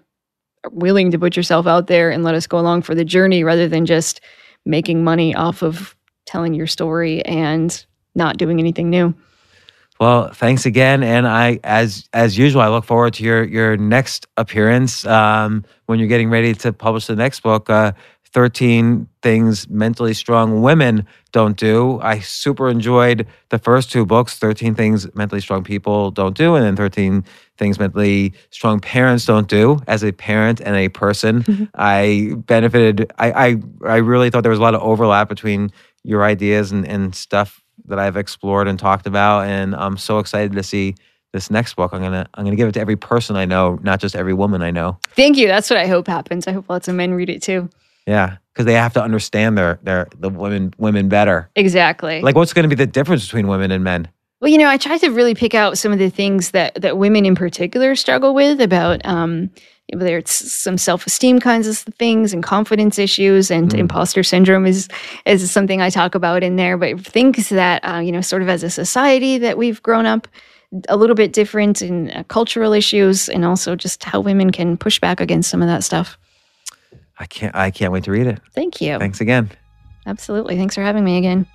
willing 0.70 1.10
to 1.10 1.18
put 1.18 1.36
yourself 1.36 1.66
out 1.66 1.86
there 1.86 2.10
and 2.10 2.22
let 2.22 2.34
us 2.34 2.46
go 2.46 2.58
along 2.58 2.82
for 2.82 2.94
the 2.94 3.04
journey 3.04 3.44
rather 3.44 3.68
than 3.68 3.86
just 3.86 4.20
making 4.64 5.04
money 5.04 5.34
off 5.34 5.62
of 5.62 5.96
telling 6.26 6.54
your 6.54 6.66
story 6.66 7.24
and 7.24 7.84
not 8.14 8.36
doing 8.36 8.58
anything 8.58 8.90
new. 8.90 9.14
Well, 10.00 10.32
thanks 10.32 10.64
again, 10.64 11.02
and 11.02 11.28
I, 11.28 11.60
as 11.62 12.08
as 12.14 12.38
usual, 12.38 12.62
I 12.62 12.68
look 12.68 12.86
forward 12.86 13.12
to 13.14 13.22
your 13.22 13.44
your 13.44 13.76
next 13.76 14.26
appearance 14.38 15.04
um, 15.04 15.62
when 15.86 15.98
you're 15.98 16.08
getting 16.08 16.30
ready 16.30 16.54
to 16.54 16.72
publish 16.72 17.06
the 17.06 17.16
next 17.16 17.40
book. 17.40 17.68
Uh, 17.68 17.92
13 18.32 19.08
things 19.22 19.68
mentally 19.68 20.14
strong 20.14 20.62
women 20.62 21.06
don't 21.32 21.56
do. 21.56 22.00
I 22.00 22.20
super 22.20 22.68
enjoyed 22.68 23.26
the 23.48 23.58
first 23.58 23.90
two 23.90 24.06
books 24.06 24.38
13 24.38 24.74
things 24.74 25.12
mentally 25.14 25.40
strong 25.40 25.64
people 25.64 26.10
don't 26.10 26.36
do, 26.36 26.54
and 26.54 26.64
then 26.64 26.76
13 26.76 27.24
things 27.58 27.78
mentally 27.78 28.32
strong 28.50 28.80
parents 28.80 29.24
don't 29.26 29.48
do. 29.48 29.80
As 29.86 30.04
a 30.04 30.12
parent 30.12 30.60
and 30.60 30.76
a 30.76 30.88
person, 30.88 31.42
mm-hmm. 31.42 31.64
I 31.74 32.34
benefited. 32.36 33.12
I, 33.18 33.32
I, 33.32 33.56
I 33.84 33.96
really 33.96 34.30
thought 34.30 34.42
there 34.42 34.50
was 34.50 34.58
a 34.58 34.62
lot 34.62 34.74
of 34.74 34.82
overlap 34.82 35.28
between 35.28 35.70
your 36.04 36.24
ideas 36.24 36.72
and, 36.72 36.86
and 36.86 37.14
stuff 37.14 37.62
that 37.86 37.98
I've 37.98 38.16
explored 38.16 38.68
and 38.68 38.78
talked 38.78 39.06
about. 39.06 39.46
And 39.46 39.74
I'm 39.74 39.96
so 39.96 40.18
excited 40.18 40.52
to 40.52 40.62
see 40.62 40.94
this 41.32 41.50
next 41.50 41.74
book. 41.74 41.92
I'm 41.92 42.00
gonna 42.00 42.28
I'm 42.34 42.44
gonna 42.44 42.56
give 42.56 42.68
it 42.68 42.72
to 42.72 42.80
every 42.80 42.96
person 42.96 43.36
I 43.36 43.44
know, 43.44 43.78
not 43.82 44.00
just 44.00 44.16
every 44.16 44.34
woman 44.34 44.62
I 44.62 44.70
know. 44.70 44.98
Thank 45.16 45.36
you. 45.36 45.46
That's 45.46 45.70
what 45.70 45.78
I 45.78 45.86
hope 45.86 46.06
happens. 46.06 46.46
I 46.46 46.52
hope 46.52 46.68
lots 46.68 46.88
of 46.88 46.94
men 46.94 47.14
read 47.14 47.30
it 47.30 47.42
too. 47.42 47.68
Yeah, 48.06 48.36
because 48.52 48.66
they 48.66 48.74
have 48.74 48.92
to 48.94 49.02
understand 49.02 49.56
their 49.56 49.78
their 49.82 50.08
the 50.18 50.28
women 50.28 50.74
women 50.78 51.08
better. 51.08 51.50
Exactly. 51.56 52.20
Like, 52.20 52.34
what's 52.34 52.52
going 52.52 52.64
to 52.64 52.68
be 52.68 52.74
the 52.74 52.86
difference 52.86 53.24
between 53.26 53.48
women 53.48 53.70
and 53.70 53.84
men? 53.84 54.08
Well, 54.40 54.50
you 54.50 54.56
know, 54.56 54.68
I 54.68 54.78
tried 54.78 54.98
to 54.98 55.10
really 55.10 55.34
pick 55.34 55.54
out 55.54 55.76
some 55.76 55.92
of 55.92 55.98
the 55.98 56.08
things 56.08 56.52
that 56.52 56.74
that 56.76 56.96
women 56.96 57.26
in 57.26 57.34
particular 57.34 57.94
struggle 57.94 58.34
with 58.34 58.60
about 58.60 59.04
um, 59.04 59.50
whether 59.92 60.16
it's 60.16 60.32
some 60.32 60.78
self 60.78 61.06
esteem 61.06 61.40
kinds 61.40 61.66
of 61.66 61.78
things 61.98 62.32
and 62.32 62.42
confidence 62.42 62.98
issues 62.98 63.50
and 63.50 63.74
imposter 63.74 64.22
syndrome 64.22 64.66
is 64.66 64.88
is 65.26 65.50
something 65.50 65.82
I 65.82 65.90
talk 65.90 66.14
about 66.14 66.42
in 66.42 66.56
there. 66.56 66.78
But 66.78 67.00
things 67.00 67.50
that 67.50 67.84
uh, 67.84 67.98
you 67.98 68.12
know, 68.12 68.22
sort 68.22 68.42
of 68.42 68.48
as 68.48 68.62
a 68.62 68.70
society 68.70 69.38
that 69.38 69.58
we've 69.58 69.82
grown 69.82 70.06
up 70.06 70.26
a 70.88 70.96
little 70.96 71.16
bit 71.16 71.32
different 71.32 71.82
in 71.82 72.10
uh, 72.12 72.22
cultural 72.24 72.72
issues 72.72 73.28
and 73.28 73.44
also 73.44 73.74
just 73.74 74.04
how 74.04 74.20
women 74.20 74.50
can 74.50 74.76
push 74.76 75.00
back 75.00 75.20
against 75.20 75.50
some 75.50 75.62
of 75.62 75.68
that 75.68 75.84
stuff. 75.84 76.16
I 77.20 77.26
can't 77.26 77.54
I 77.54 77.70
can't 77.70 77.92
wait 77.92 78.04
to 78.04 78.10
read 78.10 78.26
it. 78.26 78.40
Thank 78.54 78.80
you. 78.80 78.98
Thanks 78.98 79.20
again. 79.20 79.50
Absolutely. 80.06 80.56
Thanks 80.56 80.74
for 80.74 80.82
having 80.82 81.04
me 81.04 81.18
again. 81.18 81.46